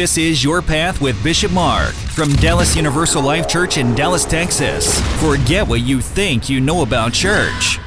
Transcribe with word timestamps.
This 0.00 0.16
is 0.16 0.42
Your 0.42 0.62
Path 0.62 1.02
with 1.02 1.22
Bishop 1.22 1.52
Mark 1.52 1.92
from 1.92 2.32
Dallas 2.36 2.74
Universal 2.74 3.22
Life 3.22 3.46
Church 3.46 3.76
in 3.76 3.94
Dallas, 3.94 4.24
Texas. 4.24 4.98
Forget 5.20 5.68
what 5.68 5.82
you 5.82 6.00
think 6.00 6.48
you 6.48 6.58
know 6.58 6.80
about 6.80 7.12
church. 7.12 7.78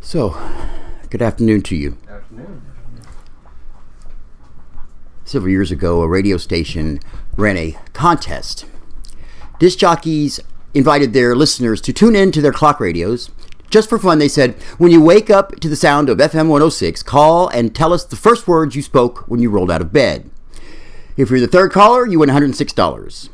So, 0.00 0.40
good 1.10 1.22
afternoon 1.22 1.62
to 1.62 1.74
you. 1.74 1.98
Afternoon. 2.08 2.62
Several 5.24 5.50
years 5.50 5.72
ago, 5.72 6.02
a 6.02 6.06
radio 6.06 6.36
station 6.36 7.00
ran 7.36 7.56
a 7.56 7.76
contest. 7.92 8.64
Disc 9.58 9.76
jockeys 9.76 10.38
invited 10.72 11.14
their 11.14 11.34
listeners 11.34 11.80
to 11.80 11.92
tune 11.92 12.14
in 12.14 12.30
to 12.30 12.40
their 12.40 12.52
clock 12.52 12.78
radios. 12.78 13.28
Just 13.70 13.88
for 13.88 14.00
fun, 14.00 14.18
they 14.18 14.28
said, 14.28 14.54
when 14.78 14.90
you 14.90 15.00
wake 15.00 15.30
up 15.30 15.60
to 15.60 15.68
the 15.68 15.76
sound 15.76 16.08
of 16.08 16.18
FM 16.18 16.48
106, 16.48 17.04
call 17.04 17.48
and 17.48 17.74
tell 17.74 17.92
us 17.92 18.04
the 18.04 18.16
first 18.16 18.48
words 18.48 18.74
you 18.74 18.82
spoke 18.82 19.28
when 19.28 19.40
you 19.40 19.48
rolled 19.48 19.70
out 19.70 19.80
of 19.80 19.92
bed. 19.92 20.28
If 21.16 21.30
you're 21.30 21.38
the 21.38 21.46
third 21.46 21.70
caller, 21.70 22.04
you 22.04 22.18
win 22.18 22.30
$106. 22.30 23.28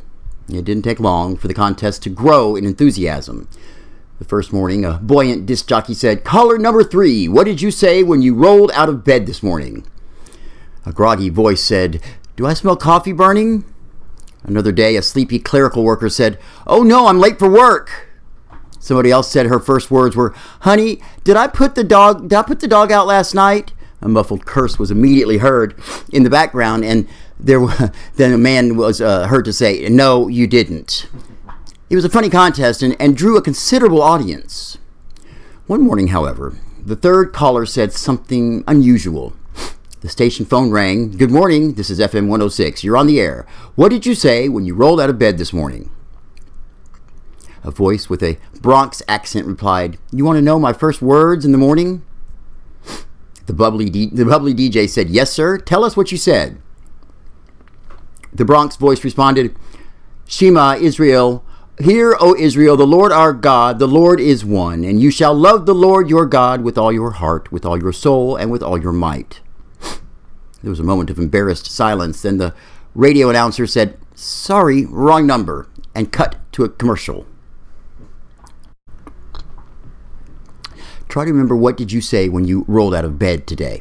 It 0.49 0.65
didn't 0.65 0.83
take 0.83 1.01
long 1.01 1.37
for 1.37 1.49
the 1.49 1.55
contest 1.55 2.03
to 2.03 2.11
grow 2.11 2.55
in 2.55 2.67
enthusiasm. 2.67 3.49
The 4.19 4.27
first 4.27 4.53
morning, 4.53 4.85
a 4.85 4.99
buoyant 4.99 5.47
disc 5.47 5.67
jockey 5.67 5.95
said, 5.95 6.23
Caller 6.23 6.59
number 6.59 6.85
three, 6.85 7.29
what 7.29 7.45
did 7.45 7.63
you 7.63 7.71
say 7.71 8.03
when 8.03 8.21
you 8.23 8.35
rolled 8.35 8.71
out 8.73 8.89
of 8.89 9.05
bed 9.05 9.27
this 9.27 9.43
morning? 9.43 9.87
A 10.85 10.93
groggy 10.93 11.31
voice 11.31 11.63
said, 11.63 12.01
Do 12.37 12.47
I 12.47 12.55
smell 12.55 12.77
coffee 12.77 13.13
burning? 13.13 13.65
Another 14.45 14.73
day, 14.73 14.97
a 14.97 15.03
sleepy 15.03 15.39
clerical 15.39 15.83
worker 15.83 16.09
said, 16.09 16.39
Oh 16.67 16.83
no, 16.83 17.07
I'm 17.07 17.19
late 17.19 17.39
for 17.39 17.49
work. 17.51 18.06
Somebody 18.87 19.11
else 19.11 19.29
said 19.29 19.47
her 19.47 19.59
first 19.59 19.91
words 19.91 20.15
were, 20.15 20.33
"Honey, 20.61 21.01
did 21.25 21.37
I 21.37 21.49
put 21.49 21.75
the 21.75 21.83
dog? 21.83 22.29
Did 22.29 22.39
I 22.39 22.43
put 22.43 22.61
the 22.61 22.69
dog 22.69 22.93
out 22.93 23.09
last 23.09 23.35
night?" 23.35 23.73
A 24.01 24.09
muffled 24.09 24.47
curse 24.47 24.79
was 24.79 24.93
immediately 24.93 25.39
heard 25.39 25.75
in 26.13 26.23
the 26.23 26.31
background, 26.31 26.85
and 26.85 27.09
there 27.41 27.67
then 28.15 28.33
a 28.33 28.39
man 28.39 28.77
was 28.77 29.01
uh, 29.01 29.27
heard 29.27 29.45
to 29.47 29.53
say, 29.53 29.89
"No, 29.89 30.29
you 30.29 30.47
didn't." 30.47 31.09
It 31.91 31.97
was 31.97 32.05
a 32.05 32.09
funny 32.09 32.31
contest 32.31 32.81
and, 32.81 32.95
and 33.01 33.17
drew 33.17 33.37
a 33.37 33.43
considerable 33.43 34.01
audience. 34.01 34.79
One 35.67 35.83
morning, 35.83 36.09
however, 36.09 36.57
the 36.81 36.95
third 36.95 37.33
caller 37.33 37.67
said 37.67 37.93
something 37.93 38.63
unusual. 38.69 39.33
The 40.01 40.09
station 40.09 40.47
phone 40.47 40.71
rang. 40.71 41.11
Good 41.11 41.33
morning, 41.33 41.75
this 41.75 41.91
is 41.91 41.99
FM 41.99 42.29
106. 42.29 42.85
You're 42.85 42.97
on 42.97 43.09
the 43.09 43.19
air. 43.19 43.47
What 43.75 43.91
did 43.91 44.07
you 44.07 44.15
say 44.15 44.49
when 44.49 44.65
you 44.65 44.77
rolled 44.77 45.01
out 45.01 45.11
of 45.11 45.19
bed 45.19 45.39
this 45.39 45.53
morning? 45.53 45.91
A 47.67 47.73
voice 47.73 48.09
with 48.09 48.23
a 48.23 48.39
Bronx 48.61 49.03
accent 49.09 49.47
replied, 49.47 49.99
You 50.13 50.25
want 50.25 50.37
to 50.37 50.43
know 50.43 50.61
my 50.61 50.73
first 50.73 51.03
words 51.03 51.45
in 51.45 51.51
the 51.51 51.59
morning? 51.59 52.05
The 53.47 53.53
bubbly, 53.53 53.91
D- 53.91 54.11
the 54.13 54.25
bubbly 54.25 54.55
DJ 54.55 54.89
said, 54.89 55.11
Yes, 55.11 55.33
sir. 55.33 55.59
Tell 55.59 55.85
us 55.85 55.97
what 55.97 56.13
you 56.13 56.17
said. 56.17 56.63
The 58.33 58.45
Bronx 58.45 58.77
voice 58.77 59.03
responded, 59.03 59.57
Shema, 60.29 60.77
Israel, 60.77 61.45
Hear, 61.81 62.17
O 62.21 62.37
Israel, 62.39 62.77
the 62.77 62.87
Lord 62.87 63.11
our 63.11 63.33
God, 63.33 63.81
the 63.81 63.89
Lord 63.89 64.21
is 64.21 64.45
one, 64.45 64.85
and 64.85 65.01
you 65.03 65.11
shall 65.11 65.35
love 65.35 65.67
the 65.67 65.75
Lord 65.75 66.09
your 66.09 66.25
God 66.25 66.63
with 66.63 66.79
all 66.79 66.93
your 66.93 67.11
heart, 67.11 67.51
with 67.51 67.67
all 67.67 67.79
your 67.79 67.93
soul, 67.93 68.37
and 68.37 68.51
with 68.51 68.63
all 68.63 68.81
your 68.81 68.93
might. 68.93 69.41
There 70.63 70.71
was 70.71 70.81
a 70.81 70.85
moment 70.85 71.11
of 71.11 71.19
embarrassed 71.19 71.67
silence. 71.67 72.23
Then 72.23 72.39
the 72.39 72.55
radio 72.95 73.29
announcer 73.29 73.67
said, 73.67 73.99
Sorry, 74.15 74.87
wrong 74.87 75.27
number, 75.27 75.69
and 75.95 76.13
cut 76.13 76.37
to 76.53 76.65
a 76.65 76.69
commercial. 76.69 77.27
Try 81.17 81.25
to 81.25 81.33
remember 81.33 81.57
what 81.57 81.79
did 81.79 81.93
you 81.93 82.03
say 82.03 82.29
when 82.29 82.45
you 82.45 82.67
rolled 82.69 82.95
out 82.95 83.07
of 83.07 83.19
bed 83.19 83.47
today. 83.47 83.81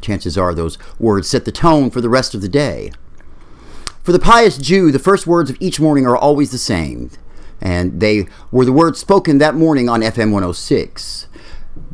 Chances 0.00 0.38
are 0.38 0.54
those 0.54 0.78
words 1.00 1.28
set 1.28 1.46
the 1.46 1.50
tone 1.50 1.90
for 1.90 2.00
the 2.00 2.08
rest 2.08 2.32
of 2.32 2.42
the 2.42 2.48
day. 2.48 2.92
For 4.04 4.12
the 4.12 4.20
pious 4.20 4.56
Jew, 4.56 4.92
the 4.92 5.00
first 5.00 5.26
words 5.26 5.50
of 5.50 5.56
each 5.58 5.80
morning 5.80 6.06
are 6.06 6.16
always 6.16 6.52
the 6.52 6.58
same, 6.58 7.10
and 7.60 7.98
they 7.98 8.28
were 8.52 8.64
the 8.64 8.72
words 8.72 9.00
spoken 9.00 9.38
that 9.38 9.56
morning 9.56 9.88
on 9.88 10.02
FM 10.02 10.30
106. 10.30 11.26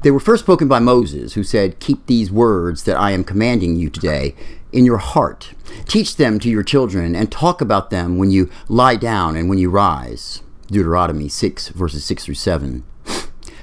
They 0.03 0.11
were 0.11 0.21
first 0.21 0.45
spoken 0.45 0.69
by 0.69 0.79
Moses, 0.79 1.33
who 1.33 1.43
said, 1.43 1.81
Keep 1.81 2.05
these 2.05 2.31
words 2.31 2.85
that 2.85 2.99
I 2.99 3.13
am 3.13 3.25
commanding 3.25 3.77
you 3.77 3.89
today 3.89 4.35
in 4.73 4.85
your 4.85 4.99
heart. 4.99 5.55
Teach 5.87 6.17
them 6.17 6.39
to 6.39 6.51
your 6.51 6.65
children, 6.65 7.17
and 7.17 7.33
talk 7.33 7.63
about 7.63 7.89
them 7.89 8.19
when 8.19 8.31
you 8.31 8.51
lie 8.69 8.97
down 8.97 9.37
and 9.37 9.49
when 9.49 9.57
you 9.57 9.71
rise. 9.71 10.43
Deuteronomy 10.67 11.31
6, 11.31 11.69
verses 11.69 12.05
6 12.05 12.27
through 12.27 12.35
7. 12.35 12.85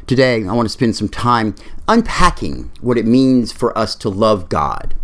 Today, 0.07 0.45
I 0.45 0.53
want 0.53 0.65
to 0.65 0.71
spend 0.71 0.95
some 0.95 1.09
time 1.09 1.53
unpacking 1.85 2.71
what 2.79 2.97
it 2.97 3.05
means 3.05 3.51
for 3.51 3.77
us 3.77 3.93
to 3.95 4.07
love 4.07 4.47
God. 4.47 4.95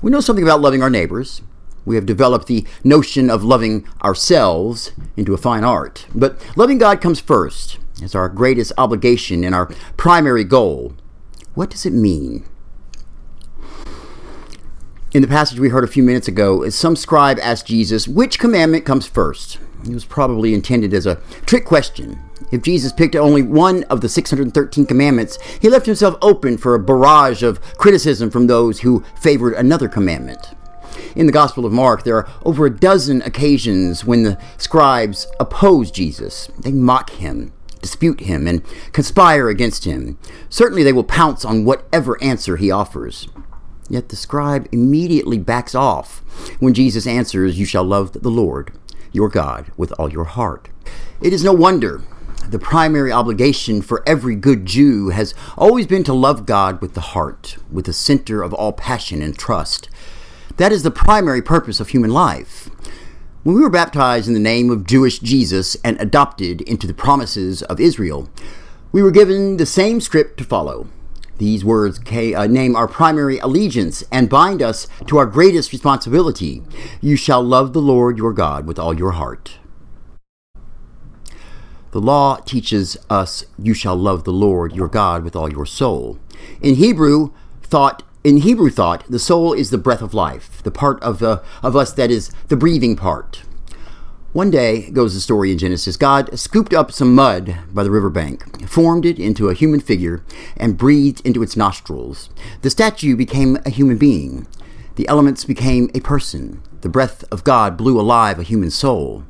We 0.00 0.12
know 0.12 0.20
something 0.20 0.44
about 0.44 0.60
loving 0.60 0.84
our 0.84 0.88
neighbors. 0.88 1.42
We 1.84 1.96
have 1.96 2.06
developed 2.06 2.46
the 2.46 2.64
notion 2.84 3.28
of 3.28 3.42
loving 3.42 3.88
ourselves 4.04 4.92
into 5.16 5.34
a 5.34 5.36
fine 5.36 5.64
art. 5.64 6.06
But 6.14 6.40
loving 6.54 6.78
God 6.78 7.00
comes 7.00 7.18
first 7.18 7.80
as 8.00 8.14
our 8.14 8.28
greatest 8.28 8.72
obligation 8.78 9.42
and 9.42 9.52
our 9.52 9.66
primary 9.96 10.44
goal. 10.44 10.94
What 11.54 11.70
does 11.70 11.84
it 11.84 11.92
mean? 11.92 12.44
In 15.12 15.22
the 15.22 15.28
passage 15.28 15.58
we 15.58 15.70
heard 15.70 15.82
a 15.82 15.88
few 15.88 16.04
minutes 16.04 16.28
ago, 16.28 16.68
some 16.68 16.94
scribe 16.94 17.40
asked 17.42 17.66
Jesus, 17.66 18.06
which 18.06 18.38
commandment 18.38 18.84
comes 18.84 19.08
first? 19.08 19.58
It 19.84 19.94
was 19.94 20.04
probably 20.04 20.54
intended 20.54 20.94
as 20.94 21.06
a 21.06 21.20
trick 21.44 21.64
question. 21.64 22.20
If 22.52 22.62
Jesus 22.62 22.92
picked 22.92 23.16
only 23.16 23.42
one 23.42 23.82
of 23.84 24.00
the 24.00 24.08
613 24.08 24.86
commandments, 24.86 25.38
he 25.60 25.68
left 25.68 25.86
himself 25.86 26.16
open 26.22 26.56
for 26.56 26.74
a 26.74 26.78
barrage 26.78 27.42
of 27.42 27.60
criticism 27.78 28.30
from 28.30 28.46
those 28.46 28.80
who 28.80 29.02
favored 29.20 29.54
another 29.54 29.88
commandment. 29.88 30.54
In 31.16 31.26
the 31.26 31.32
Gospel 31.32 31.64
of 31.64 31.72
Mark, 31.72 32.04
there 32.04 32.16
are 32.16 32.28
over 32.44 32.66
a 32.66 32.70
dozen 32.70 33.22
occasions 33.22 34.04
when 34.04 34.22
the 34.22 34.38
scribes 34.58 35.26
oppose 35.40 35.90
Jesus. 35.90 36.48
They 36.58 36.72
mock 36.72 37.10
him, 37.10 37.52
dispute 37.80 38.20
him, 38.20 38.46
and 38.46 38.62
conspire 38.92 39.48
against 39.48 39.84
him. 39.84 40.18
Certainly, 40.48 40.82
they 40.84 40.92
will 40.92 41.04
pounce 41.04 41.44
on 41.44 41.64
whatever 41.64 42.22
answer 42.22 42.56
he 42.56 42.70
offers. 42.70 43.28
Yet 43.88 44.10
the 44.10 44.16
scribe 44.16 44.68
immediately 44.72 45.38
backs 45.38 45.74
off 45.74 46.22
when 46.60 46.72
Jesus 46.72 47.06
answers, 47.06 47.58
You 47.58 47.66
shall 47.66 47.84
love 47.84 48.12
the 48.12 48.30
Lord 48.30 48.72
your 49.12 49.28
God 49.28 49.70
with 49.76 49.92
all 49.98 50.10
your 50.10 50.24
heart. 50.24 50.68
It 51.20 51.32
is 51.32 51.44
no 51.44 51.52
wonder 51.52 52.02
the 52.48 52.58
primary 52.58 53.12
obligation 53.12 53.80
for 53.80 54.02
every 54.06 54.34
good 54.34 54.66
Jew 54.66 55.10
has 55.10 55.34
always 55.56 55.86
been 55.86 56.04
to 56.04 56.12
love 56.12 56.44
God 56.44 56.80
with 56.80 56.94
the 56.94 57.00
heart, 57.00 57.56
with 57.70 57.86
the 57.86 57.92
center 57.92 58.42
of 58.42 58.52
all 58.52 58.72
passion 58.72 59.22
and 59.22 59.38
trust. 59.38 59.88
That 60.56 60.72
is 60.72 60.82
the 60.82 60.90
primary 60.90 61.40
purpose 61.40 61.80
of 61.80 61.88
human 61.88 62.10
life. 62.10 62.68
When 63.42 63.54
we 63.56 63.62
were 63.62 63.70
baptized 63.70 64.28
in 64.28 64.34
the 64.34 64.40
name 64.40 64.70
of 64.70 64.86
Jewish 64.86 65.18
Jesus 65.18 65.76
and 65.84 66.00
adopted 66.00 66.60
into 66.62 66.86
the 66.86 66.94
promises 66.94 67.62
of 67.62 67.80
Israel, 67.80 68.28
we 68.92 69.02
were 69.02 69.10
given 69.10 69.56
the 69.56 69.66
same 69.66 70.00
script 70.00 70.36
to 70.38 70.44
follow. 70.44 70.88
These 71.38 71.64
words 71.64 71.98
uh, 71.98 72.46
name 72.46 72.76
our 72.76 72.88
primary 72.88 73.38
allegiance 73.38 74.04
and 74.12 74.28
bind 74.28 74.62
us 74.62 74.86
to 75.06 75.18
our 75.18 75.26
greatest 75.26 75.72
responsibility. 75.72 76.62
You 77.00 77.16
shall 77.16 77.42
love 77.42 77.72
the 77.72 77.82
Lord 77.82 78.18
your 78.18 78.32
God 78.32 78.66
with 78.66 78.78
all 78.78 78.94
your 78.94 79.12
heart. 79.12 79.58
The 81.92 82.00
law 82.00 82.36
teaches 82.36 82.96
us 83.10 83.44
you 83.58 83.74
shall 83.74 83.96
love 83.96 84.24
the 84.24 84.32
Lord 84.32 84.74
your 84.74 84.88
God 84.88 85.24
with 85.24 85.36
all 85.36 85.50
your 85.50 85.66
soul. 85.66 86.18
In 86.60 86.76
Hebrew 86.76 87.32
thought 87.62 88.02
in 88.24 88.38
Hebrew 88.38 88.70
thought, 88.70 89.04
the 89.10 89.18
soul 89.18 89.52
is 89.52 89.70
the 89.70 89.78
breath 89.78 90.00
of 90.00 90.14
life, 90.14 90.62
the 90.62 90.70
part 90.70 91.02
of 91.02 91.18
the 91.18 91.42
of 91.62 91.74
us 91.74 91.92
that 91.94 92.10
is 92.10 92.30
the 92.48 92.56
breathing 92.56 92.96
part. 92.96 93.42
One 94.32 94.50
day, 94.50 94.88
goes 94.90 95.12
the 95.12 95.20
story 95.20 95.52
in 95.52 95.58
Genesis, 95.58 95.98
God 95.98 96.38
scooped 96.38 96.72
up 96.72 96.90
some 96.90 97.14
mud 97.14 97.54
by 97.70 97.84
the 97.84 97.90
riverbank, 97.90 98.66
formed 98.66 99.04
it 99.04 99.18
into 99.18 99.50
a 99.50 99.54
human 99.54 99.78
figure, 99.78 100.24
and 100.56 100.78
breathed 100.78 101.20
into 101.26 101.42
its 101.42 101.54
nostrils. 101.54 102.30
The 102.62 102.70
statue 102.70 103.14
became 103.14 103.58
a 103.66 103.70
human 103.70 103.98
being. 103.98 104.46
The 104.96 105.06
elements 105.06 105.44
became 105.44 105.90
a 105.94 106.00
person. 106.00 106.62
The 106.80 106.88
breath 106.88 107.24
of 107.30 107.44
God 107.44 107.76
blew 107.76 108.00
alive 108.00 108.38
a 108.38 108.42
human 108.42 108.70
soul. 108.70 109.24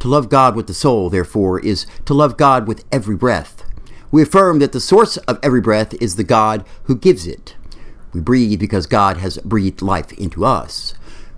To 0.00 0.08
love 0.08 0.28
God 0.28 0.56
with 0.56 0.66
the 0.66 0.74
soul, 0.74 1.10
therefore, 1.10 1.60
is 1.60 1.86
to 2.06 2.12
love 2.12 2.36
God 2.36 2.66
with 2.66 2.84
every 2.90 3.14
breath. 3.14 3.62
We 4.10 4.20
affirm 4.20 4.58
that 4.58 4.72
the 4.72 4.80
source 4.80 5.16
of 5.16 5.38
every 5.44 5.60
breath 5.60 5.94
is 6.02 6.16
the 6.16 6.24
God 6.24 6.64
who 6.84 6.96
gives 6.96 7.24
it. 7.24 7.54
We 8.12 8.20
breathe 8.20 8.58
because 8.58 8.88
God 8.88 9.18
has 9.18 9.38
breathed 9.38 9.80
life 9.80 10.12
into 10.14 10.44
us. 10.44 10.94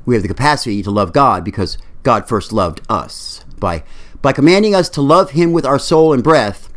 We 0.06 0.14
have 0.14 0.22
the 0.22 0.28
capacity 0.28 0.82
to 0.82 0.90
love 0.90 1.12
God 1.12 1.44
because 1.44 1.76
God 2.02 2.28
first 2.28 2.52
loved 2.52 2.80
us. 2.88 3.44
By, 3.58 3.84
by 4.20 4.32
commanding 4.32 4.74
us 4.74 4.88
to 4.90 5.00
love 5.00 5.30
Him 5.30 5.52
with 5.52 5.64
our 5.64 5.78
soul 5.78 6.12
and 6.12 6.22
breath, 6.22 6.68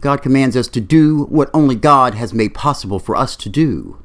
God 0.00 0.22
commands 0.22 0.56
us 0.56 0.68
to 0.68 0.80
do 0.80 1.24
what 1.24 1.50
only 1.54 1.74
God 1.74 2.14
has 2.14 2.34
made 2.34 2.54
possible 2.54 2.98
for 2.98 3.16
us 3.16 3.36
to 3.36 3.48
do. 3.48 3.98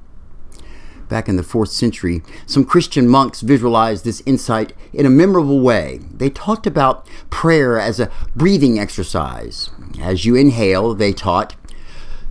Back 1.10 1.28
in 1.28 1.36
the 1.36 1.44
fourth 1.44 1.70
century, 1.70 2.22
some 2.46 2.64
Christian 2.64 3.08
monks 3.08 3.42
visualized 3.42 4.06
this 4.06 4.22
insight 4.26 4.74
in 4.94 5.06
a 5.06 5.10
memorable 5.10 5.60
way. 5.60 6.00
They 6.14 6.30
talked 6.30 6.68
about 6.68 7.08
prayer 7.30 7.80
as 7.80 8.00
a 8.00 8.12
breathing 8.36 8.80
exercise. 8.80 9.72
As 10.00 10.24
you 10.24 10.36
inhale, 10.36 10.94
they 10.94 11.12
taught, 11.12 11.56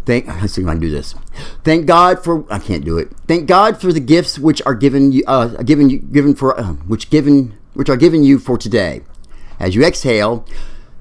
Thank. 0.09 0.27
Let's 0.41 0.55
see 0.55 0.63
if 0.63 0.69
I 0.69 0.73
can 0.73 0.81
do 0.81 0.91
this. 0.91 1.15
Thank 1.65 1.85
God 1.85 2.25
for. 2.25 2.51
I 2.51 2.59
can't 2.59 2.83
do 2.83 2.97
it. 2.97 3.11
Thank 3.29 3.47
God 3.47 3.79
for 3.79 3.93
the 3.93 4.01
gifts 4.01 4.39
which 4.39 4.63
are 4.65 4.75
given 4.75 5.13
you, 5.13 5.23
uh, 5.27 5.63
given 5.63 5.91
you, 5.91 5.99
given 5.99 6.35
for, 6.35 6.59
uh, 6.59 6.73
which 6.89 7.11
given, 7.11 7.58
which 7.79 7.89
are 7.89 7.97
given 7.97 8.25
you 8.25 8.41
for 8.41 8.59
today. 8.59 9.03
As 9.61 9.77
you 9.77 9.85
exhale, 9.85 10.45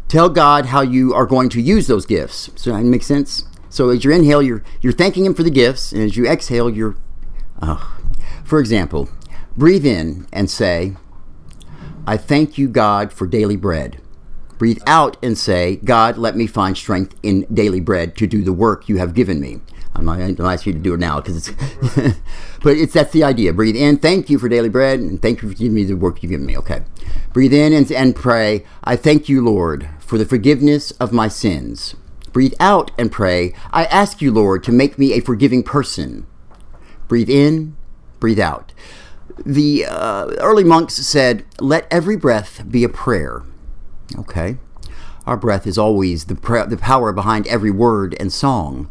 tell 0.07 0.29
God 0.29 0.68
how 0.68 0.81
you 0.81 1.12
are 1.12 1.25
going 1.25 1.50
to 1.50 1.59
use 1.59 1.88
those 1.88 2.06
gifts. 2.06 2.51
So 2.53 2.71
that 2.71 2.83
makes 2.83 3.07
sense. 3.07 3.45
So 3.68 3.89
as 3.89 4.06
you 4.06 4.12
inhale, 4.12 4.44
you're 4.44 4.63
you're 4.79 4.94
thanking 4.94 5.25
Him 5.25 5.33
for 5.33 5.41
the 5.41 5.50
gifts, 5.50 5.91
and 5.91 6.03
as 6.03 6.15
you 6.15 6.27
exhale, 6.27 6.69
you're. 6.69 6.95
Uh, 7.59 7.83
for 8.44 8.59
example, 8.59 9.09
breathe 9.57 9.88
in 9.88 10.27
and 10.31 10.51
say, 10.51 10.95
"I 12.06 12.15
thank 12.15 12.59
you, 12.59 12.68
God, 12.68 13.12
for 13.12 13.25
daily 13.25 13.56
bread." 13.56 14.00
Breathe 14.59 14.81
out 14.85 15.18
and 15.23 15.38
say, 15.38 15.75
God, 15.83 16.18
let 16.18 16.35
me 16.35 16.47
find 16.47 16.75
strength 16.75 17.15
in 17.21 17.45
daily 17.53 17.80
bread 17.80 18.15
to 18.18 18.25
do 18.25 18.44
the 18.44 18.53
work 18.53 18.89
you 18.89 18.97
have 18.97 19.13
given 19.13 19.39
me. 19.39 19.62
I'm 19.97 20.05
not 20.05 20.17
going 20.19 20.35
to 20.35 20.45
ask 20.45 20.65
you 20.65 20.73
to 20.73 20.79
do 20.79 20.94
it 20.94 20.99
now 20.99 21.19
because 21.19 21.49
it's, 21.49 22.17
but 22.61 22.77
it's 22.77 22.94
that's 22.94 23.11
the 23.11 23.23
idea. 23.23 23.51
Breathe 23.51 23.75
in, 23.75 23.97
thank 23.97 24.29
you 24.29 24.38
for 24.38 24.47
daily 24.47 24.69
bread, 24.69 24.99
and 24.99 25.19
thank 25.19 25.41
you 25.41 25.49
for 25.49 25.55
giving 25.55 25.73
me 25.73 25.83
the 25.83 25.95
work 25.95 26.21
you've 26.21 26.29
given 26.29 26.45
me. 26.45 26.55
Okay. 26.57 26.83
Breathe 27.33 27.53
in 27.53 27.73
and, 27.73 27.91
and 27.91 28.15
pray, 28.15 28.63
I 28.83 28.95
thank 28.95 29.27
you, 29.27 29.44
Lord, 29.44 29.89
for 29.99 30.17
the 30.17 30.25
forgiveness 30.25 30.91
of 30.91 31.11
my 31.11 31.27
sins. 31.27 31.95
Breathe 32.31 32.53
out 32.59 32.91
and 32.97 33.11
pray, 33.11 33.53
I 33.71 33.85
ask 33.85 34.21
you, 34.21 34.31
Lord, 34.31 34.63
to 34.65 34.71
make 34.71 34.99
me 34.99 35.13
a 35.13 35.19
forgiving 35.19 35.63
person. 35.63 36.27
Breathe 37.07 37.29
in, 37.29 37.75
breathe 38.19 38.39
out. 38.39 38.73
The 39.44 39.85
uh, 39.85 40.27
early 40.39 40.63
monks 40.63 40.95
said, 40.95 41.45
Let 41.59 41.88
every 41.89 42.15
breath 42.15 42.63
be 42.69 42.83
a 42.83 42.89
prayer. 42.89 43.44
Okay. 44.17 44.57
Our 45.25 45.38
breath 45.38 45.67
is 45.67 45.77
always 45.77 46.25
the, 46.25 46.35
the 46.69 46.77
power 46.77 47.11
behind 47.11 47.47
every 47.47 47.71
word 47.71 48.15
and 48.19 48.31
song. 48.31 48.89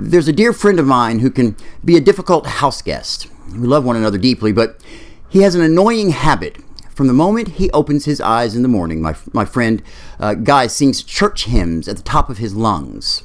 There's 0.00 0.28
a 0.28 0.32
dear 0.32 0.52
friend 0.52 0.78
of 0.78 0.86
mine 0.86 1.18
who 1.18 1.30
can 1.30 1.56
be 1.84 1.96
a 1.96 2.00
difficult 2.00 2.46
house 2.46 2.82
guest. 2.82 3.26
We 3.52 3.66
love 3.66 3.84
one 3.84 3.96
another 3.96 4.16
deeply, 4.16 4.52
but 4.52 4.80
he 5.28 5.40
has 5.40 5.56
an 5.56 5.60
annoying 5.60 6.10
habit. 6.10 6.58
From 6.94 7.08
the 7.08 7.12
moment 7.12 7.48
he 7.48 7.68
opens 7.72 8.04
his 8.04 8.20
eyes 8.20 8.54
in 8.54 8.62
the 8.62 8.68
morning, 8.68 9.02
my, 9.02 9.16
my 9.32 9.44
friend 9.44 9.82
uh, 10.20 10.34
Guy 10.34 10.68
sings 10.68 11.02
church 11.02 11.46
hymns 11.46 11.88
at 11.88 11.96
the 11.96 12.04
top 12.04 12.30
of 12.30 12.38
his 12.38 12.54
lungs. 12.54 13.24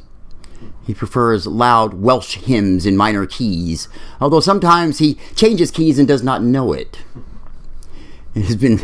He 0.83 0.95
prefers 0.95 1.45
loud 1.45 1.93
Welsh 1.93 2.37
hymns 2.37 2.87
in 2.87 2.97
minor 2.97 3.27
keys, 3.27 3.87
although 4.19 4.39
sometimes 4.39 4.97
he 4.97 5.19
changes 5.35 5.69
keys 5.69 5.99
and 5.99 6.07
does 6.07 6.23
not 6.23 6.41
know 6.41 6.73
it. 6.73 7.03
It 8.33 8.45
has 8.45 8.55
been 8.55 8.79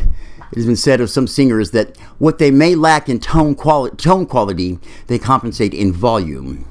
it 0.51 0.55
has 0.55 0.65
been 0.67 0.75
said 0.75 1.01
of 1.01 1.09
some 1.09 1.25
singers 1.25 1.71
that 1.71 1.97
what 2.19 2.37
they 2.37 2.51
may 2.51 2.75
lack 2.75 3.09
in 3.09 3.19
tone, 3.19 3.55
quali- 3.55 3.91
tone 3.91 4.27
quality, 4.27 4.77
they 5.07 5.17
compensate 5.17 5.73
in 5.73 5.91
volume. 5.91 6.65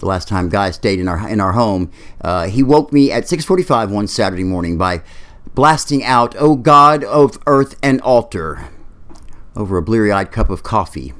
The 0.00 0.06
last 0.06 0.28
time 0.28 0.48
Guy 0.48 0.70
stayed 0.70 0.98
in 0.98 1.08
our 1.08 1.28
in 1.28 1.40
our 1.40 1.52
home, 1.52 1.90
uh, 2.22 2.46
he 2.46 2.62
woke 2.62 2.92
me 2.92 3.12
at 3.12 3.28
6:45 3.28 3.90
one 3.90 4.06
Saturday 4.06 4.44
morning 4.44 4.76
by 4.76 5.02
blasting 5.54 6.02
out 6.02 6.34
"O 6.38 6.56
God 6.56 7.04
of 7.04 7.38
earth 7.46 7.76
and 7.82 8.00
altar" 8.00 8.68
over 9.54 9.76
a 9.76 9.82
bleary-eyed 9.82 10.32
cup 10.32 10.48
of 10.48 10.62
coffee. 10.62 11.12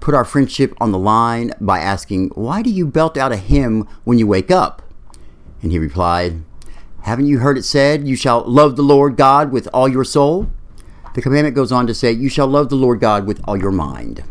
Put 0.00 0.14
our 0.14 0.24
friendship 0.24 0.74
on 0.80 0.90
the 0.90 0.98
line 0.98 1.52
by 1.60 1.78
asking, 1.78 2.30
"Why 2.34 2.60
do 2.60 2.70
you 2.70 2.86
belt 2.86 3.16
out 3.16 3.30
a 3.32 3.36
hymn 3.36 3.86
when 4.02 4.18
you 4.18 4.26
wake 4.26 4.50
up?" 4.50 4.82
And 5.62 5.70
he 5.70 5.78
replied, 5.78 6.42
"Haven't 7.02 7.26
you 7.28 7.38
heard 7.38 7.56
it 7.56 7.64
said, 7.64 8.06
you 8.06 8.16
shall 8.16 8.44
love 8.44 8.74
the 8.76 8.82
Lord 8.82 9.16
God 9.16 9.52
with 9.52 9.68
all 9.72 9.88
your 9.88 10.04
soul?" 10.04 10.48
The 11.14 11.22
commandment 11.22 11.54
goes 11.54 11.72
on 11.72 11.86
to 11.86 11.94
say, 11.94 12.10
You 12.12 12.30
shall 12.30 12.46
love 12.46 12.70
the 12.70 12.76
Lord 12.76 13.00
God 13.00 13.26
with 13.26 13.40
all 13.44 13.56
your 13.56 13.70
mind. 13.70 14.24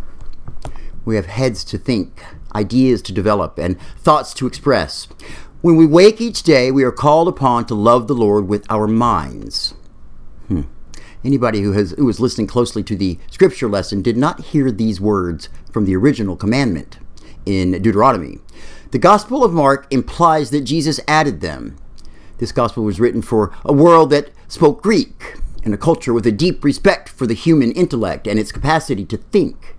We 1.06 1.16
have 1.16 1.28
heads 1.28 1.64
to 1.66 1.78
think, 1.78 2.24
ideas 2.56 3.02
to 3.04 3.14
develop, 3.14 3.58
and 3.58 3.80
thoughts 3.98 4.34
to 4.36 4.48
express. 4.48 5.08
When 5.62 5.76
we 5.76 5.86
wake 5.86 6.20
each 6.20 6.44
day, 6.44 6.72
we 6.72 6.84
are 6.84 6.92
called 6.92 7.28
upon 7.28 7.66
to 7.66 7.76
love 7.76 8.08
the 8.08 8.16
Lord 8.16 8.48
with 8.48 8.66
our 8.70 8.88
minds. 8.88 9.74
Hmm. 10.48 10.64
Anybody 11.24 11.62
who, 11.62 11.74
has, 11.74 11.92
who 11.92 12.06
was 12.06 12.20
listening 12.20 12.48
closely 12.48 12.82
to 12.84 12.96
the 12.96 13.20
scripture 13.30 13.70
lesson 13.70 14.02
did 14.02 14.18
not 14.18 14.46
hear 14.46 14.72
these 14.72 15.00
words 15.00 15.50
from 15.72 15.86
the 15.86 15.96
original 15.96 16.36
commandment 16.36 16.98
in 17.46 17.72
Deuteronomy. 17.82 18.40
The 18.92 19.00
Gospel 19.00 19.44
of 19.44 19.54
Mark 19.54 19.88
implies 19.92 20.50
that 20.50 20.62
Jesus 20.62 21.00
added 21.08 21.42
them. 21.42 21.78
This 22.40 22.52
Gospel 22.52 22.84
was 22.84 23.00
written 23.00 23.22
for 23.22 23.56
a 23.64 23.72
world 23.72 24.10
that 24.10 24.32
spoke 24.48 24.82
Greek, 24.82 25.36
and 25.64 25.74
a 25.74 25.78
culture 25.78 26.14
with 26.14 26.26
a 26.26 26.32
deep 26.32 26.64
respect 26.64 27.10
for 27.10 27.28
the 27.28 27.34
human 27.34 27.72
intellect 27.72 28.28
and 28.28 28.40
its 28.40 28.52
capacity 28.52 29.06
to 29.06 29.18
think. 29.18 29.76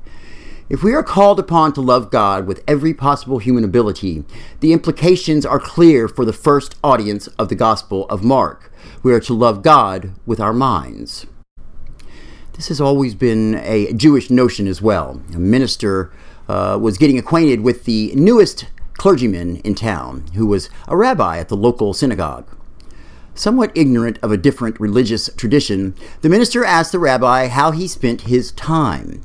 If 0.72 0.82
we 0.82 0.94
are 0.94 1.02
called 1.02 1.38
upon 1.38 1.74
to 1.74 1.82
love 1.82 2.10
God 2.10 2.46
with 2.46 2.64
every 2.66 2.94
possible 2.94 3.36
human 3.36 3.62
ability, 3.62 4.24
the 4.60 4.72
implications 4.72 5.44
are 5.44 5.60
clear 5.60 6.08
for 6.08 6.24
the 6.24 6.32
first 6.32 6.76
audience 6.82 7.26
of 7.38 7.50
the 7.50 7.54
Gospel 7.54 8.06
of 8.08 8.24
Mark. 8.24 8.72
We 9.02 9.12
are 9.12 9.20
to 9.20 9.34
love 9.34 9.62
God 9.62 10.14
with 10.24 10.40
our 10.40 10.54
minds. 10.54 11.26
This 12.54 12.68
has 12.68 12.80
always 12.80 13.14
been 13.14 13.56
a 13.56 13.92
Jewish 13.92 14.30
notion 14.30 14.66
as 14.66 14.80
well. 14.80 15.20
A 15.34 15.38
minister 15.38 16.10
uh, 16.48 16.78
was 16.80 16.96
getting 16.96 17.18
acquainted 17.18 17.60
with 17.60 17.84
the 17.84 18.10
newest 18.14 18.64
clergyman 18.94 19.56
in 19.56 19.74
town, 19.74 20.24
who 20.36 20.46
was 20.46 20.70
a 20.88 20.96
rabbi 20.96 21.36
at 21.36 21.50
the 21.50 21.54
local 21.54 21.92
synagogue. 21.92 22.48
Somewhat 23.34 23.72
ignorant 23.74 24.18
of 24.22 24.32
a 24.32 24.38
different 24.38 24.80
religious 24.80 25.28
tradition, 25.36 25.94
the 26.22 26.30
minister 26.30 26.64
asked 26.64 26.92
the 26.92 26.98
rabbi 26.98 27.48
how 27.48 27.72
he 27.72 27.86
spent 27.86 28.22
his 28.22 28.52
time. 28.52 29.22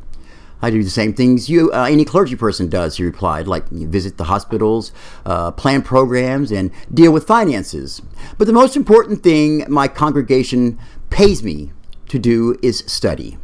I 0.62 0.71
do 0.71 0.83
the 0.83 0.89
same 0.89 1.13
things 1.13 1.50
you 1.50 1.71
uh, 1.71 1.88
any 1.89 2.04
clergy 2.04 2.36
person 2.36 2.68
does, 2.69 2.98
he 2.98 3.04
replied, 3.04 3.48
like 3.48 3.68
visit 3.69 4.18
the 4.18 4.25
hospitals, 4.25 4.92
uh, 5.25 5.51
plan 5.51 5.83
programs, 5.83 6.51
and 6.51 6.71
deal 6.92 7.12
with 7.12 7.27
finances. 7.27 8.01
But 8.38 8.48
the 8.48 8.54
most 8.54 8.75
important 8.75 9.24
thing 9.24 9.65
my 9.69 9.88
congregation 9.88 10.80
pays 11.09 11.44
me 11.44 11.71
to 12.09 12.18
do 12.18 12.57
is 12.63 12.83
study. 12.88 13.38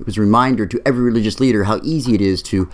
It 0.00 0.06
was 0.06 0.16
a 0.16 0.20
reminder 0.20 0.66
to 0.66 0.80
every 0.86 1.02
religious 1.02 1.40
leader 1.40 1.64
how 1.64 1.80
easy 1.82 2.14
it 2.14 2.20
is 2.20 2.42
to 2.44 2.70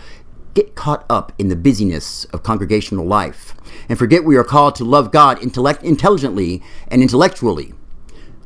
get 0.53 0.75
caught 0.75 1.05
up 1.11 1.33
in 1.39 1.49
the 1.49 1.57
busyness 1.57 2.27
of 2.27 2.43
congregational 2.43 3.05
life 3.05 3.55
and 3.89 3.99
forget 3.99 4.25
we 4.25 4.37
are 4.37 4.45
called 4.45 4.77
to 4.77 4.85
love 4.85 5.11
God 5.11 5.43
intellect- 5.43 5.83
intelligently 5.83 6.63
and 6.89 7.03
intellectually. 7.03 7.75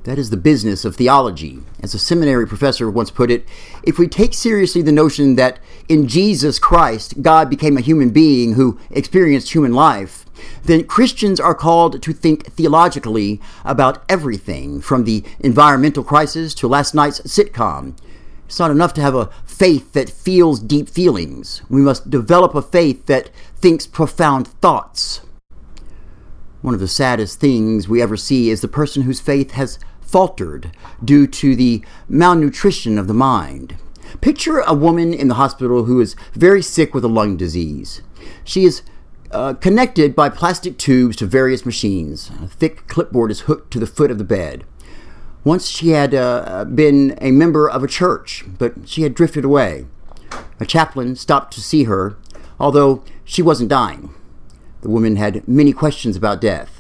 That 0.08 0.19
is 0.19 0.31
the 0.31 0.38
business 0.38 0.87
of 0.87 0.96
theology. 0.96 1.58
As 1.82 1.93
a 1.93 1.99
seminary 1.99 2.46
professor 2.46 2.90
once 2.90 3.10
put 3.10 3.31
it, 3.31 3.46
if 3.82 3.98
we 3.98 4.08
take 4.08 4.32
seriously 4.32 4.81
the 4.81 4.91
notion 4.91 5.36
that 5.36 5.58
in 5.86 6.08
Jesus 6.08 6.58
Christ 6.58 7.20
God 7.20 7.50
became 7.50 7.77
a 7.77 7.82
human 7.82 8.08
being 8.08 8.55
who 8.55 8.81
experienced 8.91 9.53
human 9.53 9.74
life, 9.74 10.24
then 10.65 10.84
Christians 10.84 11.38
are 11.38 11.55
called 11.55 12.00
to 12.03 12.12
think 12.15 12.46
theologically 12.46 13.38
about 13.67 14.03
everything 14.08 14.81
from 14.81 15.05
the 15.05 15.24
environmental 15.41 16.03
crisis 16.03 16.55
to 16.55 16.67
last 16.69 16.94
night's 16.94 17.20
sitcom 17.20 17.94
it's 18.46 18.58
not 18.58 18.70
enough 18.70 18.94
to 18.94 19.03
have 19.03 19.15
a 19.15 19.29
faith 19.44 19.93
that 19.93 20.08
feels 20.08 20.58
deep 20.58 20.88
feelings. 20.88 21.60
We 21.69 21.82
must 21.82 22.08
develop 22.08 22.55
a 22.55 22.62
faith 22.62 23.05
that 23.05 23.29
thinks 23.56 23.86
profound 23.86 24.48
thoughts. 24.48 25.20
One 26.62 26.72
of 26.72 26.81
the 26.81 26.88
saddest 26.88 27.41
things 27.41 27.91
we 27.91 28.00
ever 28.00 28.17
see 28.17 28.48
is 28.48 28.62
the 28.62 28.69
person 28.69 29.03
whose 29.03 29.20
faith 29.20 29.50
has 29.50 29.79
faltered 30.08 30.72
due 31.05 31.27
to 31.27 31.55
the 31.55 31.84
malnutrition 32.08 32.98
of 32.98 33.06
the 33.06 33.15
mind. 33.15 33.77
Picture 34.20 34.60
a 34.60 34.72
woman 34.72 35.12
in 35.12 35.29
the 35.29 35.34
hospital 35.34 35.84
who 35.84 36.00
is 36.00 36.17
very 36.32 36.62
sick 36.62 36.94
with 36.94 37.05
a 37.05 37.08
lung 37.08 37.36
disease. 37.36 38.00
She 38.43 38.65
is 38.65 38.82
uh, 39.31 39.53
connected 39.55 40.17
by 40.17 40.31
plastic 40.31 40.79
tubes 40.79 41.15
to 41.17 41.27
various 41.27 41.67
machines. 41.67 42.31
A 42.43 42.48
thick 42.48 42.86
clipboard 42.88 43.31
is 43.31 43.41
hooked 43.41 43.70
to 43.72 43.79
the 43.79 43.86
foot 43.86 44.10
of 44.10 44.17
the 44.17 44.24
bed. 44.24 44.65
Once 45.44 45.69
she 45.69 45.91
had 45.91 46.15
uh, 46.15 46.65
been 46.65 47.17
a 47.20 47.31
member 47.31 47.69
of 47.69 47.84
a 47.84 47.88
church, 47.88 48.44
but 48.58 48.74
she 48.86 49.03
had 49.03 49.15
drifted 49.15 49.44
away. 49.44 49.86
A 50.58 50.67
chaplain 50.67 51.17
stopped 51.17 51.53
to 51.55 51.60
see 51.60 51.84
her, 51.84 52.17
although 52.58 53.05
she 53.24 53.43
wasn't 53.43 53.70
dying. 53.70 54.15
The 54.81 54.91
woman 54.91 55.17
had 55.17 55.46
many 55.46 55.72
questions 55.72 56.17
about 56.17 56.41
death. 56.41 56.78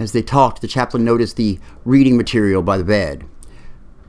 As 0.00 0.12
they 0.12 0.22
talked, 0.22 0.62
the 0.62 0.66
chaplain 0.66 1.04
noticed 1.04 1.36
the 1.36 1.58
reading 1.84 2.16
material 2.16 2.62
by 2.62 2.78
the 2.78 2.84
bed. 2.84 3.26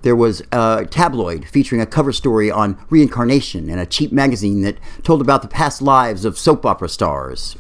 There 0.04 0.16
was 0.16 0.42
a 0.54 0.88
tabloid 0.90 1.46
featuring 1.46 1.82
a 1.82 1.86
cover 1.86 2.14
story 2.14 2.50
on 2.50 2.78
reincarnation 2.90 3.70
and 3.70 3.78
a 3.78 3.86
cheap 3.86 4.14
magazine 4.14 4.62
that 4.62 4.78
told 5.04 5.20
about 5.20 5.42
the 5.42 5.50
past 5.50 5.82
lives 5.82 6.24
of 6.24 6.40
soap 6.40 6.66
opera 6.66 6.88
stars. 6.88 7.58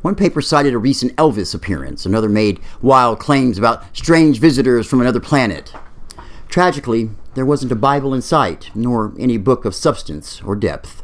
One 0.00 0.14
paper 0.14 0.40
cited 0.40 0.72
a 0.72 0.78
recent 0.78 1.14
Elvis 1.16 1.54
appearance, 1.54 2.06
another 2.06 2.30
made 2.30 2.58
wild 2.80 3.18
claims 3.18 3.58
about 3.58 3.84
strange 3.94 4.40
visitors 4.40 4.86
from 4.86 5.02
another 5.02 5.20
planet. 5.20 5.74
Tragically, 6.48 7.10
there 7.34 7.44
wasn't 7.44 7.72
a 7.72 7.76
Bible 7.76 8.14
in 8.14 8.22
sight, 8.22 8.70
nor 8.74 9.12
any 9.18 9.36
book 9.36 9.66
of 9.66 9.74
substance 9.74 10.40
or 10.42 10.56
depth. 10.56 11.02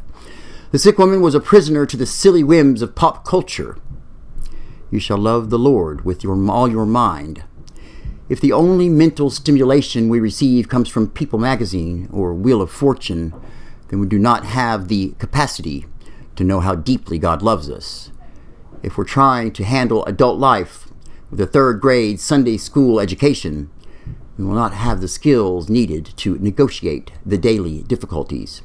The 0.71 0.79
sick 0.79 0.97
woman 0.97 1.21
was 1.21 1.35
a 1.35 1.39
prisoner 1.39 1.85
to 1.85 1.95
the 1.95 2.07
silly 2.07 2.43
whims 2.43 2.81
of 2.81 2.95
pop 2.95 3.23
culture. 3.23 3.77
You 4.93 4.99
shall 4.99 5.17
love 5.17 5.49
the 5.49 5.57
Lord 5.57 6.05
with 6.05 6.23
your, 6.23 6.51
all 6.51 6.69
your 6.69 6.85
mind. 6.85 7.43
If 8.29 8.39
the 8.39 8.51
only 8.51 8.89
mental 8.89 9.31
stimulation 9.31 10.07
we 10.07 10.19
receive 10.19 10.69
comes 10.69 10.87
from 10.87 11.09
People 11.09 11.39
magazine 11.39 12.07
or 12.13 12.31
Wheel 12.35 12.61
of 12.61 12.69
Fortune, 12.69 13.33
then 13.87 13.99
we 13.99 14.05
do 14.05 14.19
not 14.19 14.45
have 14.45 14.89
the 14.89 15.15
capacity 15.17 15.87
to 16.35 16.43
know 16.43 16.59
how 16.59 16.75
deeply 16.75 17.17
God 17.17 17.41
loves 17.41 17.71
us. 17.71 18.11
If 18.83 18.95
we're 18.95 19.03
trying 19.03 19.51
to 19.53 19.63
handle 19.63 20.05
adult 20.05 20.37
life 20.37 20.87
with 21.31 21.41
a 21.41 21.47
third 21.47 21.81
grade 21.81 22.19
Sunday 22.19 22.57
school 22.57 22.99
education, 22.99 23.71
we 24.37 24.45
will 24.45 24.53
not 24.53 24.75
have 24.75 25.01
the 25.01 25.07
skills 25.07 25.69
needed 25.69 26.13
to 26.17 26.37
negotiate 26.37 27.13
the 27.25 27.39
daily 27.39 27.81
difficulties. 27.81 28.61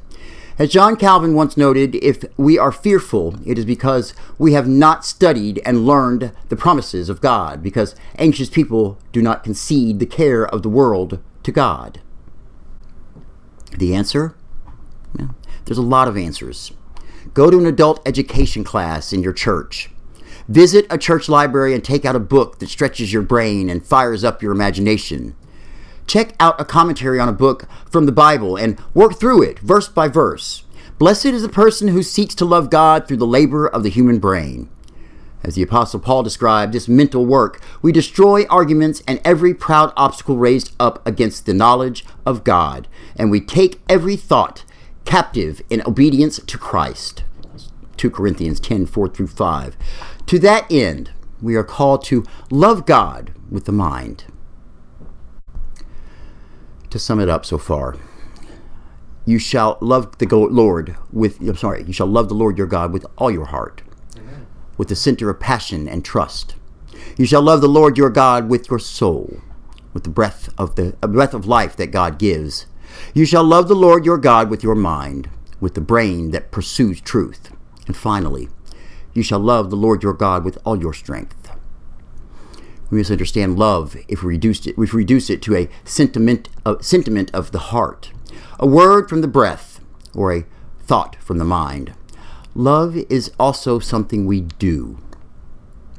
As 0.58 0.70
John 0.70 0.96
Calvin 0.96 1.34
once 1.34 1.56
noted, 1.56 1.94
if 1.94 2.24
we 2.36 2.58
are 2.58 2.72
fearful, 2.72 3.36
it 3.46 3.58
is 3.58 3.64
because 3.64 4.12
we 4.38 4.54
have 4.54 4.66
not 4.66 5.04
studied 5.04 5.62
and 5.64 5.86
learned 5.86 6.32
the 6.48 6.56
promises 6.56 7.08
of 7.08 7.20
God, 7.20 7.62
because 7.62 7.94
anxious 8.18 8.50
people 8.50 8.98
do 9.12 9.22
not 9.22 9.44
concede 9.44 10.00
the 10.00 10.06
care 10.06 10.44
of 10.44 10.64
the 10.64 10.68
world 10.68 11.22
to 11.44 11.52
God. 11.52 12.00
The 13.76 13.94
answer? 13.94 14.34
Well, 15.16 15.36
there's 15.64 15.78
a 15.78 15.82
lot 15.82 16.08
of 16.08 16.16
answers. 16.16 16.72
Go 17.34 17.50
to 17.50 17.58
an 17.58 17.66
adult 17.66 18.02
education 18.04 18.64
class 18.64 19.12
in 19.12 19.22
your 19.22 19.32
church. 19.32 19.90
Visit 20.48 20.86
a 20.90 20.98
church 20.98 21.28
library 21.28 21.72
and 21.72 21.84
take 21.84 22.04
out 22.04 22.16
a 22.16 22.20
book 22.20 22.58
that 22.58 22.68
stretches 22.68 23.12
your 23.12 23.22
brain 23.22 23.70
and 23.70 23.86
fires 23.86 24.24
up 24.24 24.42
your 24.42 24.50
imagination. 24.50 25.36
Check 26.08 26.34
out 26.40 26.58
a 26.58 26.64
commentary 26.64 27.20
on 27.20 27.28
a 27.28 27.32
book 27.32 27.68
from 27.90 28.06
the 28.06 28.12
Bible 28.12 28.56
and 28.56 28.80
work 28.94 29.20
through 29.20 29.42
it 29.42 29.58
verse 29.58 29.88
by 29.88 30.08
verse. 30.08 30.64
Blessed 30.98 31.26
is 31.26 31.42
the 31.42 31.50
person 31.50 31.88
who 31.88 32.02
seeks 32.02 32.34
to 32.36 32.46
love 32.46 32.70
God 32.70 33.06
through 33.06 33.18
the 33.18 33.26
labor 33.26 33.68
of 33.68 33.82
the 33.82 33.90
human 33.90 34.18
brain. 34.18 34.70
As 35.44 35.54
the 35.54 35.62
Apostle 35.62 36.00
Paul 36.00 36.22
described 36.22 36.72
this 36.72 36.88
mental 36.88 37.26
work, 37.26 37.60
we 37.82 37.92
destroy 37.92 38.46
arguments 38.46 39.02
and 39.06 39.20
every 39.22 39.52
proud 39.52 39.92
obstacle 39.98 40.38
raised 40.38 40.74
up 40.80 41.06
against 41.06 41.44
the 41.44 41.52
knowledge 41.52 42.06
of 42.24 42.42
God, 42.42 42.88
and 43.14 43.30
we 43.30 43.40
take 43.40 43.80
every 43.86 44.16
thought 44.16 44.64
captive 45.04 45.60
in 45.68 45.82
obedience 45.86 46.40
to 46.40 46.58
Christ. 46.58 47.22
2 47.98 48.10
Corinthians 48.10 48.60
10 48.60 48.86
4 48.86 49.08
through 49.08 49.26
5. 49.26 49.76
To 50.26 50.38
that 50.38 50.66
end, 50.72 51.10
we 51.42 51.54
are 51.54 51.64
called 51.64 52.02
to 52.04 52.24
love 52.50 52.86
God 52.86 53.32
with 53.50 53.66
the 53.66 53.72
mind. 53.72 54.24
To 56.90 56.98
sum 56.98 57.20
it 57.20 57.28
up 57.28 57.44
so 57.44 57.58
far, 57.58 57.96
you 59.26 59.38
shall 59.38 59.76
love 59.82 60.16
the 60.16 60.26
Lord 60.26 60.96
with, 61.12 61.38
I'm 61.40 61.56
sorry, 61.56 61.84
you 61.84 61.92
shall 61.92 62.06
love 62.06 62.28
the 62.28 62.34
Lord 62.34 62.56
your 62.56 62.66
God 62.66 62.92
with 62.94 63.04
all 63.18 63.30
your 63.30 63.44
heart, 63.44 63.82
Amen. 64.16 64.46
with 64.78 64.88
the 64.88 64.96
center 64.96 65.28
of 65.28 65.38
passion 65.38 65.86
and 65.86 66.02
trust. 66.02 66.54
You 67.18 67.26
shall 67.26 67.42
love 67.42 67.60
the 67.60 67.68
Lord 67.68 67.98
your 67.98 68.08
God 68.08 68.48
with 68.48 68.70
your 68.70 68.78
soul, 68.78 69.42
with 69.92 70.04
the 70.04 70.10
breath 70.10 70.48
of 70.56 70.76
the 70.76 70.92
breath 71.02 71.34
of 71.34 71.46
life 71.46 71.76
that 71.76 71.88
God 71.88 72.18
gives. 72.18 72.64
You 73.12 73.26
shall 73.26 73.44
love 73.44 73.68
the 73.68 73.74
Lord 73.74 74.06
your 74.06 74.18
God 74.18 74.48
with 74.48 74.62
your 74.62 74.74
mind, 74.74 75.28
with 75.60 75.74
the 75.74 75.82
brain 75.82 76.30
that 76.30 76.50
pursues 76.50 77.00
truth. 77.00 77.50
And 77.86 77.96
finally, 77.96 78.48
you 79.12 79.22
shall 79.22 79.40
love 79.40 79.68
the 79.68 79.76
Lord 79.76 80.02
your 80.02 80.14
God 80.14 80.44
with 80.44 80.58
all 80.64 80.80
your 80.80 80.94
strength. 80.94 81.34
We 82.90 82.98
misunderstand 82.98 83.58
love 83.58 83.96
if 84.08 84.22
we 84.22 84.30
reduce 84.30 84.66
it, 84.66 84.70
if 84.70 84.78
we 84.78 84.86
reduce 84.86 85.28
it 85.28 85.42
to 85.42 85.56
a 85.56 85.68
sentiment, 85.84 86.48
a 86.64 86.82
sentiment 86.82 87.30
of 87.34 87.52
the 87.52 87.58
heart, 87.58 88.12
a 88.58 88.66
word 88.66 89.08
from 89.08 89.20
the 89.20 89.28
breath, 89.28 89.80
or 90.14 90.32
a 90.32 90.44
thought 90.80 91.16
from 91.20 91.38
the 91.38 91.44
mind. 91.44 91.92
Love 92.54 92.96
is 93.10 93.30
also 93.38 93.78
something 93.78 94.24
we 94.26 94.40
do. 94.40 94.98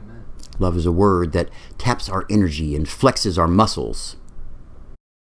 Amen. 0.01 0.25
Love 0.58 0.75
is 0.75 0.86
a 0.86 0.91
word 0.91 1.31
that 1.34 1.50
taps 1.77 2.10
our 2.10 2.25
energy 2.29 2.75
and 2.75 2.88
flexes 2.88 3.38
our 3.38 3.48
muscles. 3.48 4.15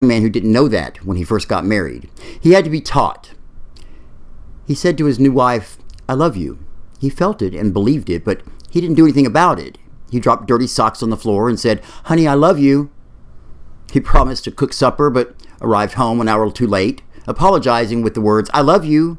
A 0.00 0.06
man 0.06 0.22
who 0.22 0.30
didn't 0.30 0.52
know 0.52 0.68
that 0.68 1.04
when 1.04 1.16
he 1.16 1.24
first 1.24 1.48
got 1.48 1.64
married. 1.64 2.08
He 2.40 2.52
had 2.52 2.64
to 2.64 2.70
be 2.70 2.80
taught. 2.80 3.32
He 4.64 4.74
said 4.74 4.96
to 4.98 5.06
his 5.06 5.18
new 5.18 5.32
wife, 5.32 5.76
I 6.08 6.14
love 6.14 6.36
you. 6.36 6.60
He 7.00 7.10
felt 7.10 7.42
it 7.42 7.54
and 7.54 7.72
believed 7.72 8.08
it, 8.08 8.24
but 8.24 8.42
he 8.70 8.80
didn't 8.80 8.96
do 8.96 9.04
anything 9.04 9.26
about 9.26 9.58
it. 9.58 9.76
He 10.10 10.20
dropped 10.20 10.46
dirty 10.46 10.66
socks 10.66 11.02
on 11.02 11.10
the 11.10 11.16
floor 11.16 11.48
and 11.48 11.58
said, 11.58 11.82
Honey, 12.04 12.26
I 12.26 12.34
love 12.34 12.58
you. 12.58 12.90
He 13.92 14.00
promised 14.00 14.44
to 14.44 14.50
cook 14.50 14.72
supper, 14.72 15.10
but 15.10 15.34
arrived 15.60 15.94
home 15.94 16.20
an 16.20 16.28
hour 16.28 16.50
too 16.50 16.66
late, 16.66 17.02
apologizing 17.26 18.02
with 18.02 18.14
the 18.14 18.20
words, 18.20 18.50
I 18.52 18.60
love 18.60 18.84
you. 18.84 19.18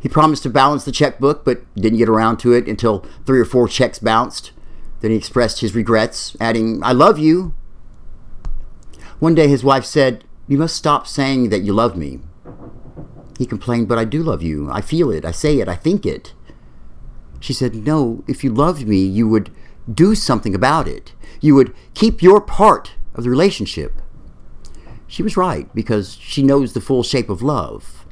He 0.00 0.08
promised 0.08 0.44
to 0.44 0.50
balance 0.50 0.84
the 0.84 0.92
checkbook, 0.92 1.44
but 1.44 1.62
didn't 1.74 1.98
get 1.98 2.08
around 2.08 2.38
to 2.38 2.52
it 2.52 2.68
until 2.68 3.04
three 3.26 3.40
or 3.40 3.44
four 3.44 3.68
checks 3.68 3.98
bounced. 3.98 4.52
Then 5.00 5.10
he 5.10 5.16
expressed 5.16 5.60
his 5.60 5.74
regrets, 5.74 6.36
adding, 6.40 6.82
I 6.82 6.92
love 6.92 7.18
you. 7.18 7.54
One 9.18 9.34
day 9.34 9.48
his 9.48 9.64
wife 9.64 9.84
said, 9.84 10.24
You 10.46 10.58
must 10.58 10.76
stop 10.76 11.06
saying 11.06 11.48
that 11.48 11.62
you 11.62 11.72
love 11.72 11.96
me. 11.96 12.20
He 13.38 13.46
complained, 13.46 13.88
But 13.88 13.98
I 13.98 14.04
do 14.04 14.22
love 14.22 14.42
you. 14.42 14.70
I 14.70 14.80
feel 14.80 15.10
it. 15.10 15.24
I 15.24 15.32
say 15.32 15.58
it. 15.58 15.68
I 15.68 15.74
think 15.74 16.06
it. 16.06 16.34
She 17.40 17.52
said, 17.52 17.74
No, 17.74 18.22
if 18.28 18.44
you 18.44 18.52
loved 18.52 18.86
me, 18.86 18.98
you 18.98 19.28
would 19.28 19.50
do 19.92 20.14
something 20.14 20.54
about 20.54 20.88
it. 20.88 21.12
You 21.40 21.54
would 21.54 21.74
keep 21.94 22.22
your 22.22 22.40
part 22.40 22.92
of 23.14 23.24
the 23.24 23.30
relationship. 23.30 24.00
She 25.06 25.22
was 25.22 25.36
right 25.36 25.72
because 25.74 26.16
she 26.20 26.42
knows 26.42 26.72
the 26.72 26.80
full 26.80 27.02
shape 27.02 27.30
of 27.30 27.42
love. 27.42 28.04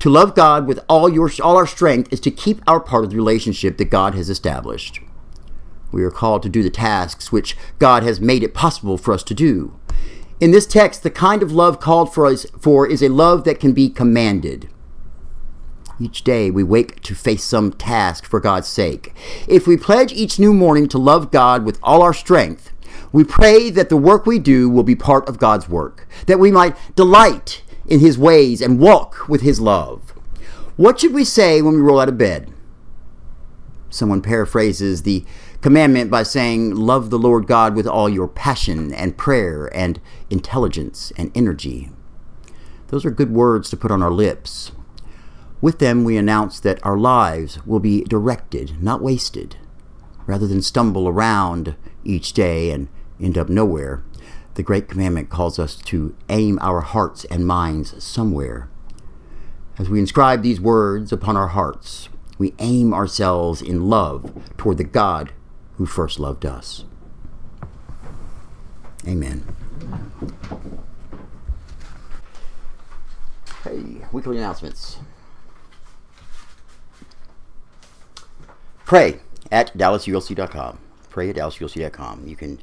To 0.00 0.10
love 0.10 0.34
God 0.34 0.66
with 0.66 0.80
all 0.88 1.08
your 1.08 1.30
all 1.42 1.56
our 1.56 1.66
strength 1.66 2.12
is 2.12 2.20
to 2.20 2.30
keep 2.30 2.60
our 2.66 2.80
part 2.80 3.04
of 3.04 3.10
the 3.10 3.16
relationship 3.16 3.78
that 3.78 3.86
God 3.86 4.14
has 4.14 4.28
established. 4.28 5.00
We 5.90 6.04
are 6.04 6.10
called 6.10 6.42
to 6.42 6.50
do 6.50 6.62
the 6.62 6.70
tasks 6.70 7.32
which 7.32 7.56
God 7.78 8.02
has 8.02 8.20
made 8.20 8.42
it 8.42 8.52
possible 8.52 8.98
for 8.98 9.14
us 9.14 9.22
to 9.24 9.34
do. 9.34 9.78
In 10.38 10.50
this 10.50 10.66
text, 10.66 11.02
the 11.02 11.10
kind 11.10 11.42
of 11.42 11.52
love 11.52 11.80
called 11.80 12.12
for 12.12 12.26
us 12.26 12.44
for 12.60 12.86
is 12.86 13.02
a 13.02 13.08
love 13.08 13.44
that 13.44 13.58
can 13.58 13.72
be 13.72 13.88
commanded. 13.88 14.68
Each 15.98 16.22
day 16.22 16.50
we 16.50 16.62
wake 16.62 17.00
to 17.02 17.14
face 17.14 17.42
some 17.42 17.72
task 17.72 18.26
for 18.26 18.38
God's 18.38 18.68
sake. 18.68 19.14
If 19.48 19.66
we 19.66 19.76
pledge 19.76 20.12
each 20.12 20.38
new 20.38 20.52
morning 20.52 20.88
to 20.88 20.98
love 20.98 21.30
God 21.30 21.64
with 21.64 21.78
all 21.82 22.02
our 22.02 22.12
strength, 22.12 22.72
we 23.12 23.24
pray 23.24 23.70
that 23.70 23.88
the 23.88 23.96
work 23.96 24.26
we 24.26 24.38
do 24.38 24.68
will 24.68 24.82
be 24.82 24.94
part 24.94 25.26
of 25.28 25.38
God's 25.38 25.68
work, 25.68 26.06
that 26.26 26.38
we 26.38 26.52
might 26.52 26.76
delight 26.94 27.62
in 27.86 28.00
His 28.00 28.18
ways 28.18 28.60
and 28.60 28.78
walk 28.78 29.26
with 29.28 29.40
His 29.40 29.58
love. 29.58 30.12
What 30.76 31.00
should 31.00 31.14
we 31.14 31.24
say 31.24 31.62
when 31.62 31.74
we 31.74 31.80
roll 31.80 32.00
out 32.00 32.10
of 32.10 32.18
bed? 32.18 32.52
Someone 33.88 34.20
paraphrases 34.20 35.02
the 35.02 35.24
commandment 35.62 36.10
by 36.10 36.22
saying, 36.22 36.74
Love 36.74 37.08
the 37.08 37.18
Lord 37.18 37.46
God 37.46 37.74
with 37.74 37.86
all 37.86 38.10
your 38.10 38.28
passion 38.28 38.92
and 38.92 39.16
prayer 39.16 39.74
and 39.74 39.98
intelligence 40.28 41.10
and 41.16 41.32
energy. 41.34 41.88
Those 42.88 43.06
are 43.06 43.10
good 43.10 43.30
words 43.30 43.70
to 43.70 43.76
put 43.78 43.90
on 43.90 44.02
our 44.02 44.10
lips. 44.10 44.72
With 45.60 45.78
them, 45.78 46.04
we 46.04 46.16
announce 46.16 46.60
that 46.60 46.84
our 46.84 46.98
lives 46.98 47.64
will 47.66 47.80
be 47.80 48.02
directed, 48.04 48.82
not 48.82 49.02
wasted. 49.02 49.56
Rather 50.26 50.46
than 50.46 50.60
stumble 50.60 51.08
around 51.08 51.76
each 52.04 52.32
day 52.32 52.70
and 52.70 52.88
end 53.20 53.38
up 53.38 53.48
nowhere, 53.48 54.04
the 54.54 54.62
Great 54.62 54.88
Commandment 54.88 55.30
calls 55.30 55.58
us 55.58 55.76
to 55.76 56.14
aim 56.28 56.58
our 56.60 56.80
hearts 56.80 57.24
and 57.26 57.46
minds 57.46 58.02
somewhere. 58.02 58.68
As 59.78 59.88
we 59.88 59.98
inscribe 59.98 60.42
these 60.42 60.60
words 60.60 61.12
upon 61.12 61.36
our 61.36 61.48
hearts, 61.48 62.08
we 62.38 62.54
aim 62.58 62.92
ourselves 62.92 63.62
in 63.62 63.88
love 63.88 64.32
toward 64.56 64.78
the 64.78 64.84
God 64.84 65.32
who 65.76 65.86
first 65.86 66.18
loved 66.18 66.44
us. 66.44 66.84
Amen. 69.06 69.46
Hey, 73.62 73.98
weekly 74.12 74.38
announcements. 74.38 74.98
Pray 78.86 79.18
at 79.50 79.76
DallasULC.com. 79.76 80.78
Pray 81.10 81.28
at 81.28 81.36
DallasULC.com. 81.36 82.26
You 82.28 82.36
can 82.36 82.60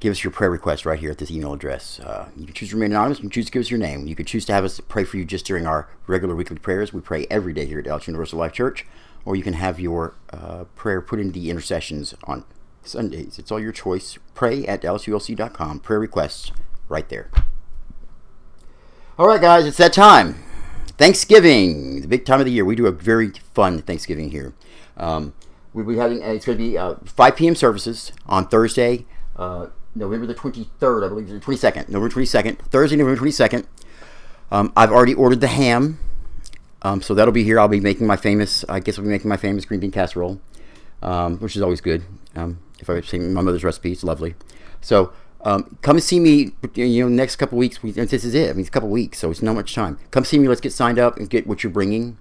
give 0.00 0.10
us 0.10 0.24
your 0.24 0.32
prayer 0.32 0.50
request 0.50 0.84
right 0.84 0.98
here 0.98 1.12
at 1.12 1.18
this 1.18 1.30
email 1.30 1.52
address. 1.52 2.00
Uh, 2.00 2.28
you 2.36 2.46
can 2.46 2.52
choose 2.52 2.70
to 2.70 2.74
remain 2.74 2.90
anonymous. 2.90 3.18
You 3.18 3.22
can 3.22 3.30
choose 3.30 3.46
to 3.46 3.52
give 3.52 3.60
us 3.60 3.70
your 3.70 3.78
name. 3.78 4.08
You 4.08 4.16
can 4.16 4.26
choose 4.26 4.44
to 4.46 4.52
have 4.52 4.64
us 4.64 4.80
pray 4.80 5.04
for 5.04 5.18
you 5.18 5.24
just 5.24 5.46
during 5.46 5.64
our 5.64 5.88
regular 6.08 6.34
weekly 6.34 6.58
prayers. 6.58 6.92
We 6.92 7.00
pray 7.00 7.28
every 7.30 7.52
day 7.52 7.64
here 7.64 7.78
at 7.78 7.84
Dallas 7.84 8.08
Universal 8.08 8.40
Life 8.40 8.54
Church. 8.54 8.84
Or 9.24 9.36
you 9.36 9.44
can 9.44 9.54
have 9.54 9.78
your 9.78 10.14
uh, 10.32 10.64
prayer 10.74 11.00
put 11.00 11.20
into 11.20 11.38
the 11.38 11.48
intercessions 11.48 12.12
on 12.24 12.44
Sundays. 12.82 13.38
It's 13.38 13.52
all 13.52 13.60
your 13.60 13.72
choice. 13.72 14.18
Pray 14.34 14.66
at 14.66 14.82
DallasULC.com. 14.82 15.78
Prayer 15.78 16.00
requests 16.00 16.50
right 16.88 17.08
there. 17.08 17.30
All 19.16 19.28
right, 19.28 19.40
guys, 19.40 19.64
it's 19.64 19.78
that 19.78 19.92
time. 19.92 20.42
Thanksgiving, 20.98 22.00
the 22.00 22.08
big 22.08 22.24
time 22.24 22.40
of 22.40 22.46
the 22.46 22.52
year. 22.52 22.64
We 22.64 22.74
do 22.74 22.86
a 22.86 22.92
very 22.92 23.30
fun 23.54 23.82
Thanksgiving 23.82 24.30
here. 24.30 24.54
Um, 24.96 25.34
we'll 25.72 25.84
be 25.84 25.96
having 25.96 26.22
uh, 26.22 26.28
it's 26.28 26.46
going 26.46 26.58
to 26.58 26.64
be 26.64 26.78
uh, 26.78 26.94
5 27.04 27.36
p.m. 27.36 27.54
services 27.54 28.12
on 28.26 28.48
Thursday, 28.48 29.06
uh, 29.36 29.66
November 29.94 30.26
the 30.26 30.34
23rd, 30.34 31.04
I 31.04 31.08
believe, 31.08 31.28
the 31.28 31.38
22nd, 31.38 31.88
November 31.88 32.08
22nd, 32.08 32.58
Thursday, 32.58 32.96
November 32.96 33.20
22nd. 33.20 33.66
Um, 34.50 34.72
I've 34.76 34.92
already 34.92 35.14
ordered 35.14 35.40
the 35.40 35.48
ham, 35.48 35.98
um, 36.82 37.02
so 37.02 37.14
that'll 37.14 37.32
be 37.32 37.44
here. 37.44 37.58
I'll 37.58 37.68
be 37.68 37.80
making 37.80 38.06
my 38.06 38.16
famous, 38.16 38.64
I 38.68 38.80
guess 38.80 38.98
I'll 38.98 39.04
be 39.04 39.10
making 39.10 39.28
my 39.28 39.36
famous 39.36 39.64
green 39.64 39.80
bean 39.80 39.90
casserole, 39.90 40.40
um, 41.02 41.38
which 41.38 41.56
is 41.56 41.62
always 41.62 41.80
good. 41.80 42.04
Um, 42.34 42.60
if 42.78 42.88
I 42.90 43.00
say 43.00 43.18
my 43.18 43.42
mother's 43.42 43.64
recipe, 43.64 43.92
it's 43.92 44.04
lovely. 44.04 44.34
So 44.80 45.12
um, 45.46 45.78
come 45.80 46.00
see 46.00 46.20
me. 46.20 46.52
You 46.74 47.04
know, 47.04 47.08
next 47.08 47.36
couple 47.36 47.56
weeks. 47.58 47.82
We, 47.82 47.92
this 47.92 48.24
is 48.24 48.34
it. 48.34 48.50
I 48.50 48.52
mean, 48.52 48.60
it's 48.60 48.68
a 48.68 48.72
couple 48.72 48.88
weeks, 48.88 49.18
so 49.18 49.30
it's 49.30 49.42
not 49.42 49.54
much 49.54 49.74
time. 49.74 49.98
Come 50.10 50.24
see 50.24 50.38
me. 50.38 50.48
Let's 50.48 50.60
get 50.60 50.72
signed 50.72 50.98
up 50.98 51.16
and 51.16 51.30
get 51.30 51.46
what 51.46 51.62
you're 51.62 51.72
bringing. 51.72 52.18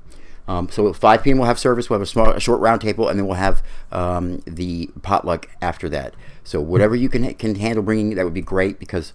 Um, 0.48 0.70
so 0.70 0.88
at 0.88 0.96
5 0.96 1.24
p.m. 1.24 1.38
we'll 1.38 1.48
have 1.48 1.60
service. 1.60 1.90
We'll 1.90 2.00
have 2.00 2.08
a 2.08 2.10
small, 2.10 2.30
a 2.30 2.40
short 2.40 2.60
round 2.60 2.82
table, 2.82 3.10
and 3.10 3.18
then 3.18 3.25
we'll 3.25 3.36
have 3.36 3.64
um, 3.92 4.42
the 4.46 4.90
potluck 5.02 5.50
after 5.62 5.90
that. 5.90 6.14
So 6.44 6.62
whatever 6.62 6.96
you 6.96 7.10
can 7.10 7.34
can 7.36 7.56
handle 7.56 7.84
bringing, 7.84 8.16
that 8.16 8.24
would 8.25 8.34
be 8.34 8.42
great 8.42 8.80
because 8.80 9.14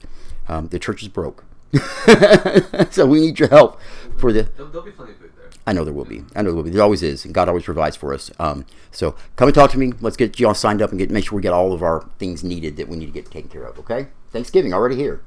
um, 0.49 0.69
the 0.69 0.79
church 0.79 1.03
is 1.03 1.09
broke. 1.09 1.45
so 2.91 3.07
we 3.07 3.21
need 3.21 3.39
your 3.39 3.49
help 3.49 3.81
for 4.19 4.33
the. 4.33 4.43
There'll, 4.43 4.71
there'll 4.71 4.85
be 4.85 4.91
plenty 4.91 5.13
of 5.13 5.19
food 5.19 5.31
there. 5.37 5.51
I 5.67 5.73
know 5.73 5.85
there 5.85 5.95
will 5.95 6.05
be. 6.05 6.25
I 6.35 6.43
know 6.43 6.51
there 6.51 6.57
will 6.57 6.65
be. 6.65 6.71
There 6.71 6.83
always 6.83 7.03
is, 7.03 7.25
and 7.25 7.33
God 7.33 7.49
always 7.49 7.65
provides 7.65 7.95
for 7.97 8.13
us. 8.13 8.31
Um, 8.41 8.67
so 8.91 9.15
come 9.37 9.47
and 9.47 9.55
talk 9.55 9.71
to 9.71 9.79
me. 9.79 9.93
Let's 10.01 10.17
get 10.17 10.41
you 10.41 10.49
all 10.49 10.55
signed 10.55 10.83
up 10.83 10.91
and 10.91 10.99
get 10.99 11.11
make 11.11 11.27
sure 11.27 11.37
we 11.37 11.43
get 11.43 11.53
all 11.53 11.73
of 11.73 11.83
our 11.83 12.09
things 12.19 12.43
needed 12.43 12.77
that 12.77 12.89
we 12.89 12.97
need 12.97 13.07
to 13.07 13.13
get 13.13 13.31
taken 13.31 13.49
care 13.49 13.65
of. 13.65 13.79
Okay? 13.79 14.09
Thanksgiving 14.33 14.75
already 14.75 14.97
here. 14.97 15.23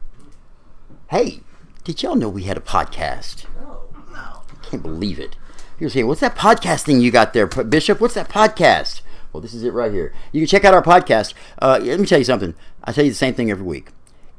Hey, 1.10 1.42
did 1.86 2.04
y'all 2.04 2.16
know 2.16 2.30
we 2.30 2.44
had 2.44 2.58
a 2.58 2.62
podcast? 2.62 3.46
No. 3.62 3.82
I 4.14 4.66
can't 4.66 4.84
believe 4.84 5.20
it. 5.20 5.36
You're 5.84 5.90
saying, 5.90 6.08
what's 6.08 6.22
that 6.22 6.38
podcast 6.38 6.84
thing 6.84 7.02
you 7.02 7.12
got 7.12 7.34
there, 7.34 7.46
Bishop? 7.46 8.00
What's 8.00 8.14
that 8.14 8.30
podcast? 8.30 9.02
Well, 9.34 9.42
this 9.42 9.54
is 9.54 9.66
it 9.66 9.74
right 9.74 9.92
here. 9.92 10.14
You 10.32 10.40
can 10.40 10.48
check 10.48 10.64
out 10.64 10.74
our 10.74 10.82
podcast. 10.82 11.34
Uh, 11.62 11.78
let 11.84 12.00
me 12.00 12.06
tell 12.06 12.20
you 12.20 12.24
something. 12.24 12.56
I 12.86 12.94
tell 12.94 13.04
you 13.04 13.12
the 13.12 13.18
same 13.18 13.34
thing 13.34 13.52
every 13.52 13.66
week. 13.66 13.90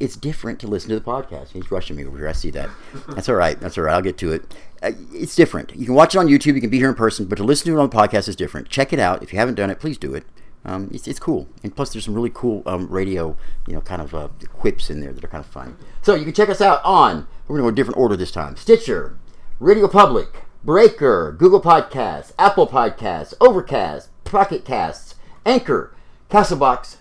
It's 0.00 0.16
different 0.16 0.58
to 0.60 0.66
listen 0.66 0.88
to 0.88 0.94
the 0.94 1.04
podcast. 1.04 1.50
He's 1.50 1.70
rushing 1.70 1.96
me 1.96 2.06
over 2.06 2.16
here. 2.16 2.28
I 2.28 2.32
see 2.32 2.48
that. 2.52 2.70
That's 3.08 3.28
all 3.28 3.34
right. 3.34 3.60
That's 3.60 3.76
all 3.76 3.84
right. 3.84 3.92
I'll 3.92 4.00
get 4.00 4.16
to 4.18 4.32
it. 4.32 4.54
Uh, 4.82 4.92
it's 5.12 5.36
different. 5.36 5.76
You 5.76 5.84
can 5.84 5.94
watch 5.94 6.14
it 6.14 6.18
on 6.18 6.28
YouTube. 6.28 6.54
You 6.54 6.62
can 6.62 6.70
be 6.70 6.78
here 6.78 6.88
in 6.88 6.94
person, 6.94 7.26
but 7.26 7.36
to 7.36 7.44
listen 7.44 7.66
to 7.66 7.78
it 7.78 7.82
on 7.82 7.90
the 7.90 7.94
podcast 7.94 8.26
is 8.26 8.36
different. 8.36 8.70
Check 8.70 8.94
it 8.94 8.98
out. 8.98 9.22
If 9.22 9.30
you 9.30 9.38
haven't 9.38 9.56
done 9.56 9.68
it, 9.68 9.78
please 9.78 9.98
do 9.98 10.14
it. 10.14 10.24
Um, 10.64 10.88
it's, 10.94 11.06
it's 11.06 11.20
cool. 11.20 11.46
And 11.62 11.76
plus, 11.76 11.92
there's 11.92 12.06
some 12.06 12.14
really 12.14 12.32
cool 12.32 12.62
um, 12.64 12.88
radio, 12.88 13.36
you 13.66 13.74
know, 13.74 13.82
kind 13.82 14.00
of 14.00 14.14
uh, 14.14 14.28
quips 14.54 14.88
in 14.88 15.00
there 15.00 15.12
that 15.12 15.22
are 15.22 15.28
kind 15.28 15.44
of 15.44 15.50
fun. 15.50 15.76
So 16.00 16.14
you 16.14 16.24
can 16.24 16.32
check 16.32 16.48
us 16.48 16.62
out 16.62 16.82
on, 16.84 17.28
we're 17.48 17.58
going 17.58 17.58
to 17.58 17.62
go 17.64 17.68
in 17.68 17.74
a 17.74 17.76
different 17.76 17.98
order 17.98 18.16
this 18.16 18.30
time 18.30 18.56
Stitcher, 18.56 19.18
Radio 19.60 19.88
Public, 19.88 20.43
Breaker, 20.64 21.37
Google 21.38 21.61
Podcasts, 21.61 22.33
Apple 22.38 22.66
Podcasts, 22.66 23.35
Overcast, 23.38 24.09
Pocket 24.25 24.64
Casts, 24.64 25.14
Anchor, 25.44 25.94
Castbox, 26.30 26.97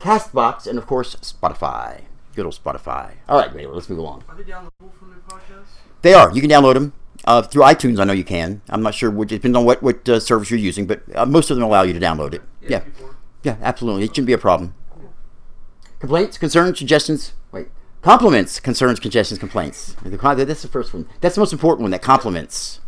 Castbox, 0.00 0.66
and 0.66 0.78
of 0.78 0.86
course, 0.86 1.14
Spotify. 1.16 2.02
Good 2.34 2.46
old 2.46 2.54
Spotify. 2.54 3.12
All 3.28 3.38
right, 3.38 3.50
anyway, 3.52 3.74
let's 3.74 3.90
move 3.90 3.98
along. 3.98 4.24
Are 4.28 4.34
they 4.34 4.42
downloadable 4.42 4.92
from? 4.98 5.14
They 6.04 6.12
are. 6.12 6.30
You 6.34 6.42
can 6.42 6.50
download 6.50 6.74
them 6.74 6.92
uh, 7.24 7.40
through 7.40 7.62
iTunes. 7.62 7.98
I 7.98 8.04
know 8.04 8.12
you 8.12 8.24
can. 8.24 8.60
I'm 8.68 8.82
not 8.82 8.94
sure 8.94 9.10
which. 9.10 9.32
It 9.32 9.36
depends 9.36 9.56
on 9.56 9.64
what 9.64 9.82
what 9.82 10.06
uh, 10.06 10.20
service 10.20 10.50
you're 10.50 10.60
using, 10.60 10.86
but 10.86 11.02
uh, 11.14 11.24
most 11.24 11.50
of 11.50 11.56
them 11.56 11.64
allow 11.64 11.82
you 11.82 11.94
to 11.94 12.00
download 12.00 12.34
it. 12.34 12.42
Yeah, 12.60 12.80
before. 12.80 13.16
yeah, 13.42 13.56
absolutely. 13.62 14.04
It 14.04 14.08
shouldn't 14.08 14.26
be 14.26 14.34
a 14.34 14.38
problem. 14.38 14.74
Complaints, 15.98 16.36
concerns, 16.36 16.78
suggestions. 16.78 17.32
Wait, 17.52 17.68
compliments, 18.02 18.60
concerns, 18.60 19.00
congestions, 19.00 19.38
complaints. 19.38 19.96
That's 20.04 20.62
the 20.62 20.68
first 20.68 20.92
one. 20.92 21.06
That's 21.22 21.36
the 21.36 21.40
most 21.40 21.54
important 21.54 21.82
one. 21.82 21.90
That 21.90 22.02
compliments. 22.02 22.80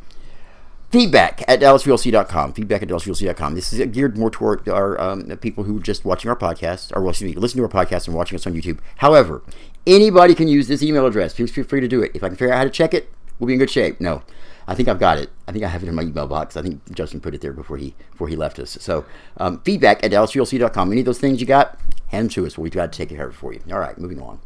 Feedback 0.97 1.45
at 1.47 1.61
DallasULC.com. 1.61 2.55
Feedback 2.55 2.83
at 2.83 2.89
DallasULC.com. 2.89 3.55
This 3.55 3.71
is 3.71 3.87
geared 3.93 4.17
more 4.17 4.31
toward 4.31 4.67
our 4.67 4.99
um, 4.99 5.25
people 5.43 5.65
who 5.65 5.77
are 5.77 5.83
just 5.83 6.07
watching 6.07 6.31
our 6.31 6.37
podcast, 6.37 6.91
or 6.97 7.03
well, 7.03 7.11
excuse 7.11 7.35
me, 7.35 7.39
listen 7.39 7.59
to 7.59 7.65
our 7.65 7.69
podcast 7.69 8.07
and 8.07 8.17
watching 8.17 8.35
us 8.35 8.47
on 8.47 8.55
YouTube. 8.55 8.79
However, 8.97 9.43
anybody 9.87 10.35
can 10.35 10.49
use 10.49 10.69
this 10.69 10.83
email 10.83 11.05
address. 11.05 11.35
Please 11.35 11.51
feel 11.51 11.65
free 11.65 11.83
to 11.83 11.87
do 11.87 12.03
it. 12.03 12.13
If 12.15 12.25
I 12.25 12.29
can 12.29 12.37
figure 12.39 12.55
out 12.55 12.57
how 12.57 12.65
to 12.65 12.71
check 12.71 12.95
it, 12.95 13.13
we'll 13.39 13.47
be 13.47 13.53
in 13.53 13.59
good 13.59 13.69
shape. 13.69 14.01
No, 14.01 14.23
I 14.67 14.75
think 14.75 14.89
I've 14.89 14.99
got 14.99 15.19
it. 15.19 15.29
I 15.47 15.53
think 15.53 15.67
I 15.67 15.69
have 15.69 15.83
it 15.83 15.89
in 15.91 15.95
my 15.95 16.01
email 16.01 16.27
box. 16.27 16.57
I 16.57 16.63
think 16.63 16.81
Justin 16.95 17.21
put 17.21 17.35
it 17.35 17.43
there 17.43 17.53
before 17.53 17.77
he 17.77 17.95
before 18.13 18.29
he 18.29 18.35
left 18.35 18.59
us. 18.59 18.79
So 18.81 19.05
um, 19.37 19.61
feedback 19.67 20.03
at 20.03 20.11
DallasULC.com. 20.13 20.93
Any 20.93 21.03
of 21.03 21.05
those 21.05 21.19
things 21.21 21.43
you 21.43 21.47
got, 21.47 21.79
hand 22.07 22.31
them 22.31 22.35
to 22.37 22.47
us. 22.47 22.57
We've 22.57 22.73
got 22.73 22.91
to 22.91 22.97
take 22.97 23.11
care 23.11 23.27
of 23.27 23.35
it 23.35 23.37
for 23.37 23.53
you. 23.53 23.61
All 23.71 23.81
right, 23.81 23.99
moving 23.99 24.23
on. 24.23 24.41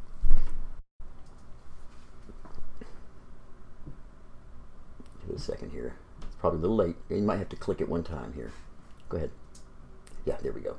Give 5.21 5.31
it 5.31 5.37
a 5.37 5.39
second 5.39 5.71
here. 5.71 5.95
Probably 6.41 6.59
a 6.59 6.63
little 6.63 6.77
late. 6.77 6.97
You 7.11 7.19
might 7.19 7.39
have 7.39 7.51
to 7.51 7.57
click 7.57 7.81
it 7.81 7.89
one 7.89 8.03
time 8.03 8.33
here. 8.33 8.51
Go 9.11 9.19
ahead. 9.19 9.31
Yeah, 10.25 10.39
there 10.43 10.53
we 10.53 10.63
go. 10.63 10.77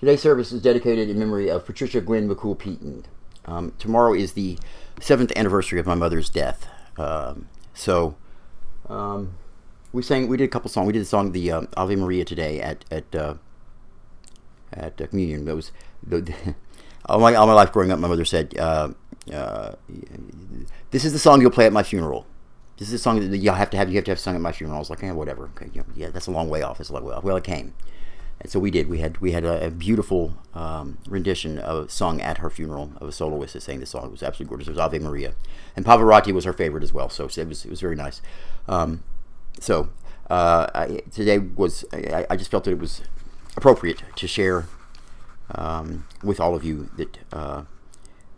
Today's 0.00 0.20
service 0.20 0.52
is 0.52 0.60
dedicated 0.60 1.08
in 1.08 1.18
memory 1.18 1.48
of 1.48 1.64
Patricia 1.64 2.00
Gwen 2.00 2.28
McCool 2.28 2.58
Peaton. 2.58 3.04
Um, 3.44 3.72
tomorrow 3.78 4.14
is 4.14 4.32
the 4.32 4.58
seventh 5.00 5.32
anniversary 5.36 5.78
of 5.78 5.86
my 5.86 5.94
mother's 5.94 6.28
death. 6.28 6.66
Um, 6.96 7.48
so 7.72 8.16
um, 8.88 9.34
we 9.92 10.02
sang, 10.02 10.26
we 10.26 10.36
did 10.36 10.44
a 10.44 10.48
couple 10.48 10.70
songs. 10.70 10.86
We 10.86 10.92
did 10.92 11.02
the 11.02 11.06
song 11.06 11.32
the 11.32 11.52
um, 11.52 11.68
Ave 11.76 11.94
Maria 11.96 12.24
today 12.24 12.60
at 12.60 12.84
at 12.90 13.14
uh, 13.14 13.34
at 14.72 15.00
uh, 15.00 15.06
communion. 15.06 15.44
That 15.44 15.54
was 15.54 15.72
the, 16.04 16.34
all 17.06 17.20
my 17.20 17.34
all 17.34 17.46
my 17.46 17.54
life 17.54 17.72
growing 17.72 17.90
up. 17.90 17.98
My 17.98 18.08
mother 18.08 18.24
said, 18.24 18.56
uh, 18.58 18.90
uh, 19.32 19.74
"This 20.90 21.04
is 21.04 21.12
the 21.12 21.18
song 21.18 21.40
you'll 21.40 21.50
play 21.50 21.66
at 21.66 21.72
my 21.72 21.82
funeral." 21.82 22.26
This 22.78 22.88
is 22.88 22.94
a 22.94 22.98
song 22.98 23.28
that 23.30 23.36
you 23.36 23.50
have 23.50 23.70
to 23.70 23.76
have. 23.76 23.88
You 23.88 23.96
have 23.96 24.04
to 24.04 24.12
have 24.12 24.20
sung 24.20 24.36
at 24.36 24.40
my 24.40 24.52
funeral. 24.52 24.76
I 24.76 24.78
was 24.78 24.88
like, 24.88 25.02
yeah, 25.02 25.12
whatever. 25.12 25.50
Okay, 25.56 25.70
yeah, 25.96 26.10
that's 26.10 26.28
a 26.28 26.30
long 26.30 26.48
way 26.48 26.62
off. 26.62 26.80
It's 26.80 26.90
like, 26.90 27.02
well, 27.02 27.20
well, 27.22 27.36
it 27.36 27.42
came, 27.42 27.74
and 28.40 28.50
so 28.50 28.60
we 28.60 28.70
did. 28.70 28.88
We 28.88 29.00
had 29.00 29.18
we 29.18 29.32
had 29.32 29.44
a, 29.44 29.66
a 29.66 29.70
beautiful 29.70 30.34
um, 30.54 30.98
rendition 31.08 31.58
of 31.58 31.90
sung 31.90 32.20
at 32.20 32.38
her 32.38 32.48
funeral 32.48 32.92
of 33.00 33.08
a 33.08 33.12
soloist 33.12 33.54
that 33.54 33.62
sang 33.62 33.80
this 33.80 33.90
song. 33.90 34.06
It 34.06 34.10
was 34.12 34.22
absolutely 34.22 34.50
gorgeous. 34.50 34.68
It 34.68 34.72
was 34.72 34.78
Ave 34.78 35.00
Maria, 35.00 35.34
and 35.74 35.84
Pavarotti 35.84 36.32
was 36.32 36.44
her 36.44 36.52
favorite 36.52 36.84
as 36.84 36.92
well. 36.92 37.08
So 37.08 37.24
it 37.24 37.48
was 37.48 37.64
it 37.64 37.70
was 37.70 37.80
very 37.80 37.96
nice. 37.96 38.22
Um, 38.68 39.02
so 39.58 39.88
uh, 40.30 40.68
I, 40.72 41.02
today 41.10 41.38
was 41.38 41.84
I, 41.92 42.26
I 42.30 42.36
just 42.36 42.50
felt 42.50 42.62
that 42.62 42.70
it 42.70 42.78
was 42.78 43.02
appropriate 43.56 44.04
to 44.14 44.28
share 44.28 44.66
um, 45.52 46.06
with 46.22 46.38
all 46.38 46.54
of 46.54 46.62
you 46.62 46.90
that 46.96 47.18
uh, 47.32 47.64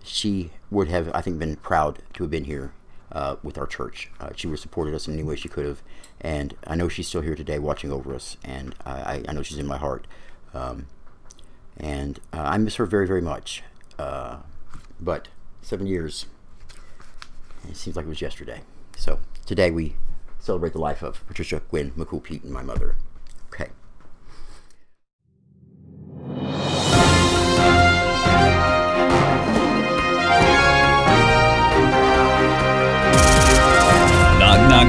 she 0.03 0.51
would 0.71 0.89
have, 0.89 1.11
I 1.15 1.21
think, 1.21 1.39
been 1.39 1.57
proud 1.57 2.01
to 2.15 2.23
have 2.23 2.31
been 2.31 2.45
here 2.45 2.73
uh, 3.13 3.37
with 3.43 3.59
our 3.59 3.67
church. 3.67 4.11
Uh, 4.21 4.31
she 4.35 4.47
would 4.47 4.55
have 4.55 4.61
supported 4.61 4.95
us 4.95 5.09
in 5.09 5.15
any 5.15 5.23
way 5.23 5.37
she 5.37 5.49
could 5.49 5.67
have, 5.67 5.83
and 6.21 6.55
I 6.67 6.75
know 6.77 6.89
she's 6.89 7.09
still 7.09 7.23
here 7.23 7.35
today, 7.35 7.59
watching 7.59 7.91
over 7.93 8.15
us, 8.15 8.37
and 8.45 8.75
I, 8.85 9.23
I 9.29 9.33
know 9.33 9.43
she's 9.43 9.59
in 9.59 9.67
my 9.67 9.79
heart. 9.79 10.07
Um, 10.55 10.87
and 11.77 12.21
uh, 12.33 12.43
I 12.43 12.59
miss 12.59 12.77
her 12.77 12.87
very, 12.87 13.07
very 13.07 13.23
much. 13.23 13.63
Uh, 13.99 14.39
but 15.01 15.29
seven 15.63 15.87
years, 15.87 16.27
it 17.69 17.77
seems 17.77 17.97
like 17.97 18.07
it 18.07 18.09
was 18.09 18.21
yesterday. 18.21 18.61
So 18.97 19.21
today 19.47 19.71
we 19.71 19.97
celebrate 20.39 20.73
the 20.73 20.79
life 20.79 21.03
of 21.03 21.27
Patricia 21.27 21.63
Gwen 21.71 21.91
McCool 21.93 22.23
Peaton 22.23 22.53
my 22.53 22.63
mother. 22.63 22.97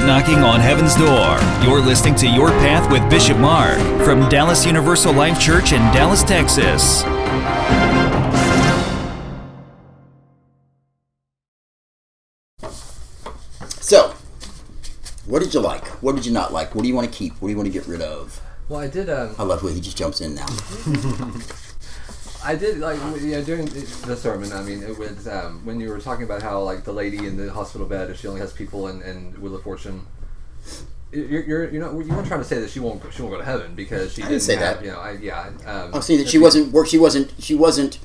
Knocking 0.05 0.39
on 0.39 0.59
heaven's 0.59 0.95
door. 0.95 1.37
You're 1.63 1.81
listening 1.81 2.15
to 2.15 2.27
Your 2.27 2.49
Path 2.49 2.91
with 2.91 3.07
Bishop 3.09 3.37
Mark 3.37 3.77
from 4.03 4.27
Dallas 4.29 4.65
Universal 4.65 5.13
Life 5.13 5.39
Church 5.39 5.73
in 5.73 5.79
Dallas, 5.93 6.23
Texas. 6.23 7.03
So, 13.79 14.13
what 15.25 15.39
did 15.41 15.53
you 15.53 15.59
like? 15.59 15.85
What 16.01 16.15
did 16.15 16.25
you 16.25 16.31
not 16.31 16.53
like? 16.53 16.75
What 16.75 16.83
do 16.83 16.87
you 16.87 16.95
want 16.95 17.11
to 17.11 17.17
keep? 17.17 17.33
What 17.41 17.47
do 17.47 17.51
you 17.51 17.57
want 17.57 17.67
to 17.67 17.73
get 17.73 17.87
rid 17.87 18.01
of? 18.01 18.39
Well, 18.69 18.79
I 18.79 18.87
did. 18.87 19.09
Um, 19.09 19.35
I 19.37 19.43
love 19.43 19.61
the 19.61 19.67
way 19.67 19.73
he 19.73 19.81
just 19.81 19.97
jumps 19.97 20.21
in 20.21 20.35
now. 20.35 20.47
I 22.43 22.55
did 22.55 22.79
like 22.79 22.99
yeah 23.21 23.41
during 23.41 23.65
the 23.65 24.15
sermon. 24.15 24.51
I 24.51 24.61
mean, 24.63 24.81
it 24.83 24.97
was 24.97 25.27
um, 25.27 25.63
when 25.65 25.79
you 25.79 25.89
were 25.89 25.99
talking 25.99 26.23
about 26.25 26.41
how 26.41 26.61
like 26.61 26.83
the 26.83 26.93
lady 26.93 27.17
in 27.19 27.37
the 27.37 27.51
hospital 27.53 27.85
bed, 27.87 28.09
if 28.09 28.19
she 28.19 28.27
only 28.27 28.41
has 28.41 28.51
people 28.53 28.87
and 28.87 29.01
and 29.03 29.37
Wheel 29.37 29.55
of 29.55 29.63
Fortune. 29.63 30.05
You're, 31.11 31.41
you're, 31.43 31.69
you're 31.69 32.01
you 32.01 32.13
weren't 32.13 32.27
trying 32.27 32.39
to 32.39 32.45
say 32.45 32.59
that 32.59 32.69
she 32.69 32.79
won't 32.79 33.01
she 33.13 33.21
won't 33.21 33.33
go 33.33 33.37
to 33.39 33.43
heaven 33.45 33.75
because 33.75 34.13
she 34.13 34.21
I 34.23 34.25
didn't 34.29 34.39
didn't 34.39 34.43
say 34.43 34.55
have, 34.55 34.77
that. 34.77 34.85
you 34.85 34.91
know 34.91 34.99
I 34.99 35.11
yeah 35.13 35.49
um, 35.65 35.91
Oh, 35.93 35.99
see 35.99 36.15
that 36.17 36.29
she 36.29 36.37
wasn't 36.37 36.71
work. 36.71 36.87
She 36.87 36.97
wasn't. 36.97 37.33
She 37.39 37.53
wasn't 37.53 37.99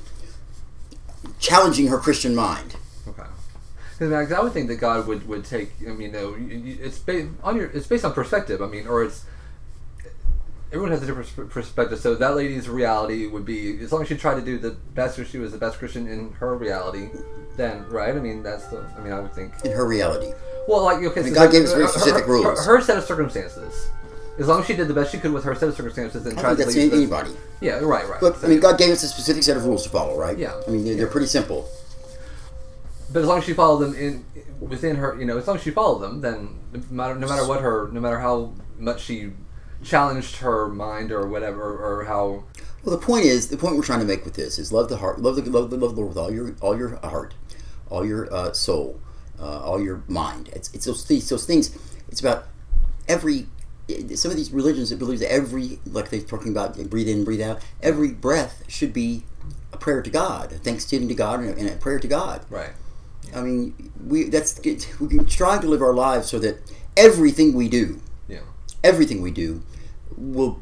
challenging 1.38 1.87
her 1.88 1.99
Christian 1.99 2.35
mind. 2.35 2.77
Okay. 3.07 3.22
Because 3.99 4.33
I 4.33 4.40
would 4.40 4.53
think 4.53 4.68
that 4.68 4.77
God 4.77 5.07
would, 5.07 5.27
would 5.29 5.44
take. 5.44 5.70
I 5.88 5.92
mean, 5.92 6.12
no, 6.12 6.35
you- 6.35 6.59
you- 6.59 6.79
it's 6.83 6.99
based 6.99 7.29
on 7.42 7.57
your. 7.57 7.66
It's 7.66 7.87
based 7.87 8.05
on 8.05 8.12
perspective. 8.12 8.61
I 8.61 8.66
mean, 8.66 8.87
or 8.87 9.05
it's 9.05 9.25
everyone 10.68 10.90
has 10.90 11.02
a 11.02 11.07
different 11.07 11.50
perspective. 11.50 11.98
So 11.98 12.14
that 12.14 12.37
lady's 12.37 12.68
reality 12.68 13.26
would 13.26 13.44
be 13.44 13.79
as 13.81 13.92
long 13.92 14.02
as 14.02 14.09
she 14.09 14.16
tried 14.16 14.37
to 14.37 14.42
do 14.42 14.59
the 14.59 14.72
best, 14.94 15.18
or 15.18 15.24
she 15.24 15.38
was 15.38 15.52
the 15.52 15.59
best 15.59 15.79
Christian 15.79 16.07
in 16.07 16.33
her 16.33 16.57
reality. 16.57 17.09
Then 17.57 17.88
right. 17.88 18.14
I 18.14 18.18
mean, 18.18 18.42
that's 18.42 18.66
the. 18.66 18.85
I 18.96 19.00
mean, 19.00 19.12
I 19.12 19.20
would 19.20 19.35
think. 19.35 19.52
In 19.64 19.72
her 19.72 19.87
reality, 19.87 20.33
Well, 20.68 20.83
like 20.85 20.98
okay, 21.02 21.22
mean, 21.22 21.35
so 21.35 21.40
God 21.40 21.52
gave 21.52 21.64
us 21.64 21.72
very 21.72 21.88
specific 21.88 22.24
her, 22.24 22.33
rules. 22.33 22.64
Her, 22.66 22.76
her 22.76 22.81
set 22.83 22.98
of 22.98 23.05
circumstances. 23.05 23.88
As 24.38 24.48
long 24.48 24.61
as 24.61 24.66
she 24.66 24.76
did 24.76 24.87
the 24.88 24.92
best 24.92 25.12
she 25.12 25.18
could 25.18 25.33
with 25.33 25.44
her 25.44 25.55
set 25.55 25.70
of 25.70 25.74
circumstances 25.76 26.26
and 26.26 26.38
I 26.38 26.42
tried 26.42 26.57
think 26.59 26.70
to 26.70 26.81
that's 26.81 26.94
anybody. 26.94 27.31
Yeah, 27.62 27.79
right, 27.79 28.07
right. 28.07 28.20
But 28.20 28.37
So- 28.37 28.46
I 28.46 28.50
mean, 28.50 28.61
God 28.61 28.76
gave 28.76 28.90
us 28.90 29.02
a 29.02 29.09
specific 29.09 29.42
set 29.42 29.57
of 29.57 29.64
rules 29.64 29.83
to 29.85 29.88
follow, 29.88 30.18
right? 30.18 30.37
Yeah. 30.37 30.52
I 30.66 30.70
mean, 30.70 30.85
they're, 30.85 30.94
they're 30.94 31.07
pretty 31.07 31.26
simple. 31.26 31.66
But 33.11 33.22
as 33.22 33.29
long 33.29 33.38
as 33.38 33.44
she 33.44 33.55
followed 33.55 33.79
them 33.79 33.94
in 33.94 34.24
within 34.61 34.96
her, 34.96 35.16
you 35.18 35.24
know, 35.24 35.38
as 35.38 35.46
long 35.46 35.57
as 35.57 35.62
she 35.62 35.70
followed 35.70 36.00
them, 36.00 36.20
then 36.20 36.59
no 36.72 36.83
matter 36.90 37.14
no 37.14 37.26
matter 37.26 37.46
what 37.46 37.62
her, 37.62 37.88
no 37.92 38.00
matter 38.00 38.18
how 38.18 38.52
much 38.79 39.00
she 39.05 39.33
challenged 39.87 40.37
her 40.37 40.68
mind 40.68 41.11
or 41.12 41.27
whatever, 41.27 41.77
or 41.77 42.05
how 42.05 42.44
Well, 42.85 42.96
the 42.96 43.05
point 43.05 43.25
is, 43.25 43.49
the 43.49 43.57
point 43.57 43.77
we're 43.77 43.83
trying 43.83 44.01
to 44.01 44.07
make 44.07 44.25
with 44.25 44.35
this 44.35 44.59
is 44.59 44.72
love 44.72 44.88
the 44.88 44.99
heart, 44.99 45.20
love 45.20 45.37
the 45.37 45.42
love 45.51 45.70
the, 45.70 45.77
love 45.77 45.94
the 45.94 46.01
Lord 46.01 46.09
with 46.14 46.18
all 46.18 46.33
your 46.33 46.55
all 46.61 46.77
your 46.77 46.96
heart, 46.96 47.35
all 47.88 48.05
your 48.05 48.33
uh, 48.33 48.53
soul, 48.53 49.01
uh, 49.40 49.61
all 49.61 49.81
your 49.81 50.03
mind. 50.09 50.51
It's 50.53 50.72
it's 50.75 50.85
those 50.87 51.05
things, 51.05 51.29
those 51.29 51.46
things. 51.46 51.77
It's 52.09 52.20
about 52.20 52.44
every 53.09 53.46
some 54.14 54.31
of 54.33 54.37
these 54.37 54.51
religions 54.51 54.90
that 54.90 54.99
believe 54.99 55.20
that 55.20 55.31
every, 55.33 55.79
like 55.87 56.11
they're 56.11 56.20
talking 56.20 56.51
about, 56.51 56.77
breathe 56.90 57.09
in, 57.09 57.22
breathe 57.22 57.40
out, 57.40 57.61
every 57.81 58.11
breath 58.11 58.64
should 58.66 58.92
be 58.92 59.22
a 59.72 59.77
prayer 59.77 60.03
to 60.03 60.11
God, 60.11 60.51
a 60.51 60.57
thanksgiving 60.59 61.07
to 61.07 61.14
God, 61.14 61.38
and 61.38 61.51
a, 61.51 61.57
and 61.57 61.68
a 61.70 61.77
prayer 61.77 62.01
to 62.01 62.09
God. 62.09 62.44
Right. 62.51 62.72
I 63.35 63.42
mean, 63.42 63.92
we 64.05 64.25
that's 64.25 64.61
we 65.01 65.09
can 65.09 65.29
strive 65.29 65.61
to 65.61 65.68
live 65.68 65.83
our 65.83 65.94
lives 65.94 66.29
so 66.29 66.38
that 66.40 66.59
everything 66.96 67.55
we 67.55 67.68
do, 67.68 68.01
Yeah. 68.29 68.40
everything 68.83 69.22
we 69.22 69.31
do, 69.31 69.62
will 70.16 70.61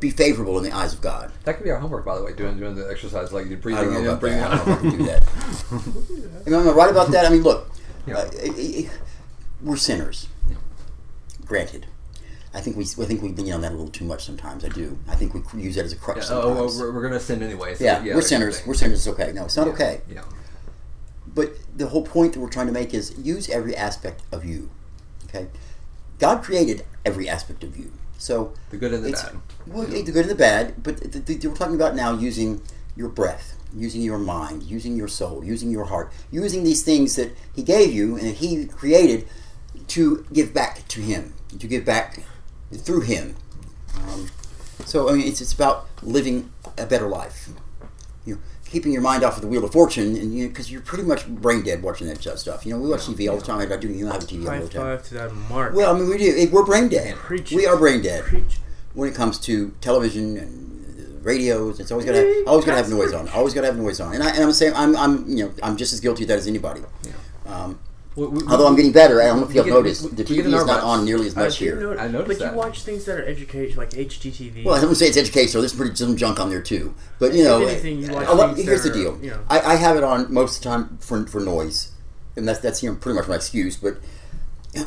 be 0.00 0.10
favorable 0.10 0.58
in 0.58 0.64
the 0.64 0.72
eyes 0.72 0.92
of 0.94 1.00
God. 1.00 1.30
That 1.44 1.56
could 1.56 1.64
be 1.64 1.70
our 1.70 1.78
homework, 1.78 2.04
by 2.04 2.16
the 2.18 2.24
way, 2.24 2.32
doing 2.32 2.58
doing 2.58 2.74
the 2.74 2.90
exercise 2.90 3.32
like 3.32 3.46
you 3.46 3.56
I 3.56 3.60
breathing 3.60 3.84
don't 3.84 3.92
know 3.92 3.98
in 4.00 4.06
about 4.06 4.12
and 4.12 4.20
breathing 4.20 4.40
that. 4.40 4.52
I 4.52 4.56
don't 4.56 4.66
know 4.66 4.72
if 4.72 4.78
I 4.78 4.90
can 4.90 4.98
do 4.98 5.10
out. 5.10 5.20
that. 6.44 6.46
Am 6.54 6.68
I 6.68 6.72
right 6.72 6.90
about 6.90 7.10
that? 7.12 7.26
I 7.26 7.28
mean, 7.30 7.42
look, 7.42 7.70
Yeah. 8.06 8.16
uh, 8.16 8.90
we're 9.62 9.76
sinners. 9.76 10.28
Granted, 11.44 11.86
I 12.54 12.60
think 12.60 12.76
we 12.76 12.84
I 12.84 13.06
think 13.06 13.22
we 13.22 13.28
lean 13.30 13.52
on 13.52 13.60
that 13.60 13.70
a 13.72 13.74
little 13.76 13.90
too 13.90 14.04
much 14.04 14.24
sometimes. 14.24 14.64
I 14.64 14.68
do. 14.68 14.98
I 15.08 15.14
think 15.14 15.34
we 15.52 15.62
use 15.62 15.76
that 15.76 15.84
as 15.84 15.92
a 15.92 15.96
crutch 15.96 16.18
Yeah, 16.18 16.22
sometimes. 16.24 16.56
oh, 16.58 16.64
oh, 16.64 16.78
we're, 16.88 16.92
we're 16.94 17.02
gonna 17.02 17.20
sin 17.20 17.42
anyway. 17.42 17.74
So 17.74 17.84
yeah, 17.84 18.02
yeah, 18.02 18.14
we're 18.14 18.20
that 18.22 18.30
kind 18.30 18.42
of 18.44 18.54
sinners. 18.54 18.62
We're 18.66 18.74
sinners. 18.74 19.06
It's 19.06 19.08
okay. 19.20 19.32
No, 19.32 19.44
it's 19.44 19.56
not 19.56 19.66
Yeah, 19.66 19.72
okay. 19.74 20.00
Yeah. 20.10 20.22
But 21.34 21.52
the 21.76 21.86
whole 21.88 22.02
point 22.04 22.32
that 22.34 22.40
we're 22.40 22.48
trying 22.50 22.66
to 22.66 22.72
make 22.72 22.92
is 22.92 23.14
use 23.18 23.48
every 23.48 23.74
aspect 23.76 24.22
of 24.32 24.44
you. 24.44 24.70
Okay, 25.28 25.46
God 26.18 26.42
created 26.42 26.84
every 27.04 27.28
aspect 27.28 27.62
of 27.64 27.76
you. 27.76 27.92
So 28.22 28.54
The 28.70 28.76
good 28.76 28.94
and 28.94 29.04
the 29.04 29.10
bad. 29.10 29.40
Well, 29.66 29.84
the 29.84 30.00
good 30.04 30.26
and 30.26 30.30
the 30.30 30.36
bad, 30.36 30.80
but 30.80 30.98
the, 30.98 31.18
the, 31.18 31.48
we're 31.48 31.56
talking 31.56 31.74
about 31.74 31.96
now 31.96 32.16
using 32.16 32.62
your 32.94 33.08
breath, 33.08 33.56
using 33.74 34.00
your 34.00 34.18
mind, 34.18 34.62
using 34.62 34.94
your 34.94 35.08
soul, 35.08 35.44
using 35.44 35.72
your 35.72 35.86
heart, 35.86 36.12
using 36.30 36.62
these 36.62 36.84
things 36.84 37.16
that 37.16 37.36
He 37.52 37.64
gave 37.64 37.92
you 37.92 38.16
and 38.16 38.28
that 38.28 38.36
He 38.36 38.64
created 38.66 39.26
to 39.88 40.24
give 40.32 40.54
back 40.54 40.86
to 40.86 41.00
Him, 41.00 41.34
to 41.58 41.66
give 41.66 41.84
back 41.84 42.22
through 42.72 43.00
Him. 43.00 43.34
Um, 43.96 44.28
so 44.84 45.08
I 45.08 45.14
mean, 45.14 45.26
it's 45.26 45.40
it's 45.40 45.52
about 45.52 45.88
living 46.00 46.52
a 46.78 46.86
better 46.86 47.08
life. 47.08 47.48
You 48.72 48.80
keeping 48.80 48.92
your 48.92 49.02
mind 49.02 49.22
off 49.22 49.36
of 49.36 49.42
the 49.42 49.48
wheel 49.48 49.64
of 49.64 49.72
fortune, 49.72 50.16
and 50.16 50.34
you 50.34 50.48
because 50.48 50.70
you're 50.70 50.80
pretty 50.80 51.04
much 51.04 51.26
brain 51.28 51.62
dead 51.62 51.82
watching 51.82 52.06
that 52.08 52.22
stuff. 52.38 52.64
You 52.64 52.72
know, 52.72 52.80
we 52.80 52.88
watch 52.88 53.02
TV 53.02 53.30
all 53.30 53.36
the 53.36 53.44
time. 53.44 53.60
I 53.60 53.76
do. 53.76 53.88
You 53.88 54.04
don't 54.04 54.12
have 54.12 54.22
a 54.22 54.26
TV 54.26 54.48
all 54.48 54.60
the 54.60 54.68
time. 54.68 54.82
five 54.82 55.02
to 55.08 55.14
that 55.14 55.34
mark. 55.34 55.74
Well, 55.74 55.94
I 55.94 55.98
mean, 55.98 56.08
we 56.08 56.18
do. 56.18 56.48
We're 56.50 56.64
brain 56.64 56.88
dead. 56.88 57.16
Preach 57.16 57.52
We 57.52 57.66
are 57.66 57.76
brain 57.76 58.02
dead 58.02 58.24
Preach. 58.24 58.58
when 58.94 59.08
it 59.08 59.14
comes 59.14 59.38
to 59.40 59.74
television 59.80 60.36
and 60.38 60.98
uh, 60.98 61.20
radios. 61.22 61.80
It's 61.80 61.90
always 61.90 62.06
gotta 62.06 62.18
have, 62.18 62.48
always 62.48 62.64
gotta 62.64 62.78
have 62.78 62.90
noise 62.90 63.12
on. 63.12 63.28
Always 63.28 63.54
gotta 63.54 63.66
have 63.66 63.76
noise 63.76 64.00
on. 64.00 64.14
And, 64.14 64.22
I, 64.22 64.30
and 64.30 64.42
I'm 64.44 64.52
saying 64.52 64.72
I'm, 64.74 64.96
I'm 64.96 65.28
you 65.28 65.44
know 65.44 65.54
I'm 65.62 65.76
just 65.76 65.92
as 65.92 66.00
guilty 66.00 66.24
of 66.24 66.28
that 66.28 66.38
as 66.38 66.46
anybody. 66.46 66.80
Um, 67.46 67.78
We- 68.14 68.26
we- 68.26 68.42
although 68.48 68.66
I'm 68.66 68.76
getting 68.76 68.92
better. 68.92 69.22
I 69.22 69.26
don't 69.26 69.40
know 69.40 69.46
if 69.48 69.54
you 69.54 69.62
have 69.62 69.70
noticed 69.70 70.02
we- 70.04 70.10
the 70.10 70.22
TV 70.24 70.40
is 70.40 70.46
not 70.52 70.66
ruts. 70.66 70.82
on 70.84 71.04
nearly 71.04 71.26
as 71.26 71.34
much 71.34 71.58
do 71.58 71.64
here. 71.64 71.76
know- 71.80 71.98
I 71.98 72.08
noticed 72.08 72.28
but 72.28 72.38
that. 72.40 72.52
you 72.52 72.58
watch 72.58 72.82
things 72.82 73.04
that 73.06 73.18
are 73.18 73.24
educational, 73.24 73.78
like 73.84 73.94
HGTV. 73.96 74.64
Well, 74.64 74.74
I 74.74 74.80
wouldn't 74.80 74.98
say 74.98 75.06
it's 75.08 75.16
educational. 75.16 75.62
There's 75.62 75.72
pretty 75.72 75.94
some 75.96 76.16
junk 76.16 76.38
on 76.38 76.50
there 76.50 76.60
too. 76.60 76.94
But 77.18 77.32
you 77.32 77.42
know, 77.44 77.64
anything, 77.66 78.00
you 78.00 78.10
uh, 78.10 78.14
watch 78.14 78.28
lot, 78.28 78.54
things 78.56 78.68
here's 78.68 78.82
the 78.82 78.90
that 78.90 78.98
are, 78.98 79.02
deal. 79.02 79.18
you 79.22 79.30
know. 79.30 79.38
I, 79.48 79.60
I 79.60 79.74
have 79.76 79.96
it 79.96 80.04
on 80.04 80.32
most 80.32 80.58
of 80.58 80.62
the 80.62 80.68
time 80.68 80.98
for, 81.00 81.26
for 81.26 81.40
noise, 81.40 81.92
and 82.36 82.46
that's 82.46 82.58
that's 82.60 82.82
you 82.82 82.90
know 82.90 82.96
pretty 82.96 83.18
much 83.18 83.28
my 83.28 83.36
excuse. 83.36 83.76
But 83.76 83.96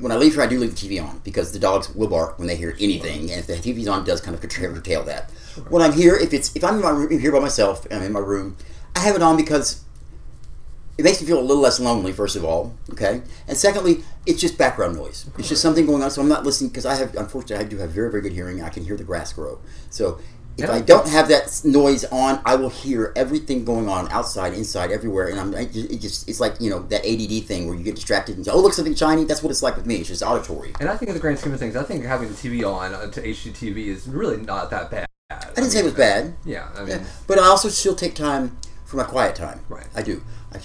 when 0.00 0.10
I 0.10 0.16
leave 0.16 0.34
here, 0.34 0.42
I 0.42 0.46
do 0.46 0.58
leave 0.58 0.74
the 0.78 0.88
TV 0.88 1.00
on 1.00 1.20
because 1.24 1.52
the 1.52 1.58
dogs 1.60 1.94
will 1.94 2.08
bark 2.08 2.38
when 2.38 2.48
they 2.48 2.56
hear 2.56 2.76
anything, 2.80 3.30
and 3.30 3.38
if 3.40 3.46
the 3.46 3.54
TV's 3.54 3.86
on, 3.88 4.02
it 4.02 4.06
does 4.06 4.20
kind 4.20 4.34
of 4.34 4.40
curtail 4.40 4.72
curtail 4.72 5.04
that. 5.04 5.30
When 5.68 5.80
I'm 5.82 5.92
here, 5.92 6.16
if 6.16 6.32
it's 6.34 6.50
if 6.56 6.64
I'm 6.64 6.76
in 6.76 6.82
my 6.82 6.90
room 6.90 7.20
here 7.20 7.30
by 7.30 7.38
myself, 7.40 7.84
and 7.86 8.00
I'm 8.00 8.06
in 8.06 8.12
my 8.12 8.18
room, 8.20 8.56
I 8.96 9.00
have 9.00 9.14
it 9.14 9.22
on 9.22 9.36
because 9.36 9.80
it 10.96 11.02
makes 11.02 11.20
me 11.20 11.26
feel 11.26 11.38
a 11.38 11.42
little 11.42 11.62
less 11.62 11.80
lonely. 11.80 12.12
First 12.12 12.36
of 12.36 12.44
all, 12.44 12.74
okay, 12.92 13.22
and 13.48 13.56
secondly, 13.56 14.04
it's 14.26 14.40
just 14.40 14.56
background 14.56 14.96
noise. 14.96 15.28
It's 15.38 15.48
just 15.48 15.62
something 15.62 15.86
going 15.86 16.02
on, 16.02 16.10
so 16.10 16.22
I'm 16.22 16.28
not 16.28 16.44
listening 16.44 16.70
because 16.70 16.86
I 16.86 16.94
have 16.94 17.14
unfortunately 17.16 17.64
I 17.64 17.68
do 17.68 17.78
have 17.78 17.90
very 17.90 18.10
very 18.10 18.22
good 18.22 18.32
hearing. 18.32 18.62
I 18.62 18.68
can 18.68 18.84
hear 18.84 18.96
the 18.96 19.04
grass 19.04 19.32
grow. 19.32 19.58
So 19.90 20.18
if 20.56 20.70
I 20.70 20.80
don't 20.80 21.08
have 21.08 21.28
that 21.28 21.62
noise 21.64 22.04
on, 22.06 22.40
I 22.44 22.54
will 22.54 22.68
hear 22.68 23.12
everything 23.16 23.64
going 23.64 23.88
on 23.88 24.08
outside, 24.12 24.54
inside, 24.54 24.92
everywhere, 24.92 25.28
and 25.28 25.40
I'm 25.40 25.54
I, 25.54 25.62
it 25.62 26.00
just 26.00 26.28
it's 26.28 26.38
like 26.38 26.60
you 26.60 26.70
know 26.70 26.80
that 26.84 27.04
ADD 27.04 27.44
thing 27.44 27.66
where 27.66 27.76
you 27.76 27.82
get 27.82 27.96
distracted 27.96 28.36
and 28.36 28.44
say, 28.44 28.52
oh 28.52 28.60
look 28.60 28.72
something 28.72 28.94
shiny. 28.94 29.24
That's 29.24 29.42
what 29.42 29.50
it's 29.50 29.62
like 29.62 29.76
with 29.76 29.86
me. 29.86 29.96
It's 29.96 30.08
just 30.08 30.22
auditory. 30.22 30.72
And 30.78 30.88
I 30.88 30.96
think 30.96 31.08
in 31.08 31.14
the 31.14 31.20
grand 31.20 31.38
scheme 31.38 31.52
of 31.52 31.58
things, 31.58 31.74
I 31.76 31.82
think 31.82 32.04
having 32.04 32.28
the 32.28 32.34
TV 32.34 32.64
on 32.64 32.94
uh, 32.94 33.10
to 33.10 33.20
HGTV 33.20 33.86
is 33.86 34.06
really 34.06 34.36
not 34.36 34.70
that 34.70 34.90
bad. 34.90 35.06
I 35.30 35.34
I 35.34 35.54
didn't 35.54 35.70
say 35.70 35.80
it 35.80 35.84
was 35.84 35.94
bad. 35.94 36.34
Yeah, 36.44 36.68
I 36.76 36.80
mean, 36.80 36.88
Yeah, 36.88 37.04
but 37.26 37.38
I 37.38 37.46
also 37.46 37.68
still 37.68 37.96
take 37.96 38.14
time 38.14 38.56
for 38.84 38.96
my 38.96 39.04
quiet 39.04 39.34
time. 39.34 39.60
Right. 39.68 39.86
I 39.94 40.02
do. 40.02 40.22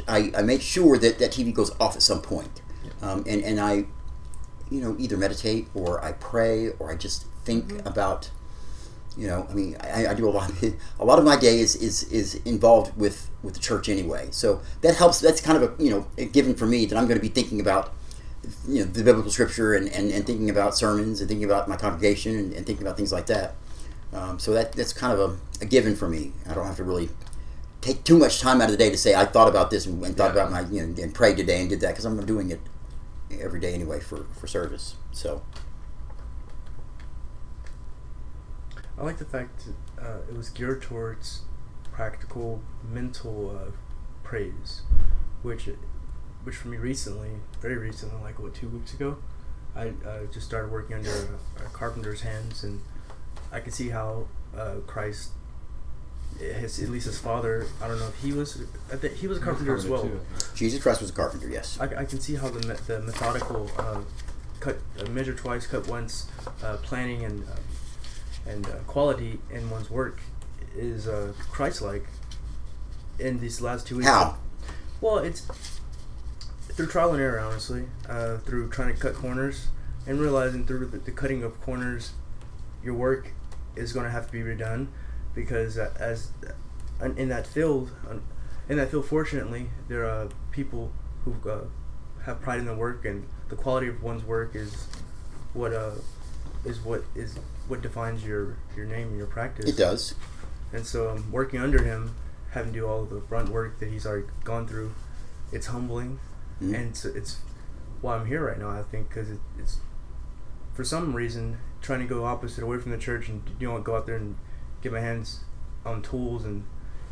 I, 0.08 0.32
I, 0.38 0.41
make 0.41 0.62
sure 0.62 0.97
that 0.97 1.19
that 1.19 1.32
TV 1.32 1.54
goes 1.54 1.71
off 1.80 1.95
at 1.95 2.02
some 2.02 2.21
point. 2.21 2.62
Um, 3.02 3.23
and, 3.28 3.43
and 3.43 3.60
I, 3.60 3.86
you 4.69 4.82
know, 4.82 4.95
either 4.99 5.17
meditate 5.17 5.67
or 5.73 6.04
I 6.04 6.12
pray 6.13 6.69
or 6.80 6.91
I 6.91 6.95
just 6.95 7.25
think 7.45 7.65
Mm-hmm. 7.69 7.88
about, 7.88 8.30
you 9.17 9.28
know, 9.28 9.47
I 9.49 9.54
mean, 9.54 9.78
I, 9.82 10.08
I 10.08 10.13
do 10.13 10.28
a 10.28 10.32
lot. 10.32 10.49
Of, 10.49 10.75
a 10.99 11.06
lot 11.06 11.17
of 11.19 11.25
my 11.25 11.36
day 11.36 11.60
is, 11.60 11.75
is, 11.75 12.04
is 12.12 12.36
involved 12.45 12.95
with, 12.97 13.30
with 13.41 13.54
the 13.56 13.60
church 13.60 13.89
anyway. 13.89 14.28
So 14.32 14.62
that 14.82 14.95
helps. 14.95 15.19
That's 15.19 15.41
kind 15.41 15.62
of 15.62 15.80
a 15.80 15.84
you 15.84 15.89
know 15.89 16.08
a 16.17 16.25
given 16.25 16.54
for 16.56 16.65
me 16.65 16.86
that 16.86 16.97
I'm 16.97 17.06
going 17.06 17.17
to 17.17 17.21
be 17.21 17.30
thinking 17.30 17.60
about, 17.60 17.93
you 18.67 18.80
know, 18.80 18.91
the 18.91 19.04
biblical 19.04 19.32
scripture 19.32 19.73
and, 19.73 19.88
and, 19.89 20.12
and 20.12 20.25
thinking 20.25 20.49
about 20.49 20.75
sermons 20.78 21.19
and 21.21 21.28
thinking 21.28 21.45
about 21.45 21.67
my 21.67 21.75
congregation 21.75 22.36
and, 22.36 22.54
and 22.54 22.65
thinking 22.65 22.86
about 22.86 22.97
things 22.97 23.12
like 23.12 23.25
that. 23.28 23.56
Um, 24.13 24.39
so 24.39 24.54
that 24.54 24.73
that's 24.73 24.93
kind 24.93 25.13
of 25.17 25.19
a, 25.19 25.63
a 25.63 25.65
given 25.65 25.95
for 25.95 26.08
me. 26.08 26.34
I 26.49 26.54
don't 26.54 26.65
have 26.65 26.78
to 26.78 26.84
really 26.84 27.10
take 27.81 28.03
too 28.03 28.17
much 28.17 28.39
time 28.41 28.61
out 28.61 28.65
of 28.65 28.71
the 28.71 28.77
day 28.77 28.89
to 28.89 28.97
say 28.97 29.15
I 29.15 29.25
thought 29.25 29.47
about 29.47 29.71
this 29.71 29.85
and, 29.85 30.03
and 30.03 30.15
thought 30.17 30.35
Yeah. 30.35 30.47
about 30.47 30.51
my 30.51 30.61
you 30.69 30.85
know 30.85 31.01
and 31.01 31.13
prayed 31.13 31.37
today 31.37 31.61
and 31.61 31.69
did 31.69 31.79
that 31.81 31.89
because 31.89 32.05
I'm 32.05 32.23
doing 32.25 32.51
it 32.51 32.59
every 33.39 33.59
day 33.59 33.73
anyway 33.73 33.99
for, 33.99 34.25
for 34.39 34.47
service. 34.47 34.95
So 35.11 35.41
I 38.97 39.03
like 39.03 39.17
the 39.17 39.25
fact 39.25 39.65
that 39.97 40.03
uh, 40.05 40.17
it 40.29 40.35
was 40.35 40.49
geared 40.49 40.81
towards 40.81 41.41
practical 41.91 42.61
mental 42.91 43.55
uh, 43.57 43.71
praise, 44.23 44.81
which, 45.41 45.69
which 46.43 46.55
for 46.55 46.67
me 46.67 46.77
recently, 46.77 47.29
very 47.61 47.77
recently, 47.77 48.21
like 48.21 48.39
what 48.39 48.53
two 48.53 48.67
weeks 48.67 48.93
ago, 48.93 49.17
I 49.75 49.89
uh, 50.05 50.25
just 50.33 50.47
started 50.47 50.71
working 50.71 50.97
under 50.97 51.09
a, 51.09 51.65
a 51.65 51.69
carpenter's 51.71 52.21
hands, 52.21 52.63
and 52.63 52.81
I 53.51 53.61
could 53.61 53.73
see 53.73 53.89
how 53.89 54.27
uh, 54.57 54.75
Christ, 54.85 55.29
his 56.39 56.82
at 56.82 56.89
least 56.89 57.06
his 57.06 57.19
father, 57.19 57.67
I 57.82 57.88
don't 57.88 57.99
know 57.99 58.08
if 58.08 58.19
he 58.21 58.32
was, 58.32 58.62
I 58.91 58.95
think 58.95 59.15
he 59.15 59.28
was 59.28 59.38
a 59.38 59.41
carpenter 59.41 59.75
as 59.75 59.86
well. 59.86 60.04
too. 60.04 60.19
Jesus 60.56 60.82
Christ 60.82 61.02
was 61.02 61.10
a 61.10 61.13
carpenter. 61.13 61.49
Yes. 61.49 61.78
I, 61.80 61.86
I 61.86 62.06
can 62.06 62.19
see 62.19 62.36
how 62.36 62.49
the, 62.49 62.60
the 62.88 63.02
methodical 63.02 63.69
uh, 63.78 64.02
cut 64.60 64.78
uh, 64.99 65.10
measure 65.10 65.34
twice 65.34 65.67
cut 65.67 65.88
once 65.88 66.30
uh, 66.63 66.78
planning 66.78 67.23
and 67.23 67.43
uh, 67.43 67.56
and 68.49 68.65
uh, 68.67 68.71
quality 68.88 69.39
in 69.52 69.69
one's 69.69 69.89
work 69.89 70.21
is 70.75 71.08
uh, 71.08 71.34
Christ-like 71.52 72.06
in 73.19 73.39
these 73.39 73.62
last 73.62 73.86
two 73.88 73.97
weeks. 73.97 74.10
How? 74.10 74.38
Well, 75.02 75.17
it's 75.19 75.45
through 76.69 76.88
trial 76.88 77.12
and 77.13 77.21
error, 77.21 77.39
honestly. 77.39 77.86
Uh, 78.08 78.38
through 78.38 78.69
trying 78.69 78.93
to 78.93 78.99
cut 78.99 79.13
corners 79.13 79.67
and 80.08 80.19
realizing 80.19 80.65
through 80.65 80.86
the, 80.88 80.97
the 80.99 81.12
cutting 81.12 81.43
of 81.43 81.60
corners, 81.62 82.13
your 82.84 82.93
work 82.93 83.32
is 83.75 83.93
going 83.93 84.06
to 84.06 84.12
have 84.12 84.25
to 84.28 84.32
be 84.32 84.39
redone 84.39 84.88
because 85.35 85.77
uh, 85.77 85.91
as 85.99 86.31
uh, 87.01 87.09
in 87.11 87.29
that 87.29 87.47
field, 87.47 87.91
um, 88.09 88.21
in 88.67 88.77
that 88.77 88.91
field, 88.91 89.05
fortunately, 89.05 89.69
there 89.87 90.05
are 90.05 90.27
people 90.51 90.91
who 91.25 91.35
uh, 91.49 91.61
have 92.25 92.41
pride 92.41 92.59
in 92.59 92.65
their 92.65 92.75
work, 92.75 93.05
and 93.05 93.25
the 93.49 93.55
quality 93.55 93.87
of 93.87 94.01
one's 94.03 94.23
work 94.23 94.55
is 94.55 94.87
what 95.53 95.73
uh, 95.73 95.91
is 96.65 96.79
what 96.81 97.03
is 97.15 97.37
what 97.67 97.81
defines 97.81 98.23
your 98.25 98.57
your 98.75 98.85
name 98.85 99.09
and 99.09 99.17
your 99.17 99.27
practice. 99.27 99.69
It 99.69 99.77
does. 99.77 100.15
And 100.71 100.85
so 100.85 101.09
um, 101.11 101.31
working 101.31 101.59
under 101.59 101.83
him, 101.83 102.13
having 102.51 102.73
to 102.73 102.79
do 102.79 102.85
all 102.87 103.03
of 103.03 103.09
the 103.09 103.15
brunt 103.15 103.49
work 103.49 103.79
that 103.79 103.89
he's 103.89 104.05
already 104.05 104.27
gone 104.43 104.67
through, 104.67 104.91
it's 105.51 105.67
humbling, 105.67 106.19
Mhm. 106.61 106.75
and 106.75 106.89
it's, 106.91 107.05
it's 107.05 107.37
why 108.01 108.15
I'm 108.17 108.27
here 108.27 108.45
right 108.45 108.59
now. 108.59 108.69
I 108.69 108.83
think 108.83 109.09
because 109.09 109.31
it, 109.31 109.39
it's 109.57 109.79
for 110.73 110.83
some 110.83 111.15
reason 111.15 111.57
trying 111.81 111.99
to 112.01 112.05
go 112.05 112.25
opposite 112.25 112.63
away 112.63 112.77
from 112.77 112.91
the 112.91 112.97
church 112.99 113.29
and 113.29 113.41
you 113.59 113.67
know 113.67 113.79
go 113.79 113.95
out 113.95 114.05
there 114.05 114.17
and 114.17 114.35
get 114.81 114.91
my 114.91 114.99
hands 114.99 115.41
on 115.85 116.01
tools 116.01 116.45
and 116.45 116.65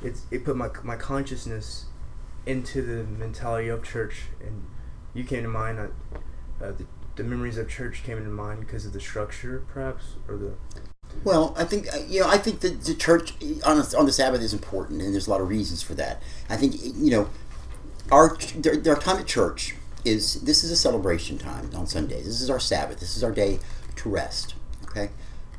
it's 0.04 0.24
it 0.32 0.44
put 0.46 0.56
my 0.56 0.70
my 0.84 0.96
consciousness 0.96 1.86
into 2.46 2.82
the 2.82 3.04
mentality 3.04 3.68
of 3.68 3.84
church 3.84 4.26
and 4.40 4.66
you 5.18 5.24
came 5.24 5.44
to 5.44 5.50
mind. 5.50 5.80
Uh, 5.80 5.88
uh, 6.64 6.72
the, 6.72 6.86
the 7.16 7.24
memories 7.24 7.58
of 7.58 7.68
church 7.68 8.04
came 8.04 8.18
into 8.18 8.30
mind 8.30 8.60
because 8.60 8.86
of 8.86 8.94
the 8.94 9.00
structure, 9.00 9.66
perhaps, 9.74 10.16
or 10.28 10.38
the 10.38 10.54
Well, 11.24 11.56
I 11.58 11.66
think 11.66 11.94
uh, 11.94 11.98
you 12.08 12.22
know. 12.22 12.30
I 12.30 12.38
think 12.38 12.60
that 12.62 12.84
the 12.84 12.94
church 12.94 13.34
on 13.66 13.80
a, 13.80 13.98
on 13.98 14.06
the 14.06 14.12
Sabbath 14.12 14.42
is 14.42 14.54
important, 14.54 15.02
and 15.02 15.14
there's 15.14 15.28
a 15.28 15.32
lot 15.32 15.42
of 15.42 15.50
reasons 15.50 15.82
for 15.82 15.96
that. 15.96 16.22
I 16.50 16.58
think 16.58 16.76
you 16.82 17.12
know, 17.12 17.30
our 18.12 18.38
their 18.56 18.96
time 18.96 19.18
at 19.18 19.26
church 19.26 19.76
is 20.06 20.42
this 20.42 20.64
is 20.64 20.72
a 20.72 20.76
celebration 20.76 21.38
time 21.38 21.72
on 21.76 21.88
Sundays. 21.88 22.26
This 22.26 22.42
is 22.42 22.50
our 22.50 22.60
Sabbath. 22.60 23.00
This 23.00 23.18
is 23.18 23.24
our 23.24 23.32
day 23.32 23.60
to 23.98 24.10
rest. 24.10 24.54
Okay, 24.86 25.10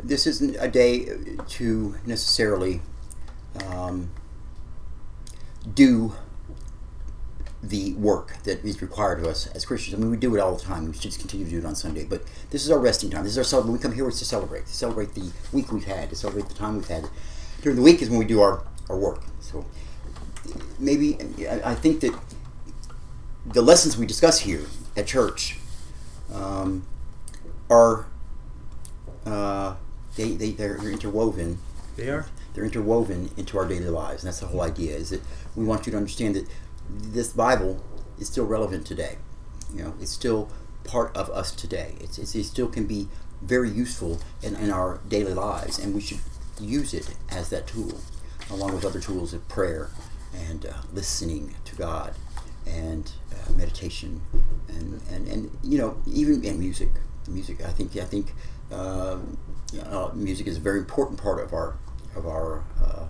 this 0.02 0.26
isn't 0.26 0.56
a 0.58 0.68
day 0.68 1.08
to 1.48 1.96
necessarily 2.06 2.80
um, 3.66 4.10
do 5.74 6.14
the 7.62 7.92
work 7.94 8.36
that 8.44 8.64
is 8.64 8.80
required 8.80 9.18
of 9.18 9.26
us 9.26 9.48
as 9.48 9.64
Christians. 9.64 9.96
I 9.96 9.98
mean, 9.98 10.10
we 10.10 10.16
do 10.16 10.34
it 10.36 10.40
all 10.40 10.54
the 10.54 10.62
time. 10.62 10.86
We 10.86 10.92
should 10.92 11.02
just 11.02 11.18
continue 11.18 11.44
to 11.44 11.50
do 11.50 11.58
it 11.58 11.64
on 11.64 11.74
Sunday. 11.74 12.04
But 12.04 12.22
this 12.50 12.64
is 12.64 12.70
our 12.70 12.78
resting 12.78 13.10
time. 13.10 13.24
This 13.24 13.32
is 13.32 13.38
our 13.38 13.44
cel- 13.44 13.62
when 13.62 13.72
we 13.72 13.78
come 13.78 13.92
here. 13.92 14.08
To 14.08 14.24
celebrate, 14.24 14.66
to 14.66 14.72
celebrate 14.72 15.14
the 15.14 15.32
week 15.52 15.72
we've 15.72 15.84
had, 15.84 16.10
to 16.10 16.16
celebrate 16.16 16.48
the 16.48 16.54
time 16.54 16.76
we've 16.76 16.88
had. 16.88 17.08
During 17.62 17.76
the 17.76 17.82
week 17.82 18.00
is 18.00 18.08
when 18.08 18.20
we 18.20 18.24
do 18.24 18.40
our, 18.40 18.64
our 18.88 18.96
work. 18.96 19.24
So 19.40 19.66
maybe 20.78 21.18
I, 21.48 21.72
I 21.72 21.74
think 21.74 22.00
that 22.00 22.16
the 23.44 23.62
lessons 23.62 23.98
we 23.98 24.06
discuss 24.06 24.40
here 24.40 24.66
at 24.96 25.06
church 25.08 25.58
um, 26.32 26.86
are 27.68 28.06
uh, 29.26 29.74
they, 30.18 30.32
they 30.32 30.50
they're 30.50 30.76
interwoven. 30.90 31.58
They 31.96 32.10
are. 32.10 32.26
they're 32.54 32.64
interwoven 32.64 33.30
into 33.36 33.58
our 33.58 33.66
daily 33.66 33.88
lives 33.88 34.22
and 34.22 34.28
that's 34.28 34.40
the 34.40 34.46
whole 34.46 34.62
idea 34.62 34.94
is 34.94 35.10
that 35.10 35.20
we 35.56 35.64
want 35.64 35.84
you 35.86 35.90
to 35.92 35.96
understand 35.98 36.36
that 36.36 36.46
this 36.88 37.32
bible 37.32 37.82
is 38.20 38.28
still 38.28 38.46
relevant 38.46 38.86
today. 38.86 39.16
You 39.74 39.84
know 39.84 39.94
it's 40.00 40.12
still 40.12 40.50
part 40.84 41.16
of 41.16 41.28
us 41.30 41.50
today. 41.52 41.94
It's, 42.00 42.18
it's, 42.18 42.34
it 42.34 42.44
still 42.44 42.68
can 42.68 42.86
be 42.86 43.08
very 43.42 43.70
useful 43.70 44.18
in, 44.42 44.54
in 44.56 44.70
our 44.70 45.00
daily 45.08 45.34
lives 45.34 45.78
and 45.78 45.94
we 45.94 46.00
should 46.00 46.20
use 46.60 46.92
it 46.94 47.14
as 47.30 47.50
that 47.50 47.66
tool 47.66 48.00
along 48.50 48.74
with 48.74 48.84
other 48.84 49.00
tools 49.00 49.32
of 49.32 49.46
prayer 49.48 49.90
and 50.34 50.66
uh, 50.66 50.72
listening 50.92 51.54
to 51.64 51.76
god 51.76 52.14
and 52.66 53.12
uh, 53.32 53.52
meditation 53.52 54.20
and, 54.68 55.00
and, 55.10 55.28
and 55.28 55.50
you 55.62 55.78
know 55.78 55.96
even 56.06 56.44
and 56.44 56.58
music. 56.58 56.90
Music 57.28 57.62
i 57.62 57.70
think 57.70 57.94
i 57.96 58.04
think 58.04 58.32
um, 58.72 59.36
uh, 59.90 60.10
music 60.14 60.46
is 60.46 60.56
a 60.56 60.60
very 60.60 60.78
important 60.78 61.20
part 61.20 61.42
of 61.42 61.52
our 61.52 61.76
of 62.16 62.26
our 62.26 62.64
uh, 62.82 63.04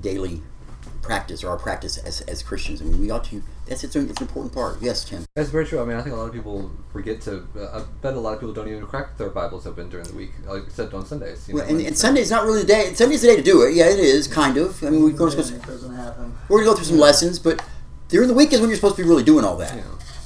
daily 0.00 0.42
practice 1.00 1.42
or 1.42 1.50
our 1.50 1.58
practice 1.58 1.98
as, 1.98 2.20
as 2.22 2.42
Christians. 2.42 2.80
I 2.80 2.84
mean, 2.84 3.00
we 3.00 3.10
ought 3.10 3.24
to. 3.24 3.42
That's 3.66 3.82
it's, 3.84 3.96
an- 3.96 4.08
it's 4.08 4.20
an 4.20 4.26
important 4.26 4.52
part. 4.54 4.80
Yes, 4.80 5.04
Tim. 5.04 5.24
That's 5.34 5.48
very 5.50 5.64
true. 5.66 5.80
I 5.80 5.84
mean, 5.84 5.96
I 5.96 6.02
think 6.02 6.14
a 6.14 6.18
lot 6.18 6.26
of 6.26 6.32
people 6.32 6.70
forget 6.92 7.20
to. 7.22 7.46
Uh, 7.56 7.80
I 7.80 7.84
bet 8.02 8.14
a 8.14 8.20
lot 8.20 8.34
of 8.34 8.40
people 8.40 8.52
don't 8.54 8.68
even 8.68 8.86
crack 8.86 9.16
their 9.18 9.30
Bibles 9.30 9.66
open 9.66 9.88
during 9.88 10.06
the 10.06 10.14
week, 10.14 10.30
like 10.46 10.64
except 10.64 10.94
on 10.94 11.04
Sundays. 11.06 11.48
You 11.48 11.54
Well, 11.56 11.64
and, 11.66 11.76
when- 11.78 11.86
and 11.86 11.98
Sunday's 11.98 12.30
not 12.30 12.44
really 12.44 12.60
the 12.62 12.66
day. 12.66 12.92
Sunday's 12.94 13.22
the 13.22 13.28
day 13.28 13.36
to 13.36 13.42
do 13.42 13.62
it. 13.62 13.74
Yeah, 13.74 13.88
it 13.88 13.98
is 13.98 14.28
kind 14.28 14.56
of. 14.56 14.82
I 14.84 14.90
mean, 14.90 15.02
we're 15.02 15.10
going 15.10 15.32
to 15.32 15.38
it 15.38 15.62
we're 16.48 16.58
going 16.58 16.64
to 16.64 16.64
go 16.64 16.74
through 16.74 16.84
some 16.84 16.98
lessons, 16.98 17.38
but 17.38 17.64
during 18.08 18.28
the 18.28 18.34
week 18.34 18.52
is 18.52 18.60
when 18.60 18.68
you're 18.68 18.76
supposed 18.76 18.96
to 18.96 19.02
be 19.02 19.08
really 19.08 19.24
doing 19.24 19.44
all 19.44 19.56
that. 19.56 19.74
Yeah. 19.76 19.82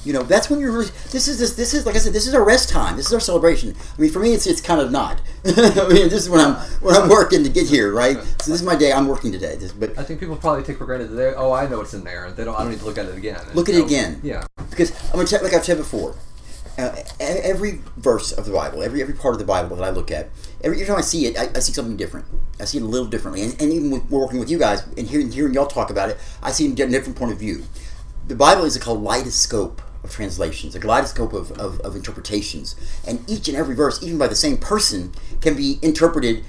You 0.07 0.13
know, 0.13 0.23
that's 0.23 0.49
when 0.49 0.61
you're 0.61 0.71
really. 0.71 0.89
This 1.11 1.27
is 1.27 1.37
this. 1.37 1.55
This 1.55 1.73
is 1.73 1.85
like 1.85 1.95
I 1.95 1.97
said. 1.97 2.13
This 2.13 2.27
is 2.27 2.33
our 2.33 2.45
rest 2.45 2.69
time. 2.69 2.95
This 2.95 3.07
is 3.07 3.13
our 3.13 3.19
celebration. 3.19 3.75
I 3.97 4.01
mean, 4.01 4.09
for 4.09 4.19
me, 4.19 4.33
it's 4.33 4.47
it's 4.47 4.61
kind 4.61 4.79
of 4.79 4.89
not. 4.89 5.19
I 5.45 5.49
mean, 5.89 6.07
this 6.07 6.23
is 6.23 6.29
when 6.29 6.39
I'm 6.39 6.53
when 6.79 6.95
I'm 6.95 7.09
working 7.09 7.43
to 7.43 7.49
get 7.49 7.67
here, 7.67 7.91
right? 7.91 8.15
So 8.15 8.51
this 8.51 8.61
is 8.61 8.63
my 8.63 8.77
day. 8.77 8.93
I'm 8.93 9.09
working 9.09 9.33
today. 9.33 9.57
This, 9.57 9.73
but 9.73 9.99
I 9.99 10.03
think 10.03 10.21
people 10.21 10.37
probably 10.37 10.63
take 10.63 10.77
for 10.77 10.85
granted 10.85 11.09
that 11.09 11.15
they. 11.15 11.33
Oh, 11.35 11.51
I 11.51 11.67
know 11.67 11.81
it's 11.81 11.93
in 11.93 12.05
there. 12.05 12.31
They 12.31 12.45
don't. 12.45 12.55
I 12.55 12.59
don't 12.59 12.71
need 12.71 12.79
to 12.79 12.85
look 12.85 12.97
at 12.97 13.07
it 13.07 13.17
again. 13.17 13.37
Look 13.53 13.67
at 13.67 13.75
it 13.75 13.83
again. 13.83 14.21
Yeah. 14.23 14.47
because 14.69 14.91
I'm 15.07 15.17
gonna 15.17 15.27
check. 15.27 15.41
like 15.41 15.53
I've 15.53 15.65
said 15.65 15.75
before, 15.75 16.15
uh, 16.77 16.95
every 17.19 17.81
verse 17.97 18.31
of 18.31 18.45
the 18.45 18.53
Bible, 18.53 18.83
every 18.83 19.01
every 19.01 19.13
part 19.13 19.33
of 19.33 19.39
the 19.39 19.45
Bible 19.45 19.75
that 19.75 19.83
I 19.83 19.89
look 19.89 20.09
at, 20.09 20.29
every, 20.63 20.77
every 20.77 20.87
time 20.87 20.99
I 20.99 21.01
see 21.01 21.25
it, 21.25 21.37
I, 21.37 21.49
I 21.53 21.59
see 21.59 21.73
something 21.73 21.97
different. 21.97 22.27
I 22.61 22.63
see 22.63 22.77
it 22.77 22.83
a 22.83 22.87
little 22.87 23.07
differently, 23.07 23.43
and, 23.43 23.61
and 23.61 23.73
even 23.73 23.91
with 23.91 24.09
working 24.09 24.39
with 24.39 24.49
you 24.49 24.57
guys 24.57 24.87
and 24.97 25.05
hearing, 25.05 25.33
hearing 25.33 25.53
y'all 25.53 25.67
talk 25.67 25.89
about 25.89 26.09
it, 26.09 26.17
I 26.41 26.53
see 26.53 26.65
it 26.65 26.79
a 26.79 26.87
different 26.87 27.17
point 27.17 27.33
of 27.33 27.39
view. 27.39 27.65
The 28.29 28.35
Bible 28.35 28.63
is 28.63 28.77
a 28.77 28.79
kaleidoscope 28.79 29.81
of 30.07 30.13
translations, 30.13 30.75
a 30.75 30.79
kaleidoscope 30.79 31.33
of, 31.33 31.51
of, 31.53 31.79
of 31.81 31.95
interpretations, 31.95 32.75
and 33.05 33.29
each 33.29 33.47
and 33.47 33.57
every 33.57 33.75
verse, 33.75 34.01
even 34.01 34.17
by 34.17 34.27
the 34.27 34.35
same 34.35 34.57
person, 34.57 35.13
can 35.41 35.55
be 35.55 35.77
interpreted 35.81 36.43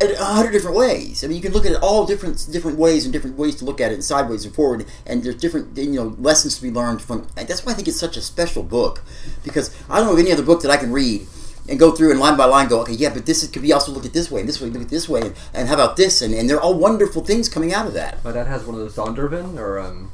in 0.00 0.10
a 0.10 0.24
hundred 0.24 0.50
different 0.50 0.76
ways. 0.76 1.22
I 1.22 1.28
mean, 1.28 1.36
you 1.36 1.42
can 1.42 1.52
look 1.52 1.64
at 1.64 1.72
it 1.72 1.78
all 1.80 2.04
different 2.04 2.46
different 2.50 2.78
ways 2.78 3.04
and 3.04 3.12
different 3.12 3.38
ways 3.38 3.54
to 3.56 3.64
look 3.64 3.80
at 3.80 3.92
it, 3.92 3.94
and 3.94 4.04
sideways 4.04 4.44
and 4.44 4.54
forward. 4.54 4.86
And 5.06 5.22
there's 5.22 5.36
different 5.36 5.76
you 5.78 5.92
know 5.92 6.16
lessons 6.18 6.56
to 6.56 6.62
be 6.62 6.70
learned 6.70 7.00
from. 7.00 7.28
That's 7.36 7.64
why 7.64 7.72
I 7.72 7.74
think 7.74 7.88
it's 7.88 8.00
such 8.00 8.16
a 8.16 8.22
special 8.22 8.62
book, 8.62 9.02
because 9.44 9.74
I 9.88 9.98
don't 9.98 10.06
know 10.06 10.14
of 10.14 10.18
any 10.18 10.32
other 10.32 10.42
book 10.42 10.62
that 10.62 10.70
I 10.70 10.76
can 10.76 10.92
read 10.92 11.26
and 11.68 11.78
go 11.78 11.92
through 11.92 12.10
and 12.10 12.20
line 12.20 12.36
by 12.36 12.44
line 12.44 12.68
go, 12.68 12.80
okay, 12.82 12.92
yeah, 12.92 13.12
but 13.12 13.24
this 13.24 13.42
is, 13.42 13.50
could 13.50 13.62
be 13.62 13.72
also 13.72 13.90
looked 13.90 14.04
at 14.04 14.12
this 14.12 14.30
way 14.30 14.40
and 14.40 14.48
this 14.48 14.60
way, 14.60 14.68
look 14.68 14.82
at 14.82 14.90
this 14.90 15.08
way, 15.08 15.22
and, 15.22 15.34
and 15.54 15.68
how 15.68 15.74
about 15.74 15.96
this? 15.96 16.20
And, 16.20 16.34
and 16.34 16.48
they're 16.48 16.60
all 16.60 16.74
wonderful 16.74 17.24
things 17.24 17.48
coming 17.48 17.72
out 17.72 17.86
of 17.86 17.94
that. 17.94 18.22
My 18.22 18.32
dad 18.32 18.46
has 18.46 18.64
one 18.64 18.74
of 18.74 18.80
those 18.82 18.96
Zondervan 18.96 19.58
or 19.58 19.78
um, 19.78 20.10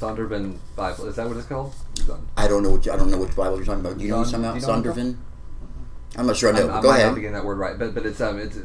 Zondervan 0.00 0.56
Bible. 0.76 1.06
Is 1.06 1.16
that 1.16 1.28
what 1.28 1.36
it's 1.36 1.46
called? 1.46 1.74
Zon- 1.98 2.26
I 2.36 2.48
don't 2.48 2.62
know 2.62 2.72
which 2.72 2.88
I 2.88 2.96
don't 2.96 3.10
know 3.10 3.18
which 3.18 3.36
Bible 3.36 3.56
you're 3.56 3.66
talking 3.66 3.80
about. 3.84 3.98
Do 3.98 4.04
you 4.04 4.10
know 4.10 4.18
what 4.18 4.28
Zon- 4.28 4.42
you're 4.42 4.54
you 4.54 4.60
know 4.62 4.66
about? 4.68 4.84
what 4.86 4.96
I'm 4.98 5.14
Zondervan. 5.14 5.16
I'm 6.16 6.26
not 6.26 6.36
sure 6.36 6.52
I 6.52 6.58
know. 6.58 6.68
I'm, 6.70 6.78
I 6.78 6.82
go 6.82 6.90
ahead. 6.90 7.06
not 7.06 7.14
getting 7.16 7.32
that 7.32 7.44
word 7.44 7.58
right, 7.58 7.78
but 7.78 7.94
but 7.94 8.06
it's 8.06 8.20
um 8.20 8.38
it's. 8.38 8.58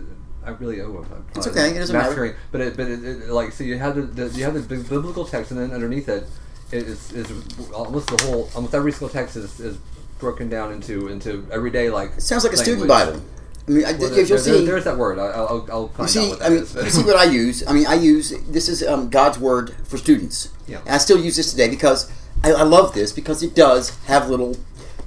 I 0.45 0.51
really 0.51 0.79
oh 0.81 1.05
I'm 1.11 1.25
It's 1.35 1.47
okay, 1.47 1.71
it 1.71 1.79
doesn't 1.79 1.95
matter. 1.95 2.37
But 2.51 2.61
it 2.61 2.77
but 2.77 2.87
it, 2.87 3.03
it, 3.03 3.29
like 3.29 3.51
so 3.51 3.63
you 3.63 3.77
have 3.77 3.95
the, 3.95 4.03
the 4.03 4.37
you 4.37 4.43
have 4.45 4.53
the 4.53 4.61
big 4.61 4.87
biblical 4.87 5.25
text 5.25 5.51
and 5.51 5.59
then 5.59 5.71
underneath 5.71 6.07
it 6.07 6.27
it 6.71 6.87
is 6.87 7.11
is 7.11 7.27
almost 7.71 8.07
the 8.07 8.23
whole 8.25 8.49
almost 8.55 8.73
every 8.73 8.91
single 8.91 9.09
text 9.09 9.35
is, 9.35 9.59
is 9.59 9.77
broken 10.19 10.47
down 10.49 10.71
into 10.71 11.07
into 11.07 11.47
everyday 11.51 11.89
like. 11.89 12.11
It 12.17 12.21
sounds 12.21 12.43
like 12.43 12.53
a 12.53 12.57
student. 12.57 12.87
Bible. 12.87 13.21
I 13.67 13.71
mean, 13.71 13.85
I, 13.85 13.91
Well, 13.93 14.03
if 14.03 14.09
there, 14.09 14.09
you'll 14.19 14.27
there- 14.27 14.37
see, 14.37 14.65
there's 14.65 14.83
that 14.83 14.97
word. 14.97 15.17
I'll 15.17 15.65
I'll 15.71 15.87
find 15.89 16.07
You 16.15 16.21
see, 16.35 16.41
I 16.41 16.49
mean, 16.49 16.59
is. 16.59 16.75
you 16.75 16.89
see 16.89 17.03
what 17.03 17.15
I 17.15 17.23
use. 17.23 17.65
I 17.67 17.73
mean, 17.73 17.87
I 17.87 17.95
use 17.95 18.31
this 18.47 18.69
is 18.69 18.83
um, 18.83 19.09
God's 19.09 19.39
word 19.39 19.75
for 19.85 19.97
students. 19.97 20.49
Yeah. 20.67 20.79
And 20.81 20.89
I 20.89 20.97
still 20.99 21.19
use 21.19 21.35
this 21.35 21.49
today 21.51 21.67
because 21.69 22.11
I, 22.43 22.51
I 22.51 22.63
love 22.63 22.93
this 22.93 23.11
because 23.11 23.41
it 23.41 23.55
does 23.55 23.97
have 24.05 24.29
little. 24.29 24.55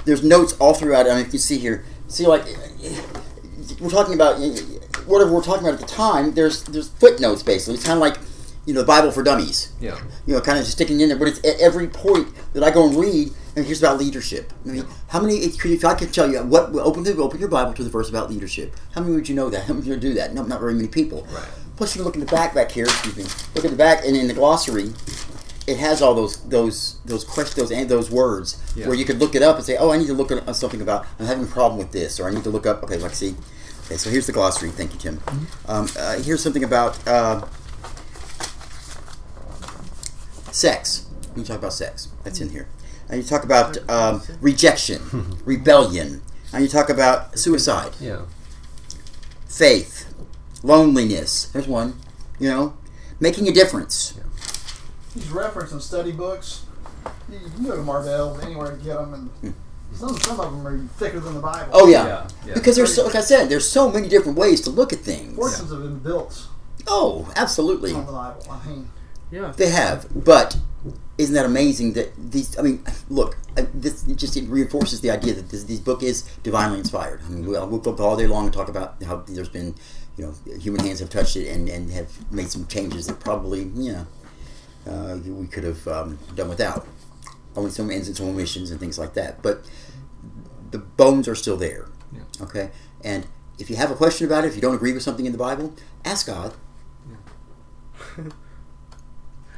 There's 0.05 0.25
notes 0.25 0.55
all 0.55 0.75
throughout. 0.75 1.07
it. 1.07 1.11
I 1.11 1.17
mean, 1.17 1.27
if 1.27 1.33
you 1.33 1.39
see 1.39 1.59
here, 1.59 1.85
see 2.09 2.27
like 2.27 2.45
we're 3.81 3.91
talking 3.91 4.15
about 4.15 4.41
whatever 5.07 5.33
we're 5.33 5.43
talking 5.43 5.67
about 5.67 5.81
at 5.81 5.87
the 5.87 5.95
time. 5.95 6.35
There's 6.35 6.65
there's 6.65 6.89
footnotes 6.89 7.43
basically. 7.43 7.75
It's 7.75 7.85
kind 7.85 7.97
of 7.97 8.01
like 8.01 8.19
you 8.67 8.75
know 8.75 8.81
the 8.81 8.87
Bible 8.87 9.11
for 9.11 9.23
dummies. 9.23 9.73
yeah. 9.81 9.99
You 10.27 10.35
know, 10.35 10.41
kind 10.41 10.59
of 10.59 10.65
just 10.65 10.73
sticking 10.77 11.01
in 11.01 11.09
there. 11.09 11.19
But 11.19 11.29
it's 11.29 11.39
at 11.47 11.61
every 11.61 11.89
point 11.89 12.29
that 12.55 12.63
I 12.63 12.71
go 12.71 12.89
and 12.89 12.97
read. 12.97 13.31
And 13.59 13.67
here's 13.67 13.83
about 13.83 13.99
leadership. 13.99 14.53
I 14.65 14.69
mean, 14.69 14.87
how 15.09 15.21
many? 15.21 15.39
If 15.39 15.85
I 15.85 15.95
could 15.95 16.15
tell 16.15 16.31
you 16.31 16.41
what, 16.45 16.73
open 16.77 17.03
the 17.03 17.17
open 17.17 17.41
your 17.41 17.49
Bible 17.49 17.75
to 17.75 17.83
the 17.83 17.91
verse 17.91 18.09
about 18.09 18.31
leadership. 18.31 18.73
How 18.93 19.01
many 19.01 19.17
would 19.17 19.29
you 19.29 19.35
know 19.35 19.51
that? 19.51 19.65
How 19.65 19.75
many 19.75 19.91
would 19.91 20.01
you 20.01 20.11
do 20.11 20.15
that? 20.15 20.33
No, 20.33 20.45
not 20.45 20.61
very 20.61 20.75
many 20.75 20.87
people. 20.87 21.27
Right. 21.33 21.49
Plus, 21.77 21.97
you 21.97 22.05
look 22.05 22.15
in 22.15 22.21
the 22.21 22.27
back 22.27 22.55
back 22.55 22.71
here. 22.71 22.85
Excuse 22.85 23.17
me. 23.17 23.25
Look 23.57 23.65
at 23.65 23.73
the 23.73 23.77
back, 23.77 24.05
and 24.07 24.17
in 24.17 24.29
the 24.29 24.33
glossary, 24.35 24.93
it 25.67 25.77
has 25.79 26.01
all 26.01 26.15
those 26.15 26.37
those 26.45 26.99
those 27.05 27.25
questions, 27.25 27.57
those 27.57 27.73
and 27.73 27.89
those 27.89 28.13
words 28.13 28.63
Yeah. 28.77 28.87
where 28.87 28.95
you 28.95 29.05
could 29.05 29.19
look 29.19 29.35
it 29.35 29.43
up 29.43 29.57
and 29.57 29.65
say, 29.65 29.77
"Oh, 29.77 29.91
I 29.91 29.97
need 29.99 30.07
to 30.07 30.15
look 30.15 30.31
at 30.31 30.55
something 30.55 30.81
about 30.81 31.05
I'm 31.19 31.27
having 31.27 31.43
a 31.43 31.49
problem 31.49 31.79
with 31.81 31.91
this," 31.91 32.21
or 32.21 32.29
"I 32.29 32.31
need 32.33 32.45
to 32.45 32.51
look 32.51 32.65
up." 32.65 32.85
Okay, 32.85 32.99
let's 32.99 33.19
see. 33.19 33.35
Okay, 33.87 33.97
so 33.97 34.09
here's 34.09 34.27
the 34.27 34.33
glossary. 34.33 34.71
Thank 34.71 34.93
you, 34.93 35.01
Tim. 35.01 35.21
Um, 35.67 35.89
uh, 35.99 36.19
here's 36.21 36.45
something 36.45 36.63
about 36.63 36.97
uh, 37.09 37.45
sex. 40.53 41.07
You 41.35 41.43
talk 41.43 41.59
about 41.59 41.73
sex. 41.73 42.07
That's 42.23 42.41
in 42.41 42.51
here. 42.51 42.69
And 43.09 43.23
you 43.23 43.27
talk 43.27 43.45
about 43.45 43.79
um, 43.91 44.23
rejection, 44.41 45.39
rebellion, 45.45 46.21
and 46.53 46.63
you 46.63 46.69
talk 46.69 46.89
about 46.91 47.39
suicide 47.39 47.93
Yeah. 48.01 48.23
faith, 49.49 50.13
loneliness. 50.63 51.47
There's 51.47 51.69
one. 51.69 51.95
You 52.39 52.51
know, 52.51 52.77
making 53.19 53.49
a 53.49 53.53
difference. 53.53 54.15
These 55.15 55.25
referencing 55.27 55.81
study 55.81 56.13
books. 56.13 56.65
You 57.31 57.39
you 57.39 57.51
can 57.51 57.65
go 57.65 57.77
to 57.77 57.83
Marvell 57.83 58.39
anywhere 58.41 58.77
to 58.77 58.83
get 58.83 58.95
them, 58.99 59.31
and 59.43 59.55
some 59.93 60.17
some 60.19 60.39
of 60.39 60.53
them 60.53 60.67
are 60.67 60.79
thicker 60.99 61.19
than 61.21 61.35
the 61.35 61.41
Bible. 61.41 61.71
Oh 61.73 61.89
yeah, 61.89 62.07
Yeah, 62.07 62.29
yeah. 62.47 62.55
because 62.55 62.77
there's 62.77 62.95
so, 62.95 63.05
like 63.07 63.15
I 63.15 63.21
said, 63.21 63.49
there's 63.49 63.69
so 63.69 63.91
many 63.91 64.09
different 64.09 64.39
ways 64.39 64.61
to 64.63 64.71
look 64.71 64.93
at 64.93 65.01
things. 65.01 65.35
portions 65.35 65.71
have 65.71 65.81
been 65.83 65.99
built 65.99 66.47
Oh, 66.87 67.31
absolutely, 67.37 67.93
on 67.95 68.07
the 68.07 68.13
Bible. 68.13 68.47
I 68.51 68.67
mean, 68.69 68.91
Yeah. 69.31 69.53
they 69.57 69.69
have. 69.71 70.07
But 70.25 70.57
isn't 71.19 71.35
that 71.35 71.47
amazing 71.47 71.95
that 71.95 72.13
these? 72.31 72.59
I 72.59 72.63
mean, 72.63 72.85
look, 73.09 73.37
this 73.75 74.03
just 74.05 74.37
it 74.37 74.49
reinforces 74.49 75.01
the 75.01 75.11
idea 75.11 75.35
that 75.35 75.51
this, 75.51 75.65
this 75.65 75.81
book 75.81 76.03
is 76.03 76.23
divinely 76.43 76.79
inspired. 76.79 77.21
I 77.27 77.29
mean, 77.29 77.47
we'll, 77.47 77.67
we'll 77.67 77.81
go 77.81 77.97
all 78.05 78.17
day 78.17 78.27
long 78.27 78.45
and 78.45 78.55
talk 78.55 78.69
about 78.69 79.03
how 79.03 79.17
there's 79.27 79.49
been, 79.49 79.75
you 80.17 80.27
know, 80.27 80.57
human 80.59 80.85
hands 80.85 81.01
have 81.01 81.11
touched 81.11 81.37
it 81.37 81.49
and, 81.49 81.69
and 81.69 81.91
have 81.91 82.31
made 82.33 82.51
some 82.51 82.67
changes 82.67 83.07
that 83.07 83.21
probably, 83.21 83.65
you 83.75 83.93
know, 83.93 84.07
uh, 84.89 85.17
we 85.27 85.47
could 85.47 85.65
have 85.65 85.87
um, 85.89 86.19
done 86.35 86.49
without. 86.49 86.87
Only 87.57 87.71
some 87.71 87.91
ends 87.91 88.07
and 88.07 88.17
some 88.17 88.29
omissions 88.29 88.71
and 88.71 88.79
things 88.79 88.99
like 88.99 89.15
that. 89.15 89.43
But 89.43 89.65
the 90.71 90.79
bones 90.79 91.27
are 91.27 91.35
still 91.35 91.57
there. 91.57 91.89
Yeah. 92.13 92.23
Okay? 92.43 92.71
And 93.03 93.27
if 93.59 93.69
you 93.71 93.77
have 93.77 93.91
a 93.91 93.97
question 93.97 94.27
about 94.27 94.45
it, 94.45 94.49
if 94.49 94.55
you 94.55 94.63
don't 94.63 94.75
agree 94.75 94.93
with 94.93 95.03
something 95.03 95.27
in 95.27 95.33
the 95.33 95.39
Bible, 95.39 95.75
ask 96.05 96.27
God. 96.27 96.55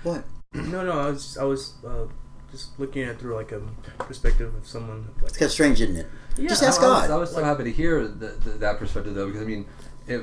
what? 0.02 0.24
No, 0.52 0.84
no. 0.84 0.92
I 0.98 1.10
was 1.10 1.36
I 1.38 1.44
was 1.44 1.74
uh, 1.86 2.06
just 2.50 2.78
looking 2.78 3.02
at 3.02 3.10
it 3.10 3.18
through 3.20 3.36
like 3.36 3.52
a 3.52 3.60
perspective 4.00 4.54
of 4.54 4.66
someone. 4.66 5.06
Like, 5.18 5.28
It's 5.28 5.38
kind 5.38 5.46
of 5.46 5.52
strange, 5.52 5.80
isn't 5.80 5.96
it? 5.96 6.06
Yeah, 6.36 6.48
Just 6.48 6.62
I- 6.62 6.66
ask 6.66 6.80
I 6.80 6.86
was, 6.88 7.00
God. 7.02 7.10
I 7.10 7.16
was 7.16 7.30
so 7.32 7.44
happy 7.44 7.64
to 7.64 7.72
hear 7.72 8.06
the, 8.06 8.28
the, 8.28 8.50
that 8.58 8.78
perspective 8.78 9.14
though, 9.14 9.26
because 9.26 9.42
I 9.42 9.44
mean, 9.44 9.66
if, 10.08 10.22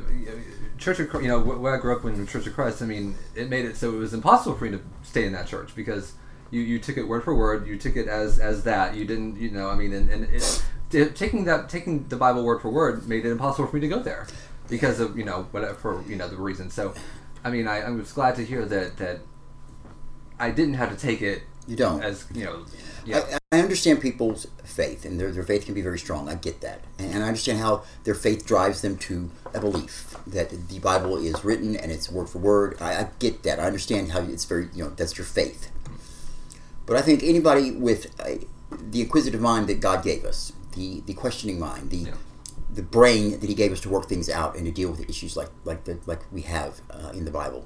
Church 0.77 0.99
of 0.99 1.09
Christ, 1.09 1.23
you 1.23 1.29
know, 1.29 1.39
where 1.39 1.75
I 1.75 1.79
grew 1.79 1.95
up 1.95 2.03
in 2.05 2.27
Church 2.27 2.45
of 2.45 2.53
Christ, 2.53 2.81
I 2.81 2.85
mean, 2.85 3.15
it 3.35 3.49
made 3.49 3.65
it 3.65 3.77
so 3.77 3.93
it 3.93 3.97
was 3.97 4.13
impossible 4.13 4.57
for 4.57 4.65
me 4.65 4.71
to 4.71 4.81
stay 5.03 5.25
in 5.25 5.31
that 5.33 5.47
church 5.47 5.73
because 5.75 6.13
you, 6.51 6.61
you 6.61 6.77
took 6.79 6.97
it 6.97 7.03
word 7.07 7.23
for 7.23 7.33
word, 7.33 7.65
you 7.67 7.77
took 7.77 7.95
it 7.95 8.07
as 8.07 8.37
as 8.39 8.63
that. 8.63 8.95
You 8.95 9.05
didn't, 9.05 9.37
you 9.37 9.49
know, 9.51 9.69
I 9.69 9.75
mean, 9.75 9.93
and, 9.93 10.09
and 10.09 10.25
it, 10.25 10.63
t- 10.89 11.05
taking 11.05 11.45
that 11.45 11.69
taking 11.69 12.07
the 12.09 12.17
Bible 12.17 12.43
word 12.43 12.61
for 12.61 12.69
word 12.69 13.07
made 13.07 13.25
it 13.25 13.31
impossible 13.31 13.67
for 13.69 13.75
me 13.77 13.81
to 13.81 13.87
go 13.87 13.99
there 13.99 14.27
because 14.69 14.99
of 14.99 15.17
you 15.17 15.23
know 15.23 15.47
whatever 15.51 15.75
for 15.75 16.03
you 16.03 16.17
know 16.17 16.27
the 16.27 16.35
reason. 16.35 16.69
So, 16.69 16.93
I 17.45 17.49
mean, 17.49 17.65
I, 17.67 17.81
I 17.81 17.89
was 17.91 18.11
glad 18.11 18.35
to 18.35 18.45
hear 18.45 18.65
that 18.65 18.97
that 18.97 19.19
I 20.39 20.51
didn't 20.51 20.75
have 20.75 20.89
to 20.89 20.97
take 20.97 21.21
it 21.21 21.43
You 21.67 21.75
don't. 21.75 22.01
as 22.03 22.25
you 22.33 22.45
know. 22.45 22.65
Yeah. 23.05 23.37
I, 23.51 23.57
I 23.57 23.61
understand 23.61 24.01
people's 24.01 24.45
faith, 24.63 25.05
and 25.05 25.19
their, 25.19 25.31
their 25.31 25.43
faith 25.43 25.65
can 25.65 25.73
be 25.73 25.81
very 25.81 25.97
strong. 25.97 26.27
I 26.29 26.35
get 26.35 26.59
that. 26.61 26.81
And, 26.99 27.13
and 27.13 27.23
I 27.23 27.27
understand 27.27 27.59
how 27.59 27.83
their 28.03 28.13
faith 28.15 28.45
drives 28.45 28.81
them 28.81 28.97
to 28.97 29.29
a 29.53 29.59
belief 29.61 30.15
that 30.27 30.49
the 30.69 30.79
Bible 30.79 31.17
is 31.17 31.43
written 31.45 31.75
and 31.77 31.91
it's 31.91 32.11
word 32.11 32.29
for 32.29 32.39
word. 32.39 32.77
I, 32.81 32.95
I 33.01 33.07
get 33.19 33.43
that. 33.43 33.59
I 33.59 33.63
understand 33.65 34.11
how 34.11 34.19
it's 34.21 34.43
very, 34.45 34.67
you 34.73 34.83
know, 34.83 34.89
that's 34.89 35.17
your 35.17 35.25
faith. 35.25 35.71
But 36.85 36.97
I 36.97 37.01
think 37.01 37.23
anybody 37.23 37.71
with 37.71 38.17
a, 38.19 38.41
the 38.91 39.01
inquisitive 39.01 39.41
mind 39.41 39.67
that 39.67 39.79
God 39.79 40.03
gave 40.03 40.25
us, 40.25 40.51
the, 40.75 41.01
the 41.05 41.13
questioning 41.13 41.59
mind, 41.59 41.89
the 41.89 41.97
Yeah. 41.97 42.13
the 42.73 42.81
brain 42.83 43.31
that 43.39 43.43
He 43.49 43.55
gave 43.55 43.71
us 43.71 43.79
to 43.81 43.89
work 43.89 44.07
things 44.07 44.29
out 44.29 44.55
and 44.55 44.65
to 44.65 44.71
deal 44.71 44.91
with 44.91 45.09
issues 45.09 45.35
like 45.35 45.49
like 45.65 45.85
the, 45.85 45.97
like 46.05 46.21
we 46.31 46.41
have 46.41 46.81
uh, 46.91 47.09
in 47.13 47.25
the 47.25 47.31
Bible. 47.31 47.65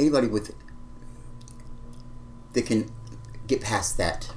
Anybody 0.00 0.26
with 0.28 0.54
that 2.54 2.62
can 2.66 2.90
get 3.46 3.60
past 3.60 3.98
that 3.98 4.32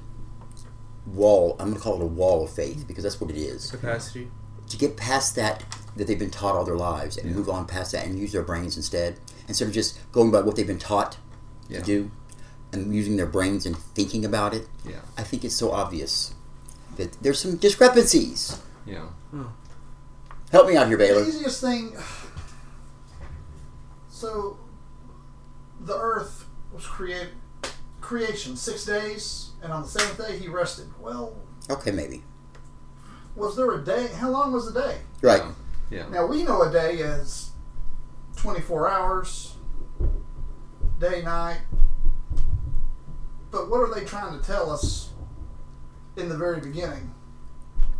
wall. 1.05 1.55
I'm 1.57 1.67
going 1.67 1.77
to 1.77 1.81
call 1.81 1.95
it 1.95 2.03
a 2.03 2.07
wall 2.07 2.43
of 2.43 2.51
faith 2.53 2.85
because 2.87 3.03
that's 3.03 3.21
what 3.21 3.29
it 3.31 3.37
is. 3.37 3.71
Capacity. 3.71 4.29
To 4.69 4.77
get 4.77 4.97
past 4.97 5.35
that 5.37 5.63
that 5.95 6.07
they've 6.07 6.19
been 6.19 6.31
taught 6.31 6.55
all 6.55 6.65
their 6.65 6.75
lives 6.75 7.15
and 7.17 7.29
Yeah. 7.29 7.35
move 7.37 7.49
on 7.49 7.65
past 7.65 7.91
that 7.93 8.05
and 8.05 8.19
use 8.19 8.31
their 8.33 8.41
brains 8.41 8.75
instead 8.75 9.19
instead 9.47 9.67
of 9.67 9.73
just 9.73 9.97
going 10.11 10.31
by 10.31 10.41
what 10.41 10.55
they've 10.55 10.67
been 10.67 10.79
taught 10.79 11.17
Yeah. 11.69 11.79
to 11.79 11.85
do 11.85 12.11
and 12.73 12.93
using 12.93 13.15
their 13.15 13.27
brains 13.27 13.65
and 13.65 13.77
thinking 13.77 14.25
about 14.25 14.53
it. 14.53 14.67
Yeah. 14.85 14.99
I 15.17 15.23
think 15.23 15.45
it's 15.45 15.55
so 15.55 15.71
obvious 15.71 16.33
that 16.97 17.13
there's 17.21 17.39
some 17.39 17.55
discrepancies. 17.57 18.57
Yeah. 18.85 19.05
Hmm. 19.31 19.43
Help 20.51 20.67
me 20.67 20.75
out 20.75 20.87
here, 20.87 20.97
Bailey. 20.97 21.23
The 21.23 21.29
easiest 21.29 21.61
thing. 21.61 21.95
So, 24.09 24.57
the 25.83 25.97
earth 25.97 26.45
was 26.73 26.85
created, 26.85 27.29
creation, 28.01 28.55
six 28.55 28.85
days, 28.85 29.51
and 29.61 29.71
on 29.71 29.83
the 29.83 29.87
seventh 29.87 30.17
day 30.27 30.37
he 30.37 30.47
rested. 30.47 30.87
Well, 30.99 31.35
Okay, 31.69 31.91
maybe. 31.91 32.23
was 33.35 33.55
there 33.55 33.71
a 33.71 33.83
day? 33.83 34.07
How 34.07 34.29
long 34.29 34.51
was 34.53 34.71
the 34.71 34.79
day? 34.81 34.97
Right. 35.21 35.41
Yeah. 35.89 36.07
Now, 36.09 36.25
we 36.25 36.43
know 36.43 36.61
a 36.63 36.71
day 36.71 36.95
is 36.95 37.51
24 38.37 38.89
hours, 38.89 39.55
day, 40.99 41.21
night. 41.21 41.59
But 43.51 43.69
what 43.69 43.77
are 43.81 43.93
they 43.93 44.03
trying 44.05 44.37
to 44.39 44.43
tell 44.45 44.71
us 44.71 45.09
in 46.17 46.27
the 46.29 46.35
very 46.37 46.59
beginning? 46.59 47.13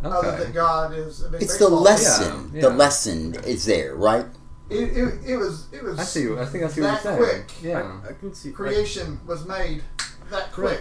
Other 0.02 0.28
Okay. 0.28 0.44
than 0.44 0.52
God 0.52 0.92
is 0.92 1.22
a 1.22 1.28
big 1.30 1.42
It's 1.42 1.56
the 1.58 1.68
lesson. 1.68 2.50
Yeah, 2.52 2.62
The 2.62 2.70
lesson 2.70 3.34
is 3.46 3.64
there, 3.64 3.94
right? 3.94 4.26
It, 4.70 4.96
it, 4.96 5.20
it 5.32 5.36
was 5.36 5.66
it 5.72 5.82
was 5.82 5.98
I 5.98 6.04
see. 6.04 6.32
I 6.36 6.44
think 6.46 6.64
I 6.64 6.68
see 6.68 6.80
what 6.80 7.02
that 7.02 7.04
you're 7.18 7.28
saying. 7.28 7.44
quick. 7.46 7.62
Yeah. 7.62 8.00
I, 8.04 8.08
I 8.08 8.12
can 8.14 8.32
see. 8.34 8.48
like, 8.48 8.56
creation 8.56 9.20
was 9.26 9.46
made 9.46 9.82
that 10.30 10.52
quick. 10.52 10.80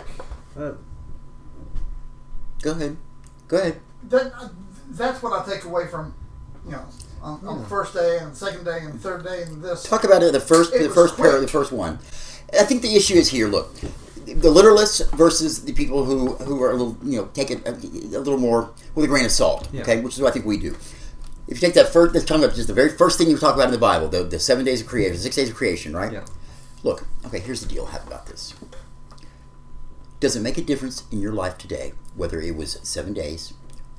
uh, 0.58 0.72
Go 2.62 2.72
ahead. 2.72 2.98
Go 3.48 3.58
ahead. 3.58 3.80
That 4.10 4.32
that's 4.89 5.22
what 5.22 5.34
I 5.34 5.52
take 5.54 5.65
away 5.65 5.88
from 5.88 6.13
you 6.65 6.72
know 6.72 6.86
on, 7.22 7.46
on 7.46 7.60
the 7.62 7.65
first 7.67 7.93
day 7.93 8.19
and 8.22 8.36
second 8.36 8.63
day 8.63 8.80
and 8.82 9.00
third 9.02 9.24
day 9.26 9.43
and 9.43 9.62
this. 9.63 9.84
Talk 9.84 10.04
about 10.06 10.24
it. 10.24 10.32
The 10.34 10.39
first, 10.39 10.74
It 10.74 10.80
the 10.80 10.86
was 10.88 10.96
first 10.96 11.17
pair, 11.17 11.32
quick. 11.32 11.41
the 11.41 11.48
first 11.48 11.72
one. 11.72 12.00
I 12.58 12.63
think 12.63 12.82
the 12.82 12.96
issue 12.96 13.15
is 13.15 13.30
here. 13.30 13.48
Look, 13.48 13.74
the 14.26 14.50
literalists 14.50 15.10
versus 15.13 15.63
the 15.65 15.74
people 15.74 16.06
who 16.06 16.34
who 16.36 16.62
are 16.63 16.72
a 16.72 16.76
little, 16.76 16.98
you 17.04 17.19
know, 17.22 17.28
take 17.34 17.52
it 17.52 17.65
a, 17.67 17.72
a 17.72 18.19
little 18.19 18.38
more 18.39 18.72
with 18.96 19.06
a 19.06 19.08
grain 19.10 19.26
of 19.26 19.32
salt. 19.32 19.67
Yeah. 19.74 19.82
Okay, 19.82 20.00
which 20.02 20.13
is 20.15 20.22
what 20.22 20.30
I 20.30 20.34
think 20.34 20.46
we 20.46 20.58
do. 20.58 20.76
If 21.54 21.62
you 21.62 21.68
take 21.68 21.76
that 21.76 21.94
first, 21.94 22.16
let's 22.16 22.26
talk 22.26 22.39
about 22.39 22.56
just 22.56 22.68
the 22.68 22.74
very 22.74 22.89
first 22.89 23.20
thing 23.20 23.30
you 23.30 23.38
talk 23.38 23.54
about 23.54 23.66
in 23.68 23.72
the 23.72 23.78
Bible, 23.78 24.10
the, 24.10 24.24
the 24.24 24.39
seven 24.39 24.66
days 24.66 24.82
of 24.82 24.88
creation, 24.88 25.16
six 25.20 25.36
days 25.36 25.52
of 25.52 25.56
creation, 25.56 25.96
right? 25.96 26.12
Yeah. 26.12 26.26
Look, 26.82 27.06
okay, 27.28 27.38
here's 27.38 27.62
the 27.62 27.68
deal. 27.68 27.86
How 27.86 28.00
about 28.00 28.26
this? 28.26 28.56
Does 30.20 30.36
it 30.36 30.39
make 30.39 30.58
a 30.58 30.63
difference 30.63 31.04
in 31.12 31.20
your 31.20 31.32
life 31.32 31.60
today 31.60 31.94
whether 32.16 32.42
it 32.42 32.56
was 32.56 32.80
seven 32.82 33.13
days 33.13 33.54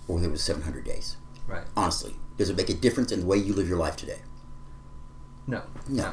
or 0.08 0.16
whether 0.16 0.26
it 0.26 0.32
was 0.32 0.42
seven 0.42 0.62
hundred 0.62 0.84
days? 0.84 1.16
Right. 1.46 1.62
Honestly, 1.76 2.16
does 2.38 2.50
it 2.50 2.56
make 2.56 2.70
a 2.70 2.74
difference 2.74 3.12
in 3.12 3.20
the 3.20 3.26
way 3.26 3.36
you 3.36 3.52
live 3.52 3.68
your 3.68 3.78
life 3.78 3.94
today? 3.94 4.18
No. 5.46 5.62
No. 5.88 6.12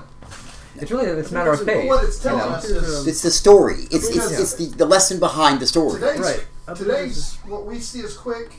It's 0.76 0.92
really 0.92 1.08
it's 1.08 1.32
a 1.32 1.34
matter 1.34 1.54
of 1.54 1.66
faith. 1.66 1.88
what 1.88 2.04
it's 2.04 2.24
you 2.24 2.30
telling 2.30 2.52
know? 2.52 2.56
us 2.56 2.66
is 2.66 3.08
It's 3.08 3.24
the 3.24 3.32
story. 3.32 3.86
It's 3.86 3.94
it's, 3.96 4.10
Because- 4.10 4.40
it's 4.40 4.54
the, 4.54 4.78
the 4.78 4.86
lesson 4.86 5.20
behind 5.20 5.60
the 5.60 5.66
story. 5.66 6.00
today's 6.00 6.20
Right. 6.20 6.46
Today's 6.78 7.38
what 7.48 7.66
we 7.66 7.80
see 7.80 8.02
is 8.02 8.16
quick 8.16 8.54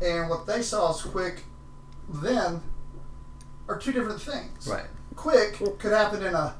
and 0.00 0.30
what 0.30 0.46
they 0.46 0.62
saw 0.62 0.88
as 0.94 1.02
quick 1.02 1.44
then 2.08 2.62
are 3.68 3.78
two 3.78 3.92
different 3.92 4.20
things. 4.20 4.66
Right. 4.68 4.86
Quick 5.16 5.58
could 5.78 5.92
happen 5.92 6.22
in 6.22 6.34
a 6.34 6.54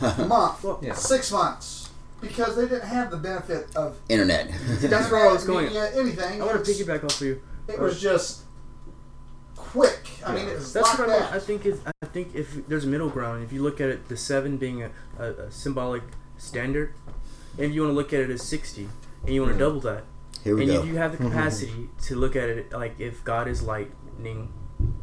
month, 0.26 0.64
Yeah. 0.82 0.94
six 0.94 1.32
months, 1.32 1.90
because 2.20 2.56
they 2.56 2.62
didn't 2.68 2.86
have 2.88 3.10
the 3.10 3.16
benefit 3.16 3.74
of 3.74 3.98
Internet. 4.08 4.50
That's 4.80 5.10
where 5.10 5.28
I 5.28 5.32
was 5.32 5.44
going. 5.44 5.66
media, 5.66 5.90
anything. 5.94 6.42
I 6.42 6.44
want 6.44 6.64
to 6.64 6.70
piggyback 6.70 7.04
off 7.04 7.20
of 7.20 7.26
you. 7.26 7.42
It 7.66 7.78
was 7.78 8.00
just 8.00 8.42
quick. 9.56 10.08
I 10.24 10.34
mean, 10.34 10.46
Yeah. 10.46 10.52
it 10.52 10.56
was 10.56 10.72
That's 10.72 10.98
what 10.98 11.08
I 11.08 11.12
that. 11.12 11.20
meant. 11.20 11.34
I 11.34 11.38
think 11.38 11.66
is 11.66 11.80
I 12.02 12.06
think 12.06 12.34
if 12.34 12.66
there's 12.68 12.84
a 12.84 12.88
middle 12.88 13.08
ground, 13.10 13.44
if 13.44 13.52
you 13.52 13.62
look 13.62 13.80
at 13.80 13.88
it, 13.88 14.08
the 14.08 14.16
seven 14.16 14.56
being 14.56 14.82
a, 14.82 14.90
a, 15.18 15.24
a 15.32 15.50
symbolic 15.50 16.02
standard, 16.36 16.94
and 17.58 17.74
you 17.74 17.82
want 17.82 17.90
to 17.92 17.96
look 17.96 18.12
at 18.12 18.20
it 18.20 18.30
as 18.30 18.42
sixty, 18.42 18.88
and 19.24 19.34
you 19.34 19.42
want 19.42 19.50
to 19.50 19.64
mm-hmm. 19.64 19.76
double 19.76 19.80
that, 19.80 20.04
Here 20.44 20.54
we 20.54 20.62
and 20.62 20.72
go. 20.72 20.80
if 20.80 20.86
you 20.86 20.96
have 20.96 21.12
the 21.12 21.18
capacity 21.28 21.88
to 22.02 22.14
look 22.16 22.36
at 22.36 22.48
it 22.48 22.72
like 22.72 22.98
if 23.00 23.24
God 23.24 23.48
is 23.48 23.62
lightning 23.62 24.52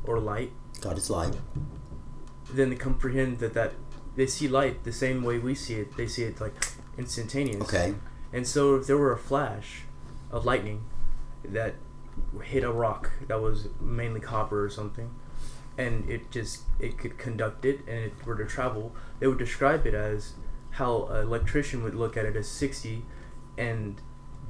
or 0.07 0.19
light, 0.19 0.51
God 0.81 0.97
is 0.97 1.09
light. 1.09 1.35
then 2.53 2.69
they 2.69 2.75
comprehend 2.75 3.39
that 3.39 3.53
that 3.53 3.73
they 4.15 4.27
see 4.27 4.47
light 4.47 4.83
the 4.83 4.91
same 4.91 5.23
way 5.23 5.37
we 5.37 5.55
see 5.55 5.75
it. 5.75 5.97
They 5.97 6.07
see 6.07 6.23
it 6.23 6.39
like 6.39 6.53
instantaneous. 6.97 7.61
Okay. 7.61 7.95
And 8.31 8.47
so 8.47 8.75
if 8.75 8.87
there 8.87 8.97
were 8.97 9.11
a 9.11 9.17
flash 9.17 9.83
of 10.31 10.45
lightning 10.45 10.85
that 11.43 11.75
hit 12.43 12.63
a 12.63 12.71
rock 12.71 13.11
that 13.27 13.41
was 13.41 13.67
mainly 13.79 14.19
copper 14.19 14.63
or 14.63 14.69
something, 14.69 15.13
and 15.77 16.09
it 16.09 16.31
just 16.31 16.63
it 16.79 16.97
could 16.97 17.17
conduct 17.17 17.65
it 17.65 17.79
and 17.87 17.97
it 17.97 18.13
were 18.25 18.35
to 18.35 18.45
travel, 18.45 18.95
they 19.19 19.27
would 19.27 19.37
describe 19.37 19.85
it 19.85 19.93
as 19.93 20.33
how 20.71 21.05
an 21.07 21.23
electrician 21.23 21.83
would 21.83 21.95
look 21.95 22.17
at 22.17 22.25
it 22.25 22.35
as 22.35 22.47
60 22.47 23.05
and 23.57 24.01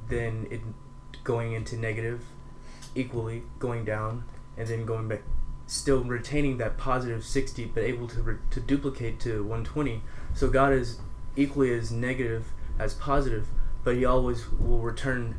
then 0.08 0.46
it 0.50 0.60
going 1.22 1.52
into 1.52 1.76
negative 1.76 2.24
equally 2.94 3.42
going 3.58 3.84
down 3.84 4.24
and 4.56 4.66
then 4.68 4.84
going 4.84 5.06
back 5.08 5.22
still 5.66 6.04
retaining 6.04 6.58
that 6.58 6.76
positive 6.78 7.24
60 7.24 7.64
but 7.66 7.82
able 7.82 8.06
to 8.08 8.22
re- 8.22 8.36
to 8.50 8.60
duplicate 8.60 9.18
to 9.18 9.42
120 9.42 10.00
so 10.32 10.48
god 10.48 10.72
is 10.72 10.98
equally 11.34 11.72
as 11.72 11.90
negative 11.90 12.46
as 12.78 12.94
positive 12.94 13.48
but 13.82 13.96
he 13.96 14.04
always 14.04 14.48
will 14.50 14.78
return 14.78 15.38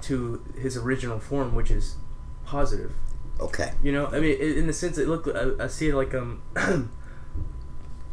to 0.00 0.44
his 0.58 0.76
original 0.76 1.18
form 1.18 1.54
which 1.54 1.70
is 1.70 1.96
positive. 2.44 2.92
Okay. 3.40 3.72
you 3.82 3.90
know 3.90 4.06
i 4.08 4.20
mean 4.20 4.40
in 4.40 4.66
the 4.66 4.72
sense 4.72 4.96
that 4.96 5.08
look 5.08 5.28
i, 5.34 5.64
I 5.64 5.66
see 5.66 5.88
it 5.88 5.94
like 5.94 6.14
um 6.14 6.42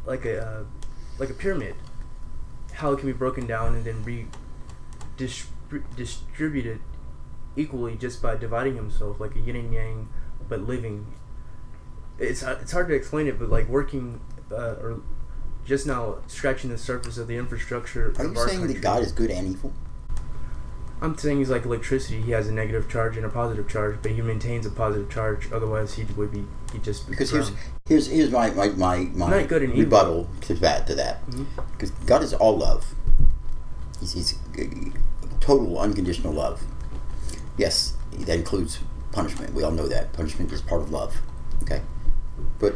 like 0.09 0.25
a 0.25 0.43
uh, 0.43 0.63
like 1.19 1.29
a 1.29 1.33
pyramid. 1.33 1.75
How 2.73 2.91
it 2.91 2.97
can 2.99 3.07
be 3.07 3.13
broken 3.13 3.45
down 3.45 3.75
and 3.75 3.85
then 3.85 4.03
re 4.03 4.25
dis- 5.17 5.47
distributed 5.95 6.79
equally 7.55 7.95
just 7.95 8.21
by 8.21 8.35
dividing 8.35 8.75
himself 8.75 9.19
like 9.19 9.35
a 9.35 9.39
yin 9.39 9.55
and 9.55 9.73
yang 9.73 10.09
but 10.47 10.61
living 10.61 11.05
it's 12.19 12.43
uh, 12.43 12.57
it's 12.61 12.71
hard 12.71 12.87
to 12.89 12.93
explain 12.93 13.27
it 13.27 13.39
but 13.39 13.49
like 13.49 13.67
working 13.67 14.19
uh, 14.51 14.75
or 14.81 15.01
just 15.65 15.85
now 15.85 16.17
scratching 16.27 16.69
the 16.69 16.77
surface 16.77 17.17
of 17.17 17.27
the 17.27 17.35
infrastructure 17.37 18.13
Are 18.17 18.25
you 18.25 18.35
saying 18.35 18.67
that. 18.67 18.81
God 18.81 19.03
is 19.03 19.11
good 19.11 19.29
and 19.29 19.47
evil? 19.47 19.71
I'm 21.01 21.17
saying 21.17 21.37
he's 21.37 21.49
like 21.49 21.63
electricity. 21.63 22.21
He 22.21 22.31
has 22.31 22.47
a 22.49 22.51
negative 22.51 22.89
charge 22.89 23.15
and 23.15 23.25
a 23.25 23.29
positive 23.29 23.69
charge, 23.69 23.99
but 24.01 24.11
he 24.11 24.21
maintains 24.21 24.65
a 24.65 24.69
positive 24.69 25.09
charge. 25.09 25.49
Otherwise, 25.51 25.93
he 25.93 26.03
would 26.17 26.31
be 26.31 26.43
he 26.73 26.79
just 26.79 27.05
be 27.07 27.11
Because 27.11 27.29
here's 27.31 27.51
here's 27.87 28.07
here's 28.07 28.31
my 28.31 28.49
my 28.51 28.67
my, 28.69 28.97
my 29.13 29.29
Not 29.29 29.47
good 29.47 29.61
and 29.63 29.71
evil. 29.71 29.83
rebuttal 29.85 30.29
to 30.41 30.53
that 30.55 30.87
to 30.87 30.95
that. 30.95 31.25
Mhm. 31.29 31.45
Because 31.71 31.91
God 32.05 32.21
is 32.21 32.33
all 32.33 32.57
love. 32.57 32.93
He's, 34.01 34.11
he's 34.13 34.35
total 35.39 35.79
unconditional 35.79 36.33
love. 36.33 36.63
Yes, 37.57 37.93
that 38.17 38.35
includes 38.37 38.79
punishment. 39.13 39.53
We 39.53 39.63
all 39.63 39.71
know 39.71 39.87
that 39.87 40.11
punishment 40.13 40.51
is 40.51 40.61
part 40.61 40.81
of 40.81 40.91
love. 40.91 41.15
Okay, 41.63 41.81
but 42.59 42.75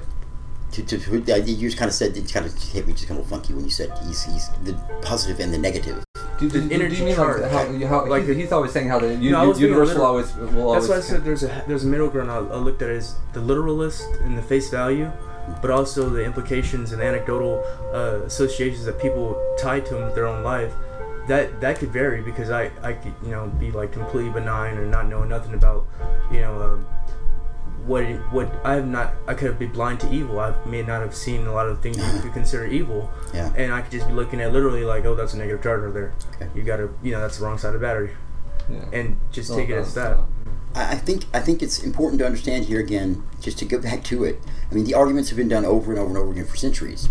to, 0.72 0.84
to, 0.84 0.98
to 0.98 1.40
you 1.42 1.68
just 1.70 1.78
kind 1.78 1.88
of 1.90 1.94
said 1.96 2.18
it 2.18 2.32
kind 2.34 2.46
of 2.46 2.54
hit 2.72 2.88
me 2.88 2.94
just 2.94 3.08
kind 3.08 3.20
of 3.20 3.28
funky 3.28 3.54
when 3.54 3.64
you 3.64 3.70
said 3.70 3.92
he's 4.08 4.24
he's 4.24 4.50
the 4.64 4.74
positive 5.04 5.40
and 5.40 5.54
the 5.54 5.58
negative. 5.58 6.04
Do, 6.40 6.50
do, 6.50 6.62
The 6.62 6.68
do, 6.70 6.76
energy 6.76 6.96
you 6.98 7.06
mean 7.06 7.16
charge. 7.16 7.42
like 7.42 7.52
how, 7.52 7.64
you- 7.70 7.86
how 7.88 8.02
Like 8.02 8.10
like 8.10 8.26
the- 8.28 8.34
he's 8.34 8.52
always 8.52 8.72
saying 8.72 8.90
how 8.90 8.98
the 9.00 9.14
u- 9.16 9.32
No, 9.32 9.42
I 9.44 9.46
was 9.46 9.60
universal 9.62 10.02
always 10.02 10.36
will 10.36 10.70
always 10.70 10.88
That's 10.88 10.90
why 10.90 10.98
I 10.98 11.02
said 11.02 11.24
there's 11.24 11.44
a 11.44 11.64
there's 11.68 11.84
a 11.84 11.88
middle 11.88 12.10
ground. 12.10 12.32
I, 12.32 12.38
I 12.38 12.58
looked 12.58 12.82
at 12.82 12.90
it 12.90 12.98
as 12.98 13.16
the 13.34 13.40
literalist 13.42 14.04
and 14.24 14.36
the 14.36 14.42
face 14.42 14.70
value, 14.72 15.12
but 15.62 15.70
also 15.70 16.10
the 16.10 16.24
implications 16.26 16.92
and 16.92 17.02
anecdotal 17.04 17.64
uh, 17.94 18.22
associations 18.26 18.86
that 18.86 19.00
people 19.00 19.40
tie 19.60 19.80
to 19.82 19.96
him 19.98 20.06
with 20.06 20.16
their 20.16 20.26
own 20.26 20.44
life. 20.44 20.74
That 21.28 21.62
that 21.62 21.78
could 21.78 21.92
vary 21.94 22.22
because 22.22 22.50
I 22.50 22.72
I 22.82 22.94
could 22.94 23.14
you 23.24 23.30
know 23.32 23.46
be 23.60 23.70
like 23.72 23.92
completely 23.94 24.32
benign 24.32 24.78
or 24.80 24.86
not 24.88 25.08
knowing 25.08 25.30
nothing 25.30 25.54
about 25.54 25.86
you 26.32 26.42
know 26.42 26.62
um, 26.64 26.86
what 27.86 28.04
what 28.32 28.52
I 28.64 28.76
have 28.76 28.88
not 28.88 29.14
I 29.28 29.34
could 29.34 29.48
have 29.50 29.60
been 29.60 29.72
blind 29.72 30.00
to 30.02 30.12
evil. 30.12 30.40
I 30.40 30.54
may 30.66 30.82
not 30.84 31.02
have 31.02 31.16
seen 31.16 31.46
a 31.48 31.54
lot 31.54 31.68
of 31.68 31.82
things 31.82 31.98
you 31.98 32.22
could 32.22 32.34
consider 32.34 32.66
evil. 32.66 33.10
Yeah. 33.34 33.52
And 33.58 33.74
I 33.74 33.82
could 33.82 33.92
just 33.92 34.08
be 34.08 34.14
looking 34.14 34.40
at 34.42 34.54
literally 34.54 34.84
like, 34.86 35.06
oh, 35.06 35.16
that's 35.16 35.34
a 35.34 35.38
negative 35.38 35.62
charge 35.64 35.82
right 35.84 35.94
there. 35.94 36.14
Okay. 36.36 36.50
You 36.56 36.64
gotta, 36.64 36.90
you 37.02 37.12
know, 37.12 37.20
that's 37.20 37.38
the 37.40 37.46
wrong 37.46 37.58
side 37.58 37.74
of 37.76 37.82
the 37.82 37.86
battery, 37.86 38.12
Yeah. 38.70 38.86
and 38.94 39.18
just 39.32 39.50
Well, 39.50 39.60
take 39.60 39.70
it 39.70 39.76
as 39.78 39.94
that. 39.96 40.18
I 40.76 40.94
I 40.94 40.96
think 40.96 41.26
I 41.34 41.40
think 41.40 41.62
it's 41.62 41.84
important 41.84 42.20
to 42.20 42.26
understand 42.26 42.66
here 42.66 42.80
again, 42.80 43.24
just 43.42 43.58
to 43.60 43.66
go 43.66 43.78
back 43.90 44.04
to 44.06 44.24
it. 44.24 44.40
I 44.72 44.76
mean, 44.76 44.86
the 44.86 44.94
arguments 44.94 45.30
have 45.30 45.38
been 45.38 45.50
done 45.50 45.66
over 45.66 45.92
and 45.92 46.00
over 46.00 46.10
and 46.10 46.18
over 46.18 46.32
again 46.32 46.46
for 46.46 46.56
centuries. 46.58 47.10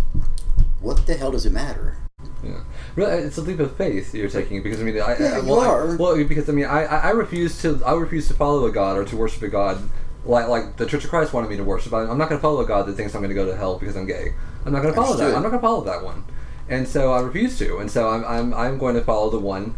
What 0.81 1.07
the 1.07 1.15
hell 1.15 1.31
does 1.31 1.47
it 1.47 1.53
matter? 1.53 1.99
Yeah, 2.43 2.61
really, 2.97 3.23
it's 3.23 3.39
a 3.39 3.43
leap 3.43 3.61
of 3.61 3.77
faith 3.77 4.15
you're 4.15 4.29
taking 4.29 4.63
because 4.63 4.81
I 4.81 4.85
mean, 4.85 4.97
I, 5.01 5.17
Yeah, 5.19 5.27
I, 5.35 5.39
you 5.41 5.49
well, 5.49 5.61
I- 5.61 5.95
well, 5.97 6.17
because 6.25 6.49
I 6.49 6.53
mean, 6.53 6.65
I, 6.65 6.85
I 6.85 6.97
I 6.97 7.11
refuse 7.11 7.61
to 7.63 7.81
I 7.85 7.93
refuse 7.95 8.27
to 8.29 8.35
follow 8.35 8.65
a 8.67 8.73
god 8.73 8.97
or 8.97 9.05
to 9.05 9.17
worship 9.17 9.43
a 9.43 9.49
god 9.49 9.79
like 10.25 10.49
like 10.49 10.77
the 10.77 10.87
Church 10.87 11.05
of 11.05 11.11
Christ 11.11 11.33
wanted 11.33 11.51
me 11.51 11.57
to 11.57 11.65
worship. 11.65 11.93
I'm 11.93 12.19
not 12.19 12.29
going 12.29 12.39
to 12.39 12.43
follow 12.43 12.61
a 12.61 12.67
god 12.67 12.87
that 12.87 12.95
thinks 12.95 13.15
I'm 13.15 13.21
going 13.21 13.31
to 13.31 13.35
go 13.35 13.47
to 13.47 13.57
hell 13.57 13.79
because 13.79 13.97
I'm 13.97 14.07
gay. 14.07 14.35
I'm 14.65 14.73
not 14.73 14.83
going 14.83 14.95
to 14.95 15.01
follow 15.01 15.17
that. 15.17 15.35
I'm 15.35 15.43
not 15.43 15.51
going 15.51 15.61
to 15.61 15.67
follow 15.67 15.85
that 15.85 16.05
one, 16.05 16.25
and 16.69 16.87
so 16.87 17.13
I 17.13 17.21
refuse 17.21 17.59
to. 17.59 17.79
And 17.79 17.91
so 17.91 18.09
I'm 18.09 18.25
I'm 18.25 18.55
I'm 18.55 18.79
going 18.79 18.95
to 18.95 19.03
follow 19.03 19.31
the 19.31 19.41
one, 19.41 19.75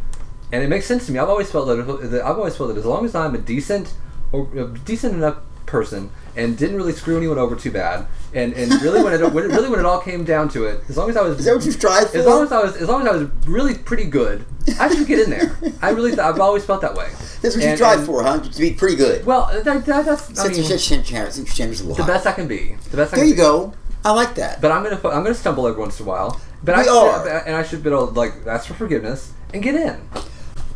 and 0.53 0.63
it 0.63 0.69
makes 0.69 0.87
sense 0.87 1.07
to 1.07 1.13
me. 1.13 1.19
I've 1.19 1.29
always 1.29 1.51
felt 1.51 1.67
that, 1.69 2.11
that 2.11 2.25
I've 2.25 2.39
always 2.39 2.57
felt 2.57 2.69
that 2.71 2.79
as 2.79 2.85
long 2.85 3.05
as 3.05 3.15
I'm 3.15 3.35
a 3.35 3.39
decent 3.39 3.95
or 4.33 4.49
a 4.57 4.67
decent 4.67 5.15
enough 5.15 5.39
person 5.67 6.11
and 6.37 6.57
didn't 6.59 6.77
really 6.77 6.93
screw 6.93 7.17
anyone 7.17 7.39
over 7.39 7.55
too 7.57 7.71
bad, 7.71 8.07
and, 8.33 8.53
and 8.55 8.71
really 8.83 9.03
when 9.03 9.13
it 9.13 9.33
when 9.33 9.49
really 9.49 9.69
when 9.69 9.79
it 9.81 9.87
all 9.87 10.01
came 10.01 10.25
down 10.25 10.49
to 10.51 10.65
it, 10.65 10.83
as 10.89 10.97
long 10.97 11.09
as 11.11 11.17
I 11.17 11.23
was 11.23 11.39
Is 11.39 11.45
that 11.45 11.55
what 11.55 11.65
you 11.65 11.73
strive 11.73 12.11
for? 12.11 12.19
as 12.19 12.27
long 12.27 12.43
as 12.45 12.53
I 12.53 12.63
was, 12.63 12.77
as 12.77 12.89
long 12.89 13.03
as 13.03 13.09
I 13.09 13.17
was 13.17 13.29
really 13.47 13.75
pretty 13.75 14.05
good, 14.05 14.45
I 14.81 14.93
should 14.95 15.07
get 15.07 15.21
in 15.21 15.31
there. 15.31 15.57
I 15.83 15.91
really, 15.91 16.11
th- 16.11 16.21
I've 16.21 16.41
always 16.41 16.65
felt 16.65 16.81
that 16.83 16.95
way. 16.95 17.09
That's 17.43 17.55
what 17.55 17.63
you 17.63 17.69
And- 17.71 17.79
strive 17.79 17.99
and- 17.99 18.07
for, 18.07 18.23
huh? 18.23 18.41
To 18.41 18.59
be 18.61 18.73
pretty 18.73 18.97
good. 18.97 19.25
Well, 19.25 19.43
uh, 19.43 19.61
that, 19.63 19.85
that, 19.87 20.05
that's 20.07 20.39
I 20.41 20.49
mean, 20.49 20.55
Censorship 20.63 21.05
standards, 21.05 21.51
standards 21.51 21.81
a 21.83 21.87
lot. 21.87 21.97
the 21.99 22.05
best 22.05 22.27
I 22.27 22.33
can 22.33 22.49
be. 22.49 22.77
The 22.91 22.97
best. 22.97 23.13
I 23.15 23.17
There 23.19 23.25
you 23.27 23.35
go. 23.37 23.73
I 24.05 24.11
like 24.13 24.35
that. 24.35 24.61
But 24.61 24.73
I'm 24.73 24.83
gonna, 24.83 24.97
I'm 24.97 25.23
gonna 25.23 25.35
stumble 25.35 25.67
every 25.67 25.81
once 25.81 25.99
in 26.01 26.05
a 26.07 26.09
while. 26.09 26.41
But 26.63 26.75
I 26.75 26.79
We 26.79 26.85
should, 26.85 26.93
are. 26.97 27.43
and 27.47 27.55
I 27.57 27.63
should 27.63 27.83
be 27.83 27.91
able 27.91 28.07
to 28.09 28.13
like 28.15 28.33
ask 28.47 28.67
for 28.67 28.75
forgiveness 28.75 29.33
and 29.53 29.63
get 29.63 29.75
in. 29.75 30.01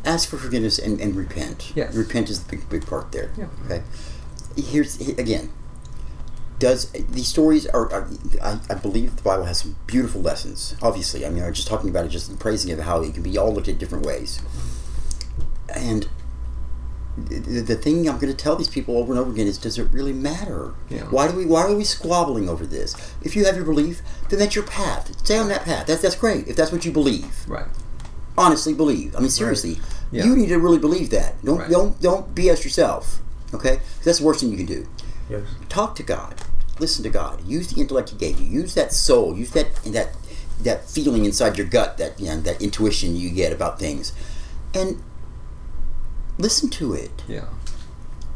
ask 0.04 0.28
for 0.28 0.36
forgiveness 0.38 0.78
and, 0.78 1.00
and 1.00 1.14
repent. 1.16 1.72
Yes. 1.74 1.94
Repent 1.94 2.30
is 2.30 2.42
the 2.44 2.50
big 2.56 2.68
big 2.68 2.86
part 2.86 3.10
there. 3.12 3.30
Yeah. 3.36 3.46
Okay. 3.66 3.82
Here's 4.62 5.00
again. 5.08 5.50
Does 6.58 6.90
these 6.90 7.28
stories 7.28 7.66
are, 7.68 7.92
are 7.92 8.08
I, 8.42 8.58
I 8.68 8.74
believe 8.74 9.14
the 9.16 9.22
Bible 9.22 9.44
has 9.44 9.60
some 9.60 9.76
beautiful 9.86 10.20
lessons. 10.20 10.74
Obviously, 10.82 11.24
I 11.24 11.30
mean, 11.30 11.44
I'm 11.44 11.52
just 11.54 11.68
talking 11.68 11.88
about 11.88 12.04
it, 12.04 12.08
just 12.08 12.36
praising 12.40 12.72
it, 12.72 12.80
how 12.80 13.00
it 13.00 13.14
can 13.14 13.22
be 13.22 13.38
all 13.38 13.54
looked 13.54 13.68
at 13.68 13.78
different 13.78 14.04
ways. 14.04 14.40
And 15.72 16.08
the, 17.16 17.60
the 17.60 17.74
thing 17.76 18.08
I'm 18.08 18.18
going 18.18 18.32
to 18.32 18.36
tell 18.36 18.56
these 18.56 18.68
people 18.68 18.96
over 18.96 19.12
and 19.12 19.20
over 19.20 19.30
again 19.30 19.46
is, 19.46 19.56
does 19.58 19.78
it 19.78 19.88
really 19.92 20.12
matter? 20.12 20.74
Yeah. 20.88 21.02
Why 21.04 21.28
do 21.30 21.36
we 21.36 21.46
Why 21.46 21.62
are 21.62 21.74
we 21.74 21.84
squabbling 21.84 22.48
over 22.48 22.66
this? 22.66 22.96
If 23.22 23.36
you 23.36 23.44
have 23.44 23.54
your 23.54 23.64
belief, 23.64 24.02
then 24.28 24.40
that's 24.40 24.56
your 24.56 24.64
path. 24.66 25.16
Stay 25.24 25.38
on 25.38 25.46
that 25.48 25.62
path. 25.64 25.86
That's 25.86 26.02
that's 26.02 26.16
great. 26.16 26.48
If 26.48 26.56
that's 26.56 26.72
what 26.72 26.84
you 26.84 26.90
believe 26.90 27.44
Right. 27.46 27.66
honestly 28.36 28.74
believe. 28.74 29.14
I 29.14 29.20
mean, 29.20 29.30
seriously, 29.30 29.78
Yeah. 30.10 30.24
you 30.24 30.34
need 30.34 30.48
to 30.48 30.58
really 30.58 30.78
believe 30.78 31.10
that. 31.10 31.40
Don't 31.44 31.58
Right. 31.58 31.70
don't 31.70 32.00
don't 32.00 32.34
BS 32.34 32.64
yourself. 32.64 33.20
Okay, 33.54 33.80
that's 34.04 34.18
the 34.18 34.24
worst 34.24 34.40
thing 34.40 34.50
you 34.50 34.56
can 34.56 34.66
do. 34.66 34.86
Yes. 35.30 35.42
Talk 35.68 35.94
to 35.96 36.02
God. 36.02 36.34
Listen 36.78 37.02
to 37.02 37.10
God. 37.10 37.44
Use 37.46 37.72
the 37.72 37.80
intellect 37.80 38.10
He 38.10 38.16
gave 38.16 38.40
you. 38.40 38.46
Use 38.46 38.74
that 38.74 38.92
soul. 38.92 39.36
Use 39.36 39.50
that 39.52 39.74
that 39.84 40.14
that 40.60 40.88
feeling 40.88 41.24
inside 41.24 41.56
your 41.56 41.66
gut. 41.66 41.98
That 41.98 42.18
you 42.20 42.26
know, 42.26 42.40
that 42.40 42.62
intuition 42.62 43.16
you 43.16 43.30
get 43.30 43.52
about 43.52 43.78
things, 43.78 44.12
and 44.74 45.02
listen 46.38 46.70
to 46.70 46.94
it. 46.94 47.24
Yeah. 47.26 47.46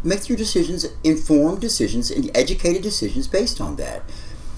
Make 0.04 0.28
your 0.28 0.36
decisions, 0.36 0.84
informed 1.04 1.60
decisions, 1.60 2.10
and 2.10 2.28
educated 2.36 2.82
decisions 2.82 3.28
based 3.28 3.60
on 3.60 3.76
that. 3.76 4.02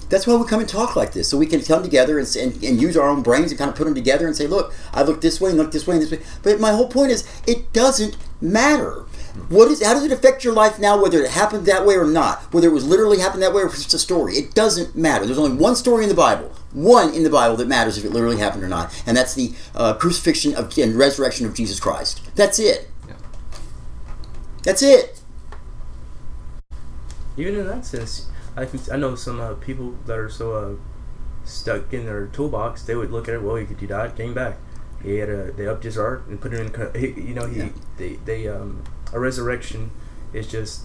That's 0.09 0.27
why 0.27 0.35
we 0.35 0.47
come 0.47 0.59
and 0.59 0.69
talk 0.69 0.95
like 0.95 1.13
this, 1.13 1.29
so 1.29 1.37
we 1.37 1.47
can 1.47 1.61
come 1.61 1.81
together 1.81 2.19
and, 2.19 2.35
and, 2.35 2.63
and 2.63 2.81
use 2.81 2.95
our 2.95 3.07
own 3.07 3.23
brains 3.23 3.51
and 3.51 3.57
kind 3.57 3.69
of 3.69 3.75
put 3.75 3.85
them 3.85 3.95
together 3.95 4.27
and 4.27 4.35
say, 4.35 4.45
look, 4.45 4.73
I 4.93 5.01
look 5.01 5.21
this 5.21 5.41
way 5.41 5.49
and 5.49 5.57
look 5.57 5.71
this 5.71 5.87
way 5.87 5.95
and 5.95 6.03
this 6.03 6.11
way. 6.11 6.21
But 6.43 6.59
my 6.59 6.71
whole 6.71 6.87
point 6.87 7.11
is, 7.11 7.27
it 7.47 7.73
doesn't 7.73 8.17
matter. 8.39 9.05
What 9.49 9.69
is? 9.69 9.83
How 9.83 9.93
does 9.93 10.05
it 10.05 10.11
affect 10.11 10.43
your 10.43 10.53
life 10.53 10.79
now? 10.79 11.01
Whether 11.01 11.21
it 11.21 11.29
happened 11.31 11.65
that 11.65 11.85
way 11.85 11.95
or 11.95 12.05
not, 12.05 12.41
whether 12.53 12.67
it 12.67 12.73
was 12.73 12.85
literally 12.85 13.19
happened 13.19 13.43
that 13.43 13.53
way 13.53 13.63
or 13.63 13.69
just 13.69 13.93
a 13.93 13.99
story, 13.99 14.35
it 14.35 14.55
doesn't 14.55 14.95
matter. 14.95 15.25
There's 15.25 15.37
only 15.37 15.57
one 15.57 15.75
story 15.75 16.03
in 16.03 16.09
the 16.09 16.15
Bible, 16.15 16.53
one 16.71 17.13
in 17.13 17.23
the 17.23 17.29
Bible 17.29 17.55
that 17.57 17.67
matters 17.67 17.97
if 17.97 18.05
it 18.05 18.11
literally 18.11 18.37
happened 18.37 18.63
or 18.63 18.69
not, 18.69 19.03
and 19.05 19.15
that's 19.15 19.33
the 19.33 19.53
uh, 19.75 19.93
crucifixion 19.95 20.55
of, 20.55 20.75
and 20.77 20.95
resurrection 20.95 21.45
of 21.45 21.53
Jesus 21.53 21.79
Christ. 21.79 22.21
That's 22.35 22.59
it. 22.59 22.89
Yeah. 23.07 23.15
That's 24.63 24.81
it. 24.81 25.21
Even 27.37 27.59
in 27.59 27.67
that 27.67 27.85
sense, 27.85 28.29
I 28.55 28.65
can, 28.65 28.79
I 28.91 28.95
know 28.95 29.15
some 29.15 29.41
uh, 29.41 29.55
people 29.55 29.95
that 30.05 30.17
are 30.17 30.29
so 30.29 30.53
uh, 30.53 30.75
stuck 31.43 31.93
in 31.93 32.05
their 32.05 32.27
toolbox. 32.27 32.83
They 32.83 32.95
would 32.95 33.11
look 33.11 33.27
at 33.27 33.35
it. 33.35 33.41
Well, 33.43 33.57
he, 33.57 33.65
he 33.65 33.85
died, 33.85 34.15
came 34.15 34.33
back. 34.33 34.57
He 35.05 35.17
had 35.17 35.29
a, 35.29 35.51
they 35.51 35.67
upped 35.67 35.83
his 35.83 35.97
art 35.97 36.25
and 36.27 36.41
put 36.41 36.51
him 36.53 36.73
in. 36.73 36.99
He, 36.99 37.07
you 37.21 37.33
know, 37.35 37.45
he 37.47 37.59
Yeah. 37.59 37.69
they 37.97 38.15
they 38.25 38.47
um 38.47 38.83
a 39.13 39.19
resurrection 39.19 39.91
is 40.33 40.47
just 40.47 40.81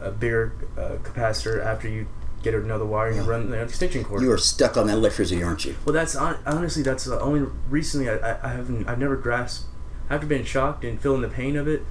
a 0.00 0.10
bigger 0.10 0.52
uh, 0.76 0.96
capacitor 1.02 1.64
after 1.64 1.88
you 1.88 2.06
get 2.42 2.54
another 2.54 2.84
wire 2.84 3.08
and 3.08 3.16
you 3.16 3.22
run 3.22 3.50
the 3.50 3.60
extension 3.62 4.02
cord. 4.04 4.20
You 4.22 4.32
are 4.32 4.38
stuck 4.38 4.76
on 4.76 4.86
that 4.88 4.94
electricity, 4.94 5.42
aren't 5.44 5.64
you? 5.64 5.76
Well, 5.84 5.92
that's 5.92 6.14
hon- 6.14 6.38
honestly 6.46 6.82
that's 6.82 7.04
the 7.04 7.20
only 7.20 7.46
recently 7.68 8.08
I, 8.10 8.16
I, 8.16 8.38
I 8.42 8.52
haven't 8.54 8.88
I've 8.88 8.98
never 8.98 9.16
grasped 9.16 9.66
after 10.10 10.26
being 10.26 10.44
shocked 10.44 10.82
and 10.84 11.00
feeling 11.00 11.20
the 11.22 11.28
pain 11.28 11.56
of 11.56 11.68
it 11.68 11.82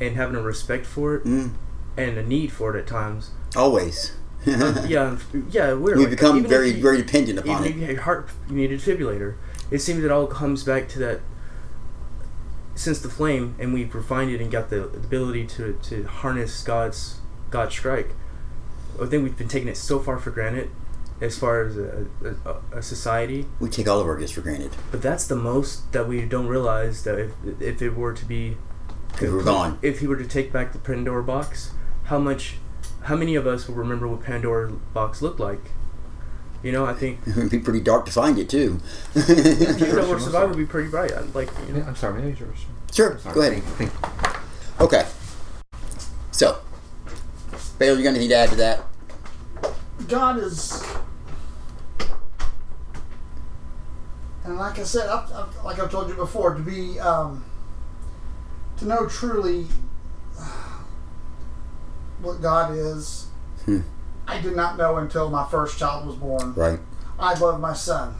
and 0.00 0.14
having 0.16 0.36
a 0.36 0.42
respect 0.42 0.86
for 0.86 1.16
it 1.16 1.24
Mm, 1.24 1.54
and 1.96 2.18
a 2.18 2.22
need 2.22 2.52
for 2.52 2.76
it 2.76 2.78
at 2.78 2.86
times. 2.86 3.30
always. 3.56 4.12
yeah, 4.46 5.16
yeah, 5.50 5.72
we're 5.72 5.96
we 5.96 6.02
like, 6.02 6.10
become 6.10 6.44
very, 6.44 6.70
you- 6.70 6.82
very 6.82 6.98
dependent 6.98 7.38
upon 7.40 7.64
even 7.64 7.66
if 7.66 7.76
it. 7.76 7.80
you 7.80 7.86
had 7.86 7.98
heart, 8.04 8.28
you 8.48 8.54
need 8.54 8.70
a 8.70 8.76
defibrillator. 8.78 9.34
It 9.70 9.80
seems 9.80 10.04
it 10.04 10.10
all 10.10 10.26
comes 10.26 10.62
back 10.64 10.88
to 10.90 10.98
that. 11.00 11.20
Since 12.74 12.98
the 13.00 13.08
flame, 13.08 13.56
and 13.58 13.72
we've 13.72 13.94
refined 13.94 14.30
it 14.30 14.40
and 14.40 14.50
got 14.50 14.68
the 14.68 14.84
ability 14.84 15.46
to, 15.46 15.78
to 15.84 16.04
harness 16.04 16.62
God's 16.62 17.20
God's 17.50 17.74
strike. 17.74 18.10
I 19.00 19.06
think 19.06 19.22
we've 19.24 19.36
been 19.36 19.48
taking 19.48 19.68
it 19.68 19.78
so 19.78 19.98
far 19.98 20.18
for 20.18 20.30
granted, 20.30 20.70
as 21.20 21.38
far 21.38 21.62
as 21.62 21.78
a, 21.78 22.06
a, 22.44 22.78
a 22.78 22.82
society. 22.82 23.46
We 23.60 23.70
take 23.70 23.88
all 23.88 23.98
of 23.98 24.06
our 24.06 24.16
gifts 24.18 24.32
for 24.32 24.42
granted. 24.42 24.72
But 24.90 25.00
that's 25.00 25.26
the 25.26 25.36
most 25.36 25.90
that 25.92 26.06
we 26.06 26.20
don't 26.26 26.48
realize 26.48 27.04
that 27.04 27.18
if 27.18 27.30
if 27.62 27.80
it 27.80 27.96
were 27.96 28.12
to 28.12 28.24
be, 28.26 28.58
If 29.14 29.32
we're 29.32 29.42
gone. 29.42 29.78
if 29.80 30.00
he 30.00 30.06
were 30.06 30.16
to 30.16 30.28
take 30.28 30.52
back 30.52 30.72
the 30.72 30.78
Pandora 30.78 31.24
box, 31.24 31.70
how 32.04 32.18
much, 32.18 32.58
how 33.04 33.16
many 33.16 33.36
of 33.36 33.46
us 33.46 33.68
will 33.68 33.74
remember 33.76 34.06
what 34.06 34.20
Pandora 34.22 34.70
box 34.92 35.22
looked 35.22 35.40
like? 35.40 35.70
You 36.62 36.72
know, 36.72 36.84
I 36.86 36.94
think 36.94 37.20
It'd 37.26 37.50
be 37.50 37.58
pretty 37.60 37.80
dark 37.80 38.06
to 38.06 38.12
find 38.12 38.38
it 38.38 38.48
too. 38.48 38.80
you 39.14 39.20
know, 39.22 39.76
Sure, 39.78 40.00
or 40.00 40.04
sure, 40.06 40.20
survival 40.20 40.48
would 40.48 40.56
be 40.58 40.66
pretty 40.66 40.88
bright. 40.90 41.12
I'd 41.12 41.34
Like, 41.34 41.48
you 41.68 41.74
know, 41.74 41.82
I'm 41.86 41.94
sorry. 41.96 42.20
Maybe 42.22 42.36
yours. 42.38 42.58
sure, 42.92 43.18
Sorry. 43.18 43.34
go 43.34 43.40
ahead. 43.42 43.62
Thank, 43.62 43.90
thank 43.92 44.80
Okay. 44.80 45.06
So, 46.32 46.58
Baylor, 47.78 47.96
you 47.98 48.02
got 48.04 48.10
anything 48.10 48.14
to 48.14 48.20
need 48.20 48.28
to 48.28 48.36
add 48.36 48.50
to 48.50 48.56
that? 48.56 48.82
God 50.08 50.38
is, 50.38 50.84
and 54.44 54.56
like 54.58 54.78
I 54.78 54.82
said, 54.82 55.08
I've, 55.08 55.32
I've, 55.32 55.64
like 55.64 55.78
I've 55.78 55.90
told 55.90 56.08
you 56.08 56.14
before, 56.14 56.54
to 56.54 56.60
be 56.60 57.00
um, 57.00 57.44
to 58.76 58.84
know 58.86 59.06
truly 59.06 59.66
what 62.20 62.40
God 62.42 62.72
is. 62.76 63.26
Hmm. 63.64 63.80
I 64.26 64.40
did 64.40 64.56
not 64.56 64.76
know 64.76 64.96
until 64.96 65.30
my 65.30 65.46
first 65.48 65.78
child 65.78 66.06
was 66.06 66.16
born. 66.16 66.54
Right. 66.54 66.80
I 67.18 67.34
loved 67.34 67.60
my 67.60 67.72
son, 67.72 68.14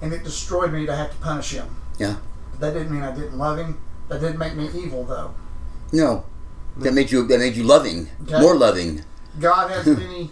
and 0.00 0.12
it 0.12 0.24
destroyed 0.24 0.72
me 0.72 0.86
to 0.86 0.94
have 0.96 1.10
to 1.10 1.16
punish 1.18 1.52
him. 1.52 1.76
Yeah. 1.98 2.16
That 2.58 2.72
didn't 2.72 2.90
mean 2.92 3.02
I 3.02 3.14
didn't 3.14 3.36
love 3.36 3.58
him. 3.58 3.80
That 4.08 4.20
didn't 4.20 4.38
make 4.38 4.54
me 4.54 4.68
evil, 4.74 5.04
though. 5.04 5.34
No. 5.92 6.24
That 6.78 6.92
made 6.92 7.10
you. 7.10 7.26
That 7.26 7.38
made 7.38 7.56
you 7.56 7.64
loving. 7.64 8.08
Okay. 8.22 8.40
More 8.40 8.56
loving. 8.56 9.04
God 9.38 9.70
has 9.70 9.86
many, 9.98 10.30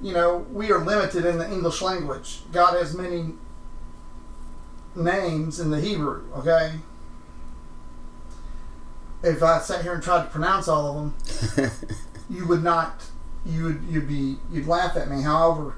you 0.00 0.12
know, 0.12 0.46
we 0.52 0.70
are 0.70 0.78
limited 0.78 1.24
in 1.24 1.38
the 1.38 1.50
English 1.50 1.80
language. 1.82 2.40
God 2.52 2.76
has 2.76 2.94
many 2.94 3.34
names 4.94 5.58
in 5.60 5.70
the 5.70 5.80
Hebrew, 5.80 6.24
okay? 6.36 6.74
If 9.22 9.42
I 9.42 9.58
sat 9.60 9.82
here 9.82 9.94
and 9.94 10.02
tried 10.02 10.24
to 10.24 10.30
pronounce 10.30 10.68
all 10.68 10.88
of 10.88 11.56
them, 11.56 11.70
you 12.30 12.46
would 12.46 12.62
not, 12.62 13.04
you 13.44 13.64
would, 13.64 13.82
you'd 13.88 14.08
be, 14.08 14.36
you'd 14.50 14.66
laugh 14.66 14.96
at 14.96 15.10
me. 15.10 15.22
However, 15.22 15.74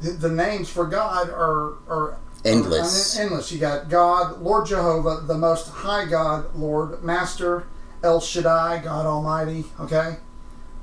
the, 0.00 0.10
the 0.12 0.28
names 0.30 0.68
for 0.68 0.86
God 0.86 1.28
are, 1.30 1.74
are 1.88 2.18
Endless. 2.44 3.18
are 3.18 3.22
endless. 3.22 3.52
You 3.52 3.58
got 3.58 3.88
God, 3.88 4.40
Lord 4.40 4.66
Jehovah, 4.66 5.22
the 5.26 5.36
Most 5.36 5.68
High 5.68 6.06
God, 6.06 6.54
Lord, 6.54 7.02
Master, 7.04 7.66
El 8.02 8.20
Shaddai, 8.20 8.80
God 8.82 9.04
Almighty, 9.06 9.64
okay? 9.78 10.16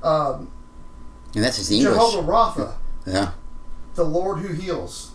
Um, 0.02 0.50
and 1.34 1.42
that's 1.44 1.66
the 1.66 1.76
English. 1.78 1.94
Jehovah 1.94 2.26
Rapha, 2.30 2.74
Yeah. 3.06 3.32
the 3.94 4.04
Lord 4.04 4.38
who 4.38 4.52
heals. 4.52 5.12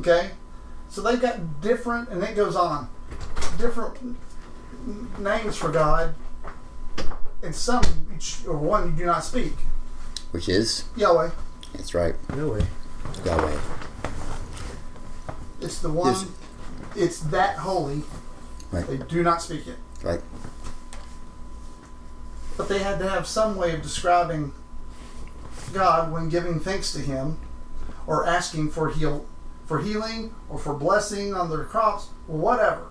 Okay? 0.00 0.32
So 0.88 1.00
they've 1.00 1.20
got 1.20 1.60
different, 1.60 2.08
and 2.08 2.22
it 2.24 2.34
goes 2.34 2.56
on, 2.56 2.88
different 3.58 4.16
names 5.18 5.56
for 5.56 5.70
God, 5.70 6.14
and 7.42 7.54
some, 7.54 7.82
or 8.48 8.56
one 8.56 8.86
you 8.86 8.92
do 8.96 9.06
not 9.06 9.22
speak. 9.22 9.54
Which 10.30 10.48
is 10.48 10.84
Yahweh. 10.96 11.30
that's 11.74 11.94
right, 11.94 12.14
Yahweh. 12.36 12.64
Yahweh. 13.24 13.58
It's 15.60 15.78
the 15.80 15.90
one. 15.90 16.12
There's- 16.12 16.26
It's 16.94 17.18
that 17.20 17.58
holy. 17.58 18.02
Right. 18.72 18.86
They 18.86 18.96
do 18.98 19.22
not 19.22 19.40
speak 19.42 19.66
it. 19.66 19.76
Right. 20.02 20.20
But 22.56 22.68
they 22.68 22.80
had 22.80 22.98
to 22.98 23.08
have 23.08 23.26
some 23.26 23.56
way 23.56 23.72
of 23.74 23.82
describing 23.82 24.52
God 25.72 26.10
when 26.12 26.28
giving 26.28 26.58
thanks 26.60 26.92
to 26.92 26.98
Him, 27.00 27.38
or 28.06 28.26
asking 28.26 28.70
for 28.70 28.88
heal, 28.90 29.26
for 29.66 29.78
healing, 29.80 30.34
or 30.48 30.58
for 30.58 30.74
blessing 30.74 31.34
on 31.34 31.50
their 31.50 31.64
crops, 31.64 32.08
or 32.28 32.38
whatever. 32.38 32.88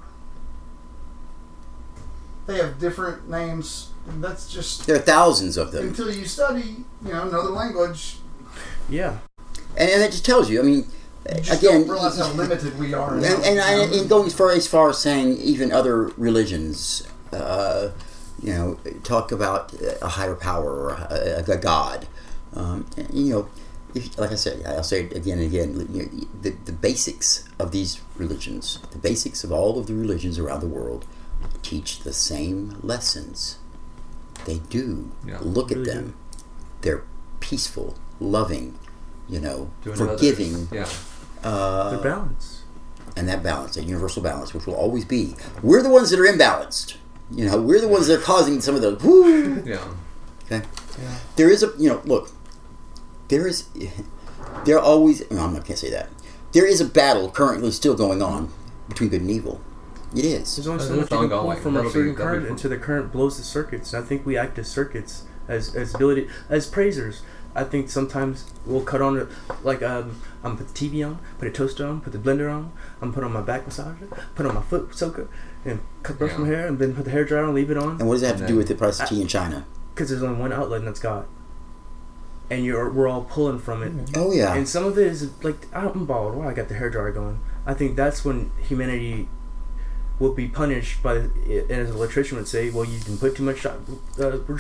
They 2.47 2.57
have 2.57 2.79
different 2.79 3.29
names, 3.29 3.89
and 4.07 4.23
that's 4.23 4.51
just 4.51 4.87
There 4.87 4.95
are 4.95 4.99
thousands 4.99 5.57
of 5.57 5.71
them, 5.73 5.89
until 5.89 6.11
you 6.11 6.25
study, 6.25 6.77
you 7.05 7.11
know, 7.13 7.27
another 7.27 7.49
language. 7.49 8.17
Yeah. 8.89 9.17
and, 9.77 9.89
and 9.89 10.01
it 10.01 10.11
just 10.11 10.25
tells 10.25 10.49
you. 10.49 10.59
I 10.61 10.63
mean, 10.63 10.85
You 11.29 11.41
just 11.41 11.61
again, 11.61 11.81
don't 11.81 11.89
realize 11.89 12.17
how 12.17 12.31
limited 12.31 12.79
we 12.79 12.93
are. 12.93 13.15
and, 13.15 13.25
and, 13.25 13.59
I, 13.59 13.83
and 13.83 14.07
going 14.09 14.27
as 14.27 14.33
far 14.33 14.51
as 14.51 14.65
far 14.67 14.89
as 14.89 14.97
saying 14.97 15.37
even 15.37 15.73
other 15.73 16.03
religions, 16.17 17.05
uh, 17.33 17.89
you 18.41 18.53
know, 18.53 18.79
talk 19.03 19.31
about 19.33 19.73
a 20.01 20.07
higher 20.07 20.35
power 20.35 20.71
or 20.71 20.89
a, 21.09 21.43
a 21.45 21.57
god. 21.57 22.07
Um, 22.55 22.87
you 23.11 23.33
know, 23.33 23.49
if, 23.93 24.17
like 24.17 24.31
I 24.31 24.35
said, 24.35 24.65
I'll 24.65 24.83
say 24.83 25.03
it 25.05 25.15
again 25.17 25.39
and 25.39 25.47
again. 25.47 25.87
You 25.91 26.03
know, 26.03 26.27
the, 26.41 26.51
the 26.65 26.71
basics 26.71 27.43
of 27.59 27.71
these 27.73 27.99
religions, 28.15 28.79
the 28.91 28.97
basics 28.99 29.43
of 29.43 29.51
all 29.51 29.77
of 29.77 29.87
the 29.87 29.95
religions 29.95 30.39
around 30.39 30.61
the 30.61 30.67
world, 30.67 31.05
teach 31.61 31.99
the 32.01 32.13
same 32.13 32.77
lessons. 32.81 33.57
They 34.45 34.59
do. 34.59 35.11
Yeah, 35.25 35.39
Look 35.41 35.71
at 35.71 35.77
really 35.77 35.91
them. 35.91 36.15
They're 36.81 37.03
peaceful, 37.39 37.95
loving, 38.19 38.77
you 39.27 39.39
know, 39.39 39.71
Doing 39.83 39.97
forgiving. 39.97 40.67
others. 40.71 41.03
Yeah. 41.43 41.49
Uh, 41.49 41.89
They're 41.91 41.99
balanced. 42.13 42.61
and 43.15 43.27
that 43.27 43.43
balance, 43.43 43.75
that 43.75 43.83
universal 43.83 44.21
balance, 44.23 44.53
which 44.53 44.65
will 44.67 44.75
always 44.75 45.05
be. 45.05 45.35
We're 45.61 45.81
the 45.83 45.89
ones 45.89 46.09
that 46.11 46.19
are 46.19 46.23
imbalanced. 46.23 46.95
You 47.31 47.45
know, 47.45 47.61
we're 47.61 47.81
the 47.81 47.87
ones 47.87 48.07
that 48.07 48.19
are 48.19 48.23
causing 48.23 48.61
some 48.61 48.75
of 48.75 48.81
the 48.81 48.95
whoo. 48.95 49.61
Yeah. 49.65 49.83
Okay. 50.45 50.65
Yeah. 51.01 51.15
There 51.35 51.49
is 51.49 51.61
a 51.61 51.73
you 51.77 51.89
know 51.89 52.01
look. 52.05 52.31
There 53.27 53.45
is, 53.47 53.65
there 54.65 54.79
always. 54.79 55.29
No, 55.29 55.41
I'm 55.41 55.53
not 55.53 55.63
gonna 55.65 55.75
say 55.75 55.89
that. 55.91 56.09
There 56.53 56.65
is 56.65 56.79
a 56.79 56.85
battle 56.85 57.29
currently 57.29 57.71
still 57.71 57.95
going 57.95 58.21
on 58.21 58.49
between 58.87 59.09
good 59.09 59.21
and 59.21 59.29
evil. 59.29 59.59
It 60.17 60.25
is. 60.25 60.55
There's 60.55 60.67
only 60.67 60.83
so 60.83 60.89
much 60.95 60.99
you 61.11 61.17
can 61.17 61.29
pull 61.29 61.37
ongoing. 61.39 61.59
from 61.61 61.75
a 61.75 61.77
That'll 61.79 61.89
be- 61.91 61.93
certain 61.93 62.15
that'll 62.15 62.25
current 62.33 62.47
until 62.49 62.69
the 62.69 62.77
current 62.77 63.11
blows 63.11 63.37
the 63.37 63.43
circuits. 63.43 63.93
And 63.93 64.03
I 64.03 64.07
think 64.07 64.25
we 64.25 64.37
act 64.37 64.57
as 64.59 64.67
circuits, 64.67 65.23
as 65.47 65.75
as 65.75 65.93
ability 65.95 66.27
as 66.49 66.67
praisers. 66.69 67.21
I 67.55 67.63
think 67.63 67.89
sometimes 67.89 68.45
we'll 68.67 68.83
cut 68.83 69.01
on 69.01 69.17
it, 69.17 69.27
like 69.63 69.81
um, 69.81 70.21
I'm 70.43 70.51
gonna 70.53 70.57
put 70.57 70.67
the 70.75 70.89
TV 70.89 71.03
on, 71.07 71.17
put 71.39 71.47
a 71.47 71.51
toaster 71.51 71.87
on, 71.87 72.01
put 72.01 72.13
the 72.13 72.19
blender 72.19 72.53
on. 72.53 72.71
I'm 73.01 73.11
put 73.11 73.23
on 73.23 73.33
my 73.33 73.41
back 73.41 73.65
massager, 73.65 74.07
put 74.35 74.45
on 74.45 74.53
my 74.53 74.61
foot 74.61 74.93
soaker, 74.93 75.27
and 75.65 75.79
cut 76.03 76.19
brush 76.19 76.33
Yeah. 76.33 76.37
my 76.37 76.47
hair, 76.47 76.67
and 76.67 76.77
then 76.77 76.93
put 76.93 77.05
the 77.05 77.11
hair 77.11 77.25
dryer 77.25 77.45
on, 77.45 77.55
leave 77.55 77.71
it 77.71 77.77
on. 77.77 77.99
And 77.99 78.07
what 78.07 78.15
does 78.15 78.21
that 78.21 78.27
have 78.37 78.41
to 78.41 78.47
do 78.47 78.57
with 78.57 78.67
the 78.67 78.75
price 78.75 78.99
of 78.99 79.09
tea 79.09 79.21
in 79.21 79.27
China? 79.27 79.65
Because 79.95 80.09
there's 80.09 80.21
only 80.21 80.39
one 80.39 80.53
outlet, 80.53 80.79
and 80.79 80.87
that's 80.87 80.99
God. 80.99 81.25
And 82.49 82.63
you're 82.63 82.89
we're 82.91 83.07
all 83.09 83.23
pulling 83.23 83.57
from 83.59 83.81
it. 83.83 83.91
Oh 84.15 84.31
yeah. 84.31 84.53
And 84.53 84.69
some 84.69 84.85
of 84.85 84.97
it 84.97 85.07
is 85.07 85.31
like 85.43 85.67
I'm 85.73 86.05
bald. 86.05 86.35
Why 86.35 86.49
I 86.49 86.53
got 86.53 86.67
the 86.69 86.75
hair 86.75 86.89
dryer 86.89 87.11
going? 87.11 87.39
I 87.65 87.73
think 87.73 87.95
that's 87.95 88.23
when 88.23 88.51
humanity 88.61 89.27
will 90.19 90.33
be 90.33 90.47
punished 90.47 91.01
by, 91.03 91.15
and 91.15 91.71
as 91.71 91.89
an 91.89 91.95
electrician 91.95 92.37
would 92.37 92.47
say, 92.47 92.69
well, 92.69 92.85
you 92.85 92.99
can 92.99 93.17
put 93.17 93.35
too 93.35 93.43
much. 93.43 93.65
Uh, 93.65 93.73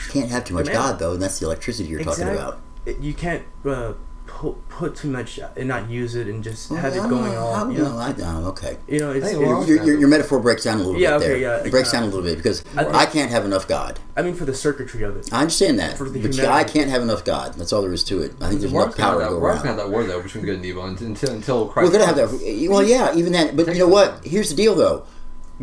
Can't 0.09 0.29
have 0.29 0.45
too 0.45 0.53
much 0.53 0.65
demand. 0.65 0.73
God 0.73 0.99
though, 0.99 1.13
and 1.13 1.21
that's 1.21 1.39
the 1.39 1.45
electricity 1.45 1.89
you're 1.89 2.03
talking 2.03 2.27
about. 2.27 2.59
it- 2.85 2.99
You 2.99 3.13
can't 3.13 3.43
uh, 3.65 3.93
put, 4.27 4.67
put 4.69 4.95
too 4.95 5.09
much 5.09 5.39
and 5.55 5.67
not 5.67 5.89
use 5.89 6.13
it 6.15 6.27
and 6.27 6.43
just 6.43 6.69
have 6.69 6.93
Well, 6.95 7.05
it 7.05 7.09
going 7.09 7.31
I 7.31 7.33
don't 7.35 7.43
on. 7.43 7.67
know, 7.69 7.73
You 7.75 7.83
know, 7.83 7.97
I 7.97 8.11
don't 8.11 8.41
know, 8.43 8.49
okay. 8.49 8.77
you 8.87 8.99
know 8.99 9.11
it's, 9.11 9.25
I 9.25 9.29
think 9.29 9.41
it- 9.41 9.67
Your, 9.67 9.85
your, 9.85 9.99
your 10.01 10.09
metaphor 10.09 10.39
breaks 10.39 10.63
down 10.65 10.79
a 10.79 10.83
little 10.83 10.99
Yeah, 10.99 11.17
bit 11.17 11.19
there. 11.21 11.31
okay, 11.33 11.41
yeah, 11.41 11.55
it 11.65 11.71
breaks 11.71 11.91
yeah. 11.91 11.99
down 12.01 12.09
a 12.09 12.11
little 12.11 12.23
bit 12.29 12.37
because 12.37 12.63
I 12.75 12.83
think- 12.83 12.95
I 12.95 13.05
can't 13.07 13.31
have 13.31 13.45
enough 13.45 13.67
God. 13.67 13.99
I 14.15 14.21
mean, 14.21 14.35
for 14.35 14.45
the 14.45 14.53
circuitry 14.53 15.01
of 15.03 15.15
it. 15.17 15.29
I 15.33 15.39
understand 15.41 15.79
that, 15.79 15.97
For 15.97 16.03
the 16.05 16.19
but 16.21 16.33
humanity. 16.33 16.47
I 16.47 16.63
can't 16.65 16.89
have 16.89 17.01
enough 17.01 17.23
God. 17.25 17.53
That's 17.55 17.71
all 17.73 17.81
there 17.81 17.93
is 17.93 18.03
to 18.05 18.21
it. 18.21 18.33
I 18.41 18.49
think 18.49 18.61
there's 18.61 18.71
We're 18.73 18.83
enough 18.83 18.97
power 18.97 19.13
have 19.13 19.17
to 19.19 19.23
that, 19.25 19.29
go 19.31 19.39
we're 19.39 19.47
around. 19.49 19.57
gonna 19.57 19.67
have 19.69 19.77
that 19.77 19.89
war 19.89 20.03
though 20.03 20.21
between 20.21 20.43
good 20.45 20.55
and 20.57 20.65
evil 20.65 20.85
until 20.85 21.07
until, 21.07 21.31
until 21.33 21.67
Christ. 21.67 21.85
We're 21.87 21.91
gonna 21.99 22.05
have 22.05 22.15
that. 22.17 22.67
Well, 22.69 22.83
yeah, 22.83 23.15
even 23.15 23.31
that. 23.33 23.55
But 23.55 23.67
you 23.73 23.79
know 23.79 23.87
what? 23.87 24.21
Here's 24.25 24.49
the 24.49 24.55
deal, 24.55 24.75
though. 24.75 25.03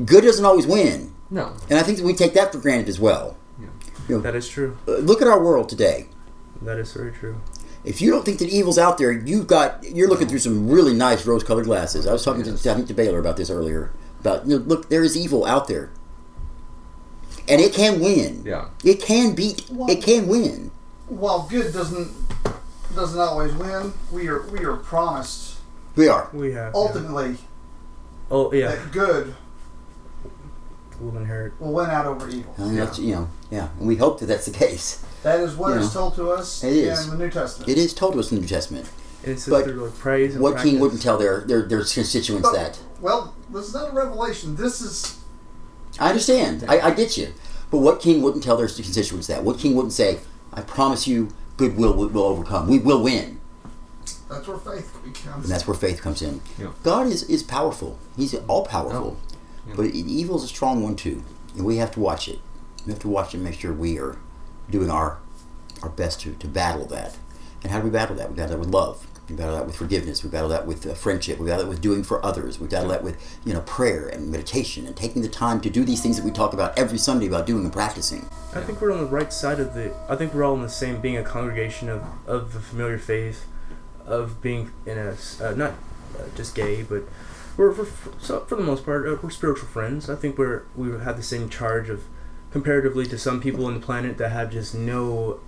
Good 0.03 0.23
doesn't 0.25 0.45
always 0.45 0.67
win, 0.67 1.13
No. 1.31 1.53
and 1.71 1.79
I 1.79 1.83
think 1.83 1.99
that 1.99 2.05
we 2.05 2.15
take 2.15 2.35
that 2.35 2.53
for 2.53 2.59
granted 2.59 2.89
as 2.89 2.99
well. 2.99 3.37
Yeah, 4.09 4.19
That 4.19 4.35
is 4.35 4.49
true. 4.49 4.77
Uh, 4.89 4.97
Look 4.97 5.23
at 5.23 5.29
our 5.29 5.43
world 5.43 5.69
today. 5.69 6.09
That 6.63 6.79
is 6.79 6.93
very 6.93 7.13
true. 7.13 7.37
If 7.85 8.01
you 8.03 8.11
don't 8.11 8.25
think 8.25 8.39
that 8.39 8.49
evil's 8.49 8.79
out 8.79 8.99
there, 8.99 9.13
you've 9.13 9.47
got 9.47 9.85
you're 9.85 10.09
looking 10.09 10.27
through 10.27 10.39
some 10.41 10.69
really 10.69 10.95
nice 10.95 11.27
rose-colored 11.27 11.65
glasses. 11.67 12.07
I 12.07 12.13
was 12.13 12.25
talking 12.25 12.45
Yes. 12.45 12.63
to 12.63 12.71
I 12.71 12.75
think 12.75 12.89
to 12.89 12.95
Baylor 12.95 13.19
about 13.19 13.37
this 13.37 13.51
earlier. 13.51 13.91
About 14.21 14.47
you 14.47 14.59
know, 14.59 14.65
look, 14.65 14.89
there 14.89 15.03
is 15.05 15.17
evil 15.17 15.45
out 15.45 15.69
there, 15.69 15.91
and 17.49 17.61
it 17.61 17.73
can 17.75 18.01
win. 18.01 18.43
Yeah. 18.45 18.67
It 18.83 19.01
can 19.03 19.35
beat. 19.35 19.67
It 19.71 20.03
can 20.03 20.27
win. 20.27 20.71
While 21.09 21.47
good 21.51 21.73
doesn't 21.75 22.11
doesn't 22.95 23.21
always 23.21 23.53
win, 23.55 23.93
we 24.11 24.29
are 24.29 24.43
we 24.47 24.65
are 24.65 24.77
promised 24.77 25.57
We 25.97 26.09
are. 26.09 26.31
We 26.33 26.53
have. 26.53 26.73
yeah. 26.73 26.81
ultimately 26.81 27.37
Oh 28.31 28.51
yeah, 28.53 28.69
that 28.77 28.93
good 28.93 29.35
we'll 31.05 31.17
inherit. 31.21 31.59
will 31.61 31.73
win 31.73 31.91
out 31.91 32.07
over 32.07 32.29
evil. 32.29 32.55
And 32.57 32.77
that's, 32.79 32.99
you 32.99 33.15
know, 33.15 33.29
yeah, 33.51 33.69
and 33.79 33.87
we 33.87 33.97
hope 33.97 34.21
that 34.21 34.27
that's 34.27 34.47
the 34.47 34.53
case. 34.53 35.05
That 35.23 35.41
is 35.41 35.57
what 35.57 35.75
You 35.75 35.81
is 35.81 35.95
know, 35.95 36.01
told 36.01 36.15
to 36.17 36.31
us 36.33 36.63
it 36.65 36.73
is. 36.73 37.05
in 37.05 37.11
the 37.19 37.25
New 37.25 37.31
Testament. 37.31 37.71
It 37.71 37.79
is 37.79 37.95
told 37.95 38.15
to 38.15 38.21
us 38.21 38.31
in 38.31 38.37
the 38.37 38.43
New 38.43 38.49
Testament. 38.49 38.89
And 39.23 39.33
it's 39.33 39.49
But 39.49 39.67
like 39.67 39.95
praise 39.95 40.35
and 40.35 40.43
What 40.43 40.59
king 40.59 40.81
wouldn't 40.81 41.01
tell 41.01 41.17
their 41.17 41.41
their, 41.41 41.63
their 41.63 41.79
constituents 41.83 42.49
But- 42.49 42.55
that? 42.55 42.79
Well, 43.01 43.35
this 43.51 43.69
is 43.69 43.75
not 43.75 43.91
a 43.91 43.93
revelation. 43.93 44.57
This 44.57 44.81
is 44.81 45.19
I 45.99 46.09
understand. 46.09 46.65
I, 46.69 46.81
I 46.81 46.91
get 46.91 47.17
you. 47.17 47.33
But 47.71 47.79
what 47.79 48.01
king 48.01 48.21
wouldn't 48.23 48.45
tell 48.45 48.57
their 48.57 48.67
constituents 48.69 49.27
that? 49.29 49.45
What 49.45 49.59
king 49.59 49.75
wouldn't 49.75 49.93
say, 49.93 50.19
"I 50.53 50.61
promise 50.63 51.07
you, 51.07 51.29
goodwill 51.57 51.95
will, 51.95 52.09
will 52.09 52.25
overcome. 52.25 52.69
We 52.69 52.79
will 52.79 53.03
win." 53.03 53.41
that's 54.29 54.49
where 54.49 54.59
faith 54.59 54.93
becomes. 55.05 55.45
And 55.45 55.53
that's 55.53 55.67
where 55.67 55.77
faith 55.77 56.03
comes 56.03 56.21
in. 56.23 56.41
Yeah. 56.59 56.69
God 56.83 57.07
is, 57.07 57.23
is 57.25 57.43
powerful. 57.43 57.99
He's 58.17 58.35
all 58.49 58.65
powerful. 58.67 59.17
Yeah. 59.69 59.75
But 59.77 59.87
evil 59.87 60.37
is 60.37 60.45
a 60.45 60.49
strong 60.49 60.83
one 60.83 60.97
too, 60.97 61.23
and 61.55 61.65
we 61.65 61.77
have 61.79 61.91
to 61.93 62.01
watch 62.01 62.29
it. 62.29 62.41
We 62.87 62.93
have 62.93 63.01
to 63.01 63.09
watch 63.09 63.29
it 63.29 63.39
and 63.39 63.45
make 63.45 63.59
sure 63.59 63.73
we 63.73 63.99
are 63.99 64.19
doing 64.71 64.91
our 64.91 65.19
our 65.83 65.91
best 65.91 66.21
to, 66.21 66.35
to 66.35 66.49
battle 66.49 66.87
that. 66.87 67.17
And 67.63 67.73
how 67.73 67.79
do 67.81 67.85
we 67.85 67.91
battle 67.91 68.17
that? 68.17 68.31
We 68.31 68.37
battle 68.37 68.57
that 68.57 68.59
with 68.59 68.75
love. 68.75 69.07
We 69.29 69.37
battle 69.37 69.57
that 69.57 69.67
with 69.67 69.77
forgiveness. 69.77 70.23
We 70.23 70.29
battle 70.29 70.51
that 70.51 70.67
with 70.67 70.87
uh, 70.87 70.93
friendship. 70.95 71.39
We 71.39 71.47
battle 71.47 71.65
that 71.65 71.71
with 71.71 71.81
doing 71.81 72.03
for 72.03 72.25
others. 72.25 72.61
We 72.61 72.69
battle 72.69 72.91
that 72.91 73.03
with 73.03 73.39
you 73.45 73.55
know 73.55 73.61
prayer 73.63 74.07
and 74.07 74.31
meditation 74.31 74.87
and 74.87 74.95
taking 74.95 75.23
the 75.23 75.29
time 75.29 75.61
to 75.63 75.71
do 75.71 75.85
these 75.85 76.03
things 76.03 76.17
that 76.17 76.25
we 76.25 76.31
talk 76.31 76.53
about 76.53 76.79
every 76.79 76.99
Sunday 76.99 77.27
about 77.27 77.47
doing 77.47 77.65
and 77.65 77.73
practicing. 77.73 78.29
I 78.55 78.61
think 78.61 78.81
we're 78.81 78.93
on 78.93 78.99
the 78.99 79.11
right 79.11 79.33
side 79.33 79.61
of 79.61 79.75
the. 79.75 79.95
I 80.09 80.17
think 80.17 80.35
we're 80.35 80.45
all 80.45 80.55
in 80.55 80.63
the 80.63 80.69
same, 80.69 81.01
being 81.01 81.17
a 81.17 81.23
congregation 81.23 81.89
of, 81.89 82.05
of 82.27 82.53
the 82.53 82.61
familiar 82.61 82.99
faith, 82.99 83.47
of 84.05 84.43
being 84.43 84.73
in 84.85 84.99
a 84.99 85.17
uh, 85.43 85.53
not 85.53 85.73
uh, 86.19 86.25
just 86.37 86.55
gay, 86.55 86.83
but 86.83 87.05
we're 87.57 87.73
for, 87.73 87.87
so 88.19 88.41
for 88.47 88.57
the 88.57 88.63
most 88.63 88.85
part 88.85 89.07
uh, 89.07 89.17
we're 89.23 89.31
spiritual 89.31 89.69
friends. 89.69 90.09
I 90.11 90.15
think 90.17 90.39
we're 90.39 90.65
we 90.77 90.91
have 90.91 91.17
the 91.17 91.23
same 91.23 91.49
charge 91.49 91.89
of 91.91 92.05
comparatively 92.51 93.07
to 93.07 93.19
some 93.19 93.41
people 93.41 93.67
on 93.67 93.75
the 93.75 93.81
planet 93.81 94.17
that 94.19 94.31
have 94.31 94.51
just 94.51 94.75
no 94.75 95.41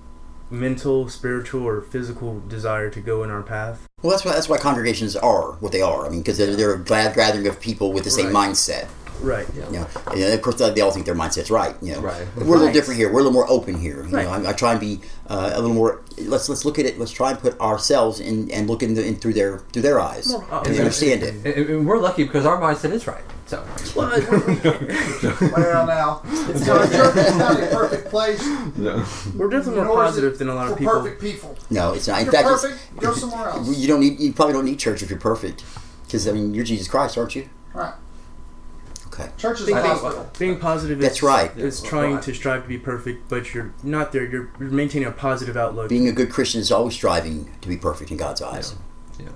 mental, 0.50 1.08
spiritual, 1.08 1.62
or 1.64 1.80
physical 1.80 2.40
desire 2.48 2.88
to 2.90 3.00
go 3.00 3.24
in 3.24 3.30
our 3.30 3.42
path. 3.42 3.86
Well, 4.02 4.10
that's 4.10 4.24
why 4.24 4.32
that's 4.32 4.48
why 4.48 4.58
congregations 4.58 5.16
are 5.16 5.52
what 5.54 5.72
they 5.72 5.82
are. 5.82 6.06
I 6.06 6.08
mean, 6.08 6.20
because 6.20 6.38
they're, 6.38 6.54
they're 6.54 6.74
a 6.74 6.78
glad 6.78 7.14
gathering 7.14 7.46
of 7.48 7.60
people 7.60 7.92
with 7.92 8.04
the 8.04 8.10
same 8.10 8.32
Right. 8.32 8.50
mindset. 8.50 8.86
Right. 9.20 9.46
You 9.54 9.62
know, 9.78 9.86
and 10.12 10.22
of 10.34 10.42
course 10.42 10.56
they 10.56 10.80
all 10.80 10.90
think 10.90 11.06
their 11.06 11.14
mindset's 11.14 11.50
right. 11.50 11.74
You 11.82 11.94
know, 11.94 12.00
Right. 12.00 12.26
we're 12.36 12.56
a 12.56 12.58
little 12.58 12.72
different 12.72 12.98
here. 12.98 13.08
We're 13.12 13.20
a 13.20 13.22
little 13.22 13.32
more 13.32 13.48
open 13.50 13.78
here. 13.78 14.04
You 14.04 14.14
Right. 14.16 14.24
know, 14.24 14.48
I, 14.48 14.50
I 14.50 14.52
try 14.52 14.72
and 14.72 14.80
be 14.80 15.00
uh, 15.28 15.50
a 15.54 15.60
little 15.60 15.74
more. 15.74 16.02
Let's 16.18 16.48
let's 16.48 16.64
look 16.64 16.78
at 16.78 16.86
it. 16.86 16.98
Let's 16.98 17.12
try 17.12 17.30
and 17.30 17.38
put 17.38 17.58
ourselves 17.60 18.20
in 18.20 18.50
and 18.50 18.68
look 18.68 18.82
in, 18.82 18.94
the, 18.94 19.04
in 19.06 19.16
through 19.16 19.34
their 19.34 19.58
through 19.72 19.82
their 19.82 20.00
eyes 20.00 20.30
More- 20.32 20.46
uh, 20.50 20.62
and 20.62 20.74
yeah. 20.74 20.80
understand 20.80 21.22
it. 21.22 21.34
And, 21.44 21.70
and 21.70 21.86
we're 21.86 21.98
lucky 21.98 22.24
because 22.24 22.46
our 22.46 22.60
mindset 22.60 22.92
is 22.92 23.06
right. 23.06 23.22
So. 23.46 23.62
well, 23.94 25.86
now 25.86 26.20
it's 26.24 26.66
not, 26.66 26.90
church 26.90 27.16
is 27.16 27.36
not 27.36 27.62
a 27.62 27.66
perfect 27.66 28.08
place. 28.10 28.44
No. 28.76 29.04
We're 29.36 29.48
definitely 29.48 29.82
more 29.82 29.84
nor 29.84 30.02
it 30.02 30.06
positive 30.06 30.38
than 30.38 30.48
a 30.48 30.54
lot 30.54 30.70
of 30.70 30.78
people. 30.78 30.94
perfect 30.94 31.20
people. 31.20 31.56
No, 31.70 31.92
it's 31.92 32.08
not. 32.08 32.18
In 32.20 32.24
You're 32.26 32.32
fact, 32.32 32.48
perfect. 32.48 33.00
Go 33.00 33.12
somewhere 33.14 33.48
else. 33.50 33.78
you 33.78 33.86
don't 33.88 34.00
need. 34.00 34.18
You 34.20 34.32
probably 34.32 34.54
don't 34.54 34.64
need 34.64 34.78
church 34.78 35.02
if 35.02 35.10
you're 35.10 35.18
perfect, 35.18 35.64
because 36.06 36.26
I 36.26 36.32
mean, 36.32 36.54
you're 36.54 36.64
Jesus 36.64 36.88
Christ, 36.88 37.16
aren't 37.18 37.36
you? 37.36 37.48
Right. 37.72 37.94
Okay. 39.18 39.30
Church 39.38 39.60
is 39.60 39.66
Being, 39.66 39.78
a 39.78 39.80
I- 39.80 39.86
hospital. 39.86 40.30
being 40.38 40.58
positive 40.58 40.98
That's 40.98 41.16
is, 41.16 41.22
right. 41.22 41.56
is 41.56 41.80
trying 41.82 42.14
right. 42.16 42.22
to 42.22 42.34
strive 42.34 42.62
to 42.64 42.68
be 42.68 42.76
perfect, 42.76 43.28
but 43.30 43.54
you're 43.54 43.72
not 43.82 44.12
there. 44.12 44.24
You're, 44.26 44.50
you're 44.60 44.68
maintaining 44.70 45.08
a 45.08 45.12
positive 45.12 45.56
outlook. 45.56 45.88
Being 45.88 46.06
a 46.08 46.12
good 46.12 46.30
Christian 46.30 46.60
is 46.60 46.70
always 46.70 46.94
striving 46.94 47.50
to 47.62 47.68
be 47.68 47.78
perfect 47.78 48.10
in 48.10 48.18
God's 48.18 48.42
eyes. 48.42 48.74
Yeah. 49.18 49.28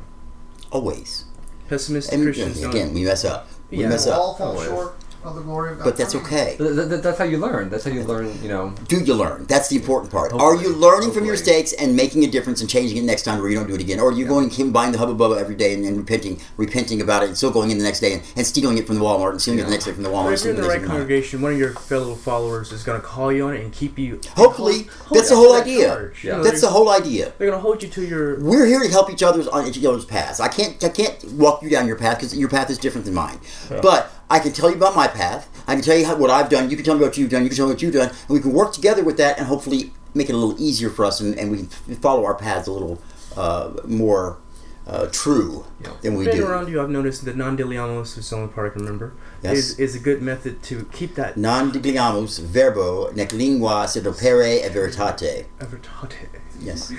Always. 0.70 1.24
Pessimistic 1.68 2.12
And 2.14 2.24
Christians 2.24 2.60
don't. 2.60 2.70
again, 2.70 2.92
we 2.92 3.04
mess 3.04 3.24
up. 3.24 3.48
We 3.70 3.78
Yeah. 3.78 3.88
mess 3.88 4.06
up. 4.06 4.18
all 4.18 4.34
fall 4.34 4.62
short. 4.62 4.94
Of 5.22 5.34
the 5.34 5.42
glory 5.42 5.72
of 5.72 5.78
God. 5.78 5.84
but 5.84 5.96
that's 5.96 6.14
okay. 6.14 6.56
Th- 6.58 6.74
th- 6.74 6.88
th- 6.88 7.02
that's 7.02 7.18
how 7.18 7.24
you 7.24 7.38
learn. 7.38 7.68
That's 7.68 7.84
how 7.84 7.90
you 7.90 8.02
learn. 8.04 8.32
You 8.42 8.48
know. 8.48 8.74
Do 8.88 9.00
you 9.00 9.14
learn? 9.14 9.44
That's 9.46 9.68
the 9.68 9.76
important 9.76 10.10
part. 10.10 10.32
Are 10.32 10.54
you 10.54 10.68
Hopefully. 10.68 10.74
learning 10.76 11.10
from 11.12 11.24
your 11.24 11.34
mistakes 11.34 11.72
and 11.74 11.94
making 11.94 12.24
a 12.24 12.26
difference 12.26 12.60
and 12.60 12.70
changing 12.70 12.96
it 12.96 13.04
next 13.04 13.22
time 13.24 13.38
where 13.40 13.48
you 13.50 13.56
don't 13.56 13.66
do 13.68 13.74
it 13.74 13.80
again? 13.80 14.00
Or 14.00 14.08
are 14.08 14.12
you 14.12 14.26
going 14.26 14.48
him 14.50 14.72
buying 14.72 14.92
the 14.92 14.98
hubba 14.98 15.14
bubba 15.14 15.38
every 15.38 15.54
day 15.54 15.74
and, 15.74 15.84
and 15.84 15.96
repenting, 15.98 16.40
repenting 16.56 17.00
about 17.02 17.22
it 17.22 17.26
and 17.28 17.36
still 17.36 17.50
going 17.50 17.70
in 17.70 17.78
the 17.78 17.84
next 17.84 18.00
day 18.00 18.14
and, 18.14 18.22
and 18.36 18.46
stealing 18.46 18.78
it 18.78 18.86
from 18.86 18.96
the 18.96 19.02
Walmart 19.02 19.30
and 19.32 19.40
stealing 19.42 19.60
it 19.60 19.64
the 19.64 19.70
next 19.70 19.84
day 19.84 19.92
from 19.92 20.02
the 20.02 20.08
Walmart? 20.08 20.26
and 20.28 20.34
if 20.34 20.44
you're 20.44 20.54
in 20.54 20.60
the 20.60 20.68
right 20.68 20.82
congregation, 20.82 21.42
one 21.42 21.52
of 21.52 21.58
your 21.58 21.72
fellow 21.74 22.14
followers 22.14 22.72
is 22.72 22.82
going 22.82 23.00
to 23.00 23.06
call 23.06 23.30
you 23.32 23.46
on 23.46 23.54
it 23.54 23.60
and 23.62 23.72
keep 23.72 23.98
you. 23.98 24.20
Hopefully, 24.36 24.84
hold 25.04 25.18
that's 25.18 25.28
the 25.28 25.36
whole 25.36 25.52
that 25.52 25.62
idea. 25.64 25.86
charge. 25.86 26.24
You 26.24 26.30
know, 26.30 26.42
That's 26.42 26.60
the 26.62 26.68
whole 26.68 26.88
idea. 26.90 27.32
They're 27.38 27.48
going 27.48 27.58
to 27.58 27.62
hold 27.62 27.82
you 27.82 27.88
to 27.90 28.02
your. 28.06 28.40
We're 28.40 28.66
here 28.66 28.80
to 28.80 28.88
help 28.88 29.10
each 29.10 29.22
other's 29.22 29.48
on 29.48 29.66
each 29.66 29.84
other's 29.84 30.04
paths. 30.04 30.40
I 30.40 30.48
can't 30.48 30.82
I 30.82 30.88
can't 30.88 31.22
walk 31.32 31.62
you 31.62 31.68
down 31.68 31.86
your 31.86 31.96
path 31.96 32.16
because 32.18 32.36
your 32.36 32.48
path 32.48 32.70
is 32.70 32.78
different 32.78 33.04
than 33.04 33.14
mine. 33.14 33.38
But 33.68 34.10
I 34.30 34.38
can 34.38 34.52
tell 34.52 34.70
you 34.70 34.76
about 34.76 34.94
my 34.96 35.08
path. 35.08 35.48
I 35.66 35.74
can 35.74 35.82
tell 35.82 35.96
you 35.98 36.06
how, 36.06 36.16
what 36.16 36.30
I've 36.30 36.48
done. 36.48 36.70
You 36.70 36.76
can 36.76 36.84
tell 36.84 36.94
me 36.94 37.02
what 37.02 37.18
you've 37.18 37.30
done. 37.30 37.42
You 37.42 37.48
can 37.48 37.56
tell 37.56 37.66
me 37.66 37.72
what 37.74 37.82
you've 37.82 37.92
done, 37.92 38.08
and 38.10 38.28
we 38.28 38.40
can 38.40 38.52
work 38.52 38.72
together 38.72 39.02
with 39.04 39.16
that, 39.18 39.38
and 39.38 39.46
hopefully 39.46 39.92
make 40.14 40.28
it 40.28 40.34
a 40.34 40.38
little 40.38 40.60
easier 40.60 40.88
for 40.90 41.04
us, 41.04 41.20
and, 41.20 41.38
and 41.38 41.50
we 41.50 41.58
can 41.58 41.66
follow 41.96 42.24
our 42.24 42.34
paths 42.34 42.66
a 42.68 42.72
little 42.72 43.00
uh, 43.36 43.70
more 43.86 44.38
uh, 44.86 45.06
true 45.12 45.64
Yeah. 45.84 45.90
than 46.02 46.14
we 46.16 46.24
Been 46.24 46.38
do. 46.38 46.46
around 46.46 46.68
you, 46.68 46.80
I've 46.82 46.90
noticed 46.90 47.24
that 47.26 47.36
non 47.36 47.56
dileamos, 47.56 48.18
is 48.18 48.28
the 48.30 48.36
only 48.36 48.48
part 48.48 48.70
I 48.70 48.72
can 48.72 48.82
remember, 48.82 49.12
Yes. 49.42 49.56
is, 49.58 49.78
is 49.78 49.94
a 49.94 49.98
good 50.00 50.20
method 50.22 50.62
to 50.64 50.84
keep 50.92 51.14
that 51.14 51.36
Non 51.36 51.70
diligamus 51.70 52.38
verbo 52.40 53.10
nec 53.12 53.32
lingua 53.32 53.86
sed 53.86 54.04
opere 54.04 54.64
e 54.64 54.68
veritate. 54.68 55.46
evertate. 55.60 56.28
Yes, 56.60 56.92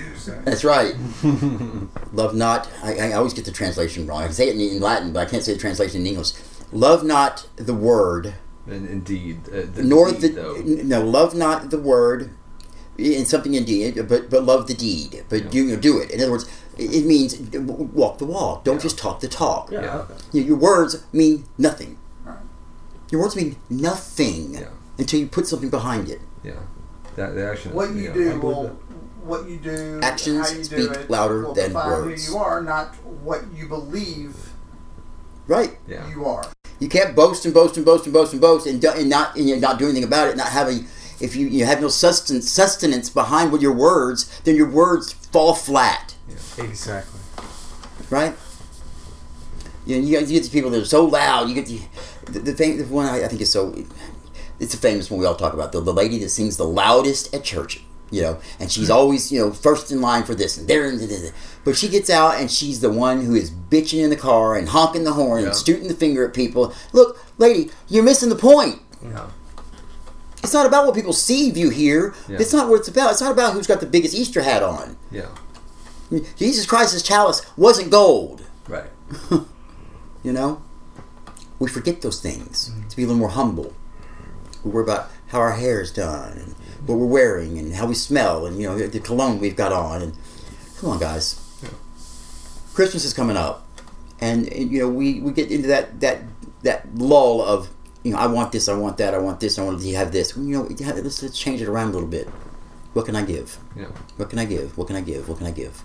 that's 0.44 0.64
right. 0.64 0.94
Love 2.12 2.34
not. 2.34 2.68
I, 2.82 2.96
I 2.96 3.12
always 3.12 3.32
get 3.32 3.44
the 3.44 3.52
translation 3.52 4.06
wrong. 4.06 4.22
I 4.22 4.24
can 4.26 4.32
say 4.34 4.48
it 4.48 4.54
in, 4.56 4.60
in 4.60 4.80
Latin, 4.80 5.12
but 5.12 5.26
I 5.26 5.30
can't 5.30 5.42
say 5.42 5.52
the 5.52 5.58
translation 5.60 6.00
in 6.00 6.06
English. 6.08 6.32
Love 6.72 7.04
not 7.04 7.46
the 7.56 7.74
word, 7.74 8.34
And 8.66 8.88
indeed. 8.88 9.48
Uh, 9.48 9.62
the 9.72 9.82
nor 9.82 10.10
deed, 10.10 10.20
the 10.20 10.28
though. 10.28 10.54
no. 10.56 11.04
Love 11.04 11.34
not 11.34 11.70
the 11.70 11.78
word 11.78 12.30
in 12.98 13.24
something 13.26 13.54
indeed, 13.54 13.96
but 14.08 14.30
but 14.30 14.44
love 14.44 14.66
the 14.66 14.74
deed. 14.74 15.24
But 15.28 15.52
you 15.54 15.64
know, 15.64 15.76
do 15.76 15.98
it. 16.00 16.10
In 16.10 16.20
other 16.20 16.30
words, 16.32 16.48
it 16.78 16.94
it 16.94 17.04
means 17.06 17.38
walk 17.92 18.18
the 18.18 18.24
walk. 18.24 18.64
Don't 18.64 18.80
just 18.80 18.98
talk 18.98 19.20
the 19.20 19.28
talk. 19.28 19.70
Yeah. 19.70 19.80
Yeah. 19.82 20.06
Your, 20.32 20.44
your 20.44 20.56
words 20.56 21.04
mean 21.12 21.44
nothing. 21.58 21.98
Right. 22.24 22.38
Your 23.10 23.20
words 23.20 23.36
mean 23.36 23.56
nothing 23.68 24.54
Yeah. 24.54 24.68
until 24.98 25.20
you 25.20 25.26
put 25.26 25.46
something 25.46 25.70
behind 25.70 26.08
it. 26.08 26.20
Yeah. 26.42 26.54
That 27.16 27.34
the 27.34 27.44
action. 27.46 27.74
What 27.74 27.90
you 27.90 28.04
yeah, 28.04 28.14
do 28.14 28.40
will, 28.40 28.68
what 29.22 29.46
you 29.46 29.58
do, 29.58 30.00
Actions 30.02 30.48
how 30.50 30.56
you 30.56 30.64
speak 30.64 30.78
do 30.78 30.90
it, 30.92 31.10
louder 31.10 31.42
will 31.42 31.54
than 31.54 31.74
words. 31.74 32.26
Who 32.26 32.32
you 32.32 32.38
are, 32.38 32.62
not 32.62 32.94
what 33.22 33.44
you 33.54 33.68
believe 33.68 34.51
Right. 35.46 35.76
Yeah. 35.86 36.08
you 36.10 36.24
are. 36.24 36.44
You 36.78 36.88
can't 36.88 37.14
boast 37.14 37.44
and 37.44 37.54
boast 37.54 37.76
and 37.76 37.84
boast 37.86 38.04
and 38.04 38.12
boast 38.12 38.32
and 38.32 38.40
boast 38.40 38.66
and, 38.66 38.80
do, 38.80 38.90
and 38.90 39.08
not 39.08 39.36
and 39.36 39.48
you 39.48 39.56
not 39.56 39.78
do 39.78 39.84
anything 39.84 40.04
about 40.04 40.28
it. 40.28 40.36
Not 40.36 40.48
having 40.48 40.86
if 41.20 41.36
you, 41.36 41.46
you 41.46 41.64
have 41.64 41.80
no 41.80 41.88
sustenance 41.88 42.50
sustenance 42.50 43.08
behind 43.08 43.52
what 43.52 43.60
your 43.60 43.72
words, 43.72 44.40
then 44.40 44.56
your 44.56 44.68
words 44.68 45.12
fall 45.12 45.54
flat. 45.54 46.16
Exactly. 46.58 47.20
Right. 48.10 48.34
You, 49.86 49.96
know, 49.96 50.02
you, 50.02 50.10
get, 50.10 50.22
you 50.22 50.34
get 50.34 50.42
these 50.42 50.48
people 50.48 50.70
that 50.70 50.82
are 50.82 50.84
so 50.84 51.04
loud. 51.04 51.48
You 51.48 51.54
get 51.54 51.66
the 51.66 51.80
the, 52.26 52.40
the, 52.40 52.52
thing, 52.52 52.78
the 52.78 52.84
one 52.84 53.06
I, 53.06 53.24
I 53.24 53.28
think 53.28 53.40
is 53.40 53.50
so. 53.50 53.74
It's 54.60 54.74
a 54.74 54.78
famous 54.78 55.10
one 55.10 55.20
we 55.20 55.26
all 55.26 55.34
talk 55.34 55.54
about. 55.54 55.72
The, 55.72 55.80
the 55.80 55.92
lady 55.92 56.18
that 56.20 56.28
sings 56.28 56.56
the 56.56 56.66
loudest 56.66 57.34
at 57.34 57.42
church. 57.44 57.82
You 58.12 58.22
know, 58.22 58.40
and 58.60 58.70
she's 58.70 58.90
always 58.90 59.32
you 59.32 59.40
know 59.40 59.50
first 59.50 59.90
in 59.90 60.00
line 60.00 60.22
for 60.22 60.34
this 60.34 60.56
and 60.58 60.68
there 60.68 60.86
and 60.88 61.00
there. 61.00 61.32
But 61.64 61.76
she 61.76 61.88
gets 61.88 62.10
out 62.10 62.38
and 62.38 62.50
she's 62.50 62.80
the 62.80 62.90
one 62.90 63.24
who 63.24 63.34
is 63.34 63.50
bitching 63.50 64.04
in 64.04 64.10
the 64.10 64.16
car 64.16 64.54
and 64.54 64.68
honking 64.68 65.04
the 65.04 65.14
horn 65.14 65.42
Yeah. 65.42 65.48
and 65.48 65.56
shooting 65.56 65.88
the 65.88 65.94
finger 65.94 66.26
at 66.26 66.34
people. 66.34 66.74
Look, 66.92 67.18
lady, 67.38 67.70
you're 67.88 68.04
missing 68.04 68.28
the 68.28 68.36
point. 68.36 68.80
Yeah. 69.02 69.30
It's 70.42 70.52
not 70.52 70.66
about 70.66 70.86
what 70.86 70.94
people 70.94 71.12
see 71.12 71.50
you 71.50 71.70
here. 71.70 72.14
Yeah. 72.28 72.38
It's 72.38 72.52
not 72.52 72.68
what 72.68 72.80
it's 72.80 72.88
about. 72.88 73.12
It's 73.12 73.20
not 73.20 73.32
about 73.32 73.54
who's 73.54 73.66
got 73.66 73.80
the 73.80 73.86
biggest 73.86 74.14
Easter 74.14 74.42
hat 74.42 74.62
on. 74.62 74.96
Yeah. 75.10 75.28
Jesus 76.36 76.66
Christ's 76.66 77.02
chalice 77.02 77.40
wasn't 77.56 77.90
gold. 77.90 78.44
Right. 78.68 78.90
You 80.22 80.32
know? 80.32 80.62
We 81.58 81.68
forget 81.68 82.02
those 82.02 82.20
things 82.20 82.70
mm-hmm. 82.70 82.88
to 82.88 82.96
be 82.96 83.04
a 83.04 83.06
little 83.06 83.20
more 83.20 83.30
humble. 83.30 83.74
We 84.64 84.70
worry 84.70 84.84
about 84.84 85.10
how 85.32 85.40
our 85.40 85.52
hair 85.52 85.80
is 85.80 85.90
done 85.90 86.32
and 86.32 86.54
what 86.86 86.98
we're 86.98 87.06
wearing 87.06 87.58
and 87.58 87.74
how 87.74 87.86
we 87.86 87.94
smell 87.94 88.44
and, 88.44 88.60
you 88.60 88.68
know, 88.68 88.78
the 88.78 89.00
cologne 89.00 89.40
we've 89.40 89.56
got 89.56 89.72
on. 89.72 90.02
And 90.02 90.12
come 90.78 90.90
on, 90.90 91.00
guys. 91.00 91.38
Christmas 92.74 93.04
is 93.04 93.14
coming 93.14 93.36
up. 93.36 93.66
And, 94.20 94.46
and, 94.52 94.70
you 94.70 94.80
know, 94.80 94.88
we, 94.88 95.20
we 95.20 95.32
get 95.32 95.50
into 95.50 95.68
that, 95.68 96.00
that, 96.00 96.20
that 96.62 96.94
lull 96.94 97.42
of, 97.42 97.70
you 98.02 98.12
know, 98.12 98.18
I 98.18 98.26
want 98.26 98.52
this, 98.52 98.68
I 98.68 98.74
want 98.74 98.98
that, 98.98 99.14
I 99.14 99.18
want 99.18 99.40
this, 99.40 99.58
I 99.58 99.64
want 99.64 99.80
to 99.80 99.94
have 99.94 100.12
this. 100.12 100.36
You 100.36 100.42
know, 100.42 100.62
let's, 100.62 101.22
let's 101.22 101.38
change 101.38 101.62
it 101.62 101.68
around 101.68 101.88
a 101.88 101.92
little 101.92 102.08
bit. 102.08 102.28
What 102.92 103.06
can 103.06 103.16
I 103.16 103.22
give? 103.22 103.58
Yeah. 103.74 103.86
What 104.16 104.28
can 104.28 104.38
I 104.38 104.44
give? 104.44 104.76
What 104.76 104.86
can 104.86 104.96
I 104.96 105.00
give? 105.00 105.28
What 105.28 105.38
can 105.38 105.46
I 105.46 105.50
give? 105.50 105.82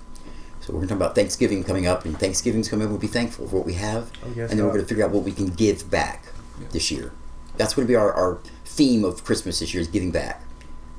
So 0.60 0.74
we're 0.74 0.80
going 0.80 0.90
to 0.90 0.96
talk 0.96 0.98
about 0.98 1.16
Thanksgiving 1.16 1.64
coming 1.64 1.88
up, 1.88 2.04
and 2.04 2.20
Thanksgiving's 2.20 2.68
coming 2.68 2.86
up. 2.86 2.92
We'll 2.92 3.00
be 3.00 3.08
thankful 3.08 3.48
for 3.48 3.58
what 3.58 3.66
we 3.66 3.76
have, 3.76 4.12
Oh, 4.26 4.34
yes, 4.36 4.52
and 4.52 4.60
then 4.60 4.66
we're 4.66 4.72
uh, 4.72 4.74
going 4.74 4.84
to 4.84 4.90
figure 4.90 5.06
out 5.06 5.12
what 5.12 5.24
we 5.24 5.32
can 5.32 5.48
give 5.48 5.90
back 5.90 6.26
this 6.72 6.92
year. 6.92 7.14
That's 7.56 7.74
going 7.76 7.88
to 7.88 7.90
be 7.90 7.96
our, 7.96 8.12
our 8.14 8.40
theme 8.78 9.04
of 9.04 9.24
Christmas 9.26 9.60
this 9.60 9.74
year: 9.74 9.82
is 9.82 9.88
giving 9.88 10.12
back, 10.12 10.44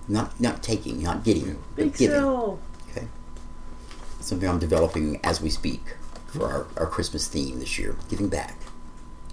not 0.09 0.39
not 0.41 0.62
taking, 0.62 1.03
not 1.03 1.24
getting, 1.24 1.62
but 1.76 1.95
giving. 1.97 2.16
Okay, 2.22 3.07
something 4.20 4.49
I'm 4.49 4.59
developing 4.59 5.20
as 5.24 5.41
we 5.41 5.49
speak 5.51 5.97
for 6.26 6.45
our, 6.47 6.66
our 6.76 6.87
Christmas 6.87 7.26
theme 7.29 7.61
this 7.61 7.79
year: 7.79 7.97
giving 8.11 8.29
back. 8.29 8.57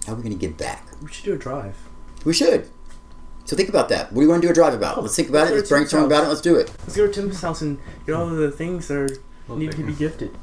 How 0.06 0.12
are 0.12 0.16
we 0.16 0.22
going 0.22 0.38
to 0.38 0.40
give 0.40 0.56
back? 0.56 0.86
We 1.02 1.08
should 1.08 1.24
do 1.24 1.34
a 1.34 1.38
drive. 1.38 1.76
We 2.24 2.32
should. 2.32 2.68
So 3.44 3.56
think 3.56 3.68
about 3.68 3.88
that. 3.90 4.12
What 4.12 4.20
do 4.20 4.22
you 4.22 4.28
want 4.28 4.42
to 4.42 4.48
do 4.48 4.50
a 4.50 4.54
drive 4.54 4.74
about? 4.74 4.98
Oh, 4.98 5.02
let's 5.02 5.14
think 5.16 5.28
about 5.28 5.48
it. 5.48 5.54
Let's 5.54 5.68
brainstorm 5.68 6.04
about 6.04 6.24
it. 6.24 6.28
Let's 6.28 6.40
do 6.40 6.56
it. 6.56 6.68
Let's 6.80 6.96
go 6.96 7.06
to 7.06 7.12
Tim's 7.12 7.40
house 7.40 7.60
and 7.62 7.78
get 8.04 8.14
all 8.14 8.28
of 8.28 8.36
the 8.36 8.50
things 8.50 8.88
that 8.88 8.96
are, 8.96 9.08
Well, 9.46 9.56
need 9.58 9.70
to 9.72 9.78
be 9.84 9.92
you. 9.92 9.98
gifted. 9.98 10.36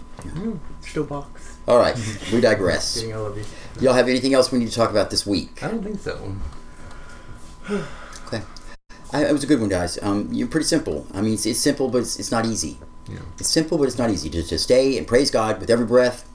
Still 0.82 1.04
box. 1.04 1.58
All 1.68 1.78
right, 1.78 1.98
we 2.32 2.40
digress. 2.40 2.96
Getting 3.00 3.16
all 3.16 3.26
of 3.28 3.38
you. 3.38 3.44
Y'all 3.82 3.94
have 3.94 4.08
anything 4.08 4.34
else 4.34 4.52
we 4.52 4.60
need 4.60 4.70
to 4.70 4.76
talk 4.76 4.90
about 4.90 5.10
this 5.10 5.26
week? 5.26 5.62
I 5.64 5.68
don't 5.70 5.84
think 5.84 6.00
so. 6.00 6.34
Okay. 8.28 8.42
I, 9.12 9.26
it 9.26 9.32
was 9.34 9.44
a 9.44 9.48
good 9.48 9.60
one, 9.60 9.70
guys. 9.70 10.00
Um, 10.02 10.30
you're 10.32 10.48
pretty 10.48 10.66
simple. 10.66 11.06
I 11.14 11.22
mean, 11.22 11.34
it's, 11.34 11.46
it's 11.46 11.60
simple, 11.60 11.90
but 11.90 12.00
it's, 12.00 12.18
it's 12.20 12.32
not 12.32 12.46
easy. 12.46 12.80
Yeah. 13.08 13.20
It's 13.38 13.50
simple, 13.50 13.78
but 13.78 13.84
it's 13.84 13.98
not 13.98 14.10
easy 14.10 14.30
to, 14.32 14.42
to 14.44 14.58
stay 14.58 14.98
and 14.98 15.06
praise 15.06 15.30
God 15.30 15.60
with 15.60 15.70
every 15.70 15.86
breath, 15.86 16.28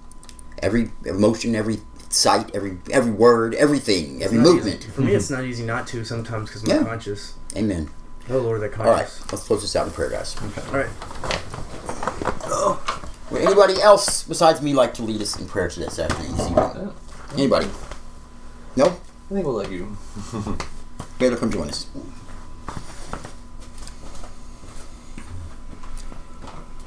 every 0.62 0.91
emotion, 1.07 1.57
every 1.57 1.79
sight, 2.11 2.55
every 2.55 2.79
every 2.93 3.11
word, 3.11 3.55
everything, 3.55 4.22
every 4.22 4.39
It's 4.39 4.47
not 4.47 4.55
movement. 4.55 4.81
easy. 4.83 4.91
For 4.91 5.01
me, 5.01 5.14
it's 5.14 5.29
not 5.31 5.45
easy 5.45 5.64
not 5.64 5.87
to 5.89 6.05
sometimes 6.05 6.49
because 6.51 6.62
I'm 6.64 6.70
Yeah. 6.70 6.85
conscious. 6.85 7.35
Amen. 7.57 7.91
Oh 8.31 8.39
Lord, 8.39 8.61
that 8.61 8.79
All 8.79 8.87
right, 8.87 9.09
let's 9.33 9.45
close 9.45 9.62
this 9.62 9.74
out 9.74 9.87
in 9.87 9.93
prayer, 9.93 10.11
guys. 10.11 10.37
All 10.68 10.74
right. 10.74 10.91
Would 13.31 13.43
anybody 13.43 13.81
else 13.83 14.22
besides 14.24 14.62
me 14.62 14.72
like 14.72 14.95
to 14.95 15.03
lead 15.03 15.20
us 15.20 15.39
in 15.39 15.47
prayer 15.49 15.68
to 15.68 15.81
this 15.81 15.99
afternoon? 15.99 16.37
This 16.37 16.47
evening? 16.49 16.64
Yeah. 16.76 17.35
Anybody? 17.35 17.68
No? 18.76 18.87
I 18.87 19.35
think 19.35 19.45
we'll 19.47 19.55
let 19.55 19.70
you. 19.72 19.97
Baylor, 21.19 21.37
come 21.37 21.51
join 21.51 21.69
us. 21.69 21.87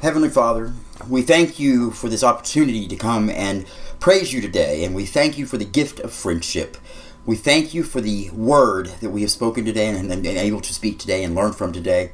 Heavenly 0.01 0.29
Father, 0.29 0.73
we 1.07 1.21
thank 1.21 1.59
you 1.59 1.91
for 1.91 2.07
this 2.09 2.23
opportunity 2.23 2.87
to 2.87 2.95
come 2.95 3.29
and 3.29 3.65
praise 3.99 4.33
you 4.33 4.41
today, 4.41 4.83
and 4.83 4.95
we 4.95 5.05
thank 5.05 5.37
you 5.37 5.45
for 5.45 5.57
the 5.57 5.65
gift 5.65 5.99
of 5.99 6.13
friendship. 6.13 6.77
We 7.25 7.35
thank 7.35 7.73
you 7.73 7.83
for 7.83 8.01
the 8.01 8.29
word 8.31 8.87
that 9.01 9.11
we 9.11 9.21
have 9.21 9.31
spoken 9.31 9.65
today 9.65 9.87
and, 9.89 10.11
and, 10.11 10.25
and 10.25 10.37
able 10.37 10.61
to 10.61 10.73
speak 10.73 10.97
today 10.97 11.23
and 11.23 11.35
learn 11.35 11.51
from 11.53 11.73
today. 11.73 12.11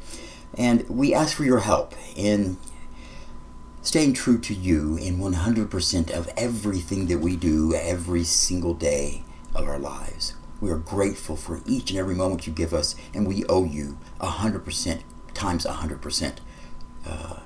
And 0.58 0.90
we 0.90 1.14
ask 1.14 1.38
for 1.38 1.46
your 1.46 1.60
help 1.60 1.94
in 2.16 2.58
staying 3.84 4.14
true 4.14 4.38
to 4.40 4.54
you 4.54 4.98
in 4.98 5.18
100% 5.18 6.12
of 6.12 6.30
everything 6.36 7.08
that 7.08 7.20
we 7.20 7.38
do 7.38 7.74
every 7.74 8.24
single 8.24 8.74
day 8.74 9.24
of 9.56 9.68
our 9.68 9.80
lives. 9.80 10.34
We 10.60 10.72
are 10.72 10.78
grateful 10.78 11.36
for 11.36 11.62
each 11.66 11.92
and 11.92 12.00
every 12.00 12.16
moment 12.16 12.48
you 12.48 12.54
give 12.54 12.74
us, 12.74 12.96
and 13.14 13.28
we 13.28 13.46
owe 13.46 13.64
you 13.64 13.98
100% 14.20 15.02
times 15.34 15.66
100%. 15.66 16.38
Uh, 17.06 17.40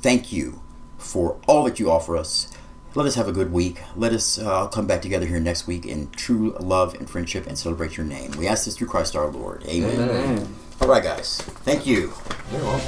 thank 0.00 0.32
you 0.32 0.62
for 0.96 1.38
all 1.46 1.64
that 1.64 1.78
you 1.78 1.90
offer 1.90 2.16
us. 2.16 2.52
Let 2.94 3.06
us 3.06 3.14
have 3.16 3.28
a 3.28 3.32
good 3.32 3.52
week. 3.52 3.82
Let 3.94 4.14
us 4.14 4.38
uh, 4.38 4.68
come 4.68 4.86
back 4.86 5.02
together 5.02 5.26
here 5.26 5.38
next 5.38 5.66
week 5.66 5.84
in 5.84 6.10
true 6.12 6.56
love 6.58 6.94
and 6.94 7.08
friendship 7.08 7.46
and 7.46 7.58
celebrate 7.58 7.98
your 7.98 8.06
name. 8.06 8.30
We 8.32 8.46
ask 8.46 8.64
this 8.64 8.76
through 8.76 8.88
Christ 8.88 9.14
our 9.14 9.28
Lord. 9.28 9.64
Amen. 9.66 10.08
Amen. 10.08 10.54
All 10.80 10.88
right, 10.88 11.02
guys. 11.02 11.42
Thank 11.42 11.86
you. 11.86 12.14
You're 12.52 12.62
welcome. 12.62 12.86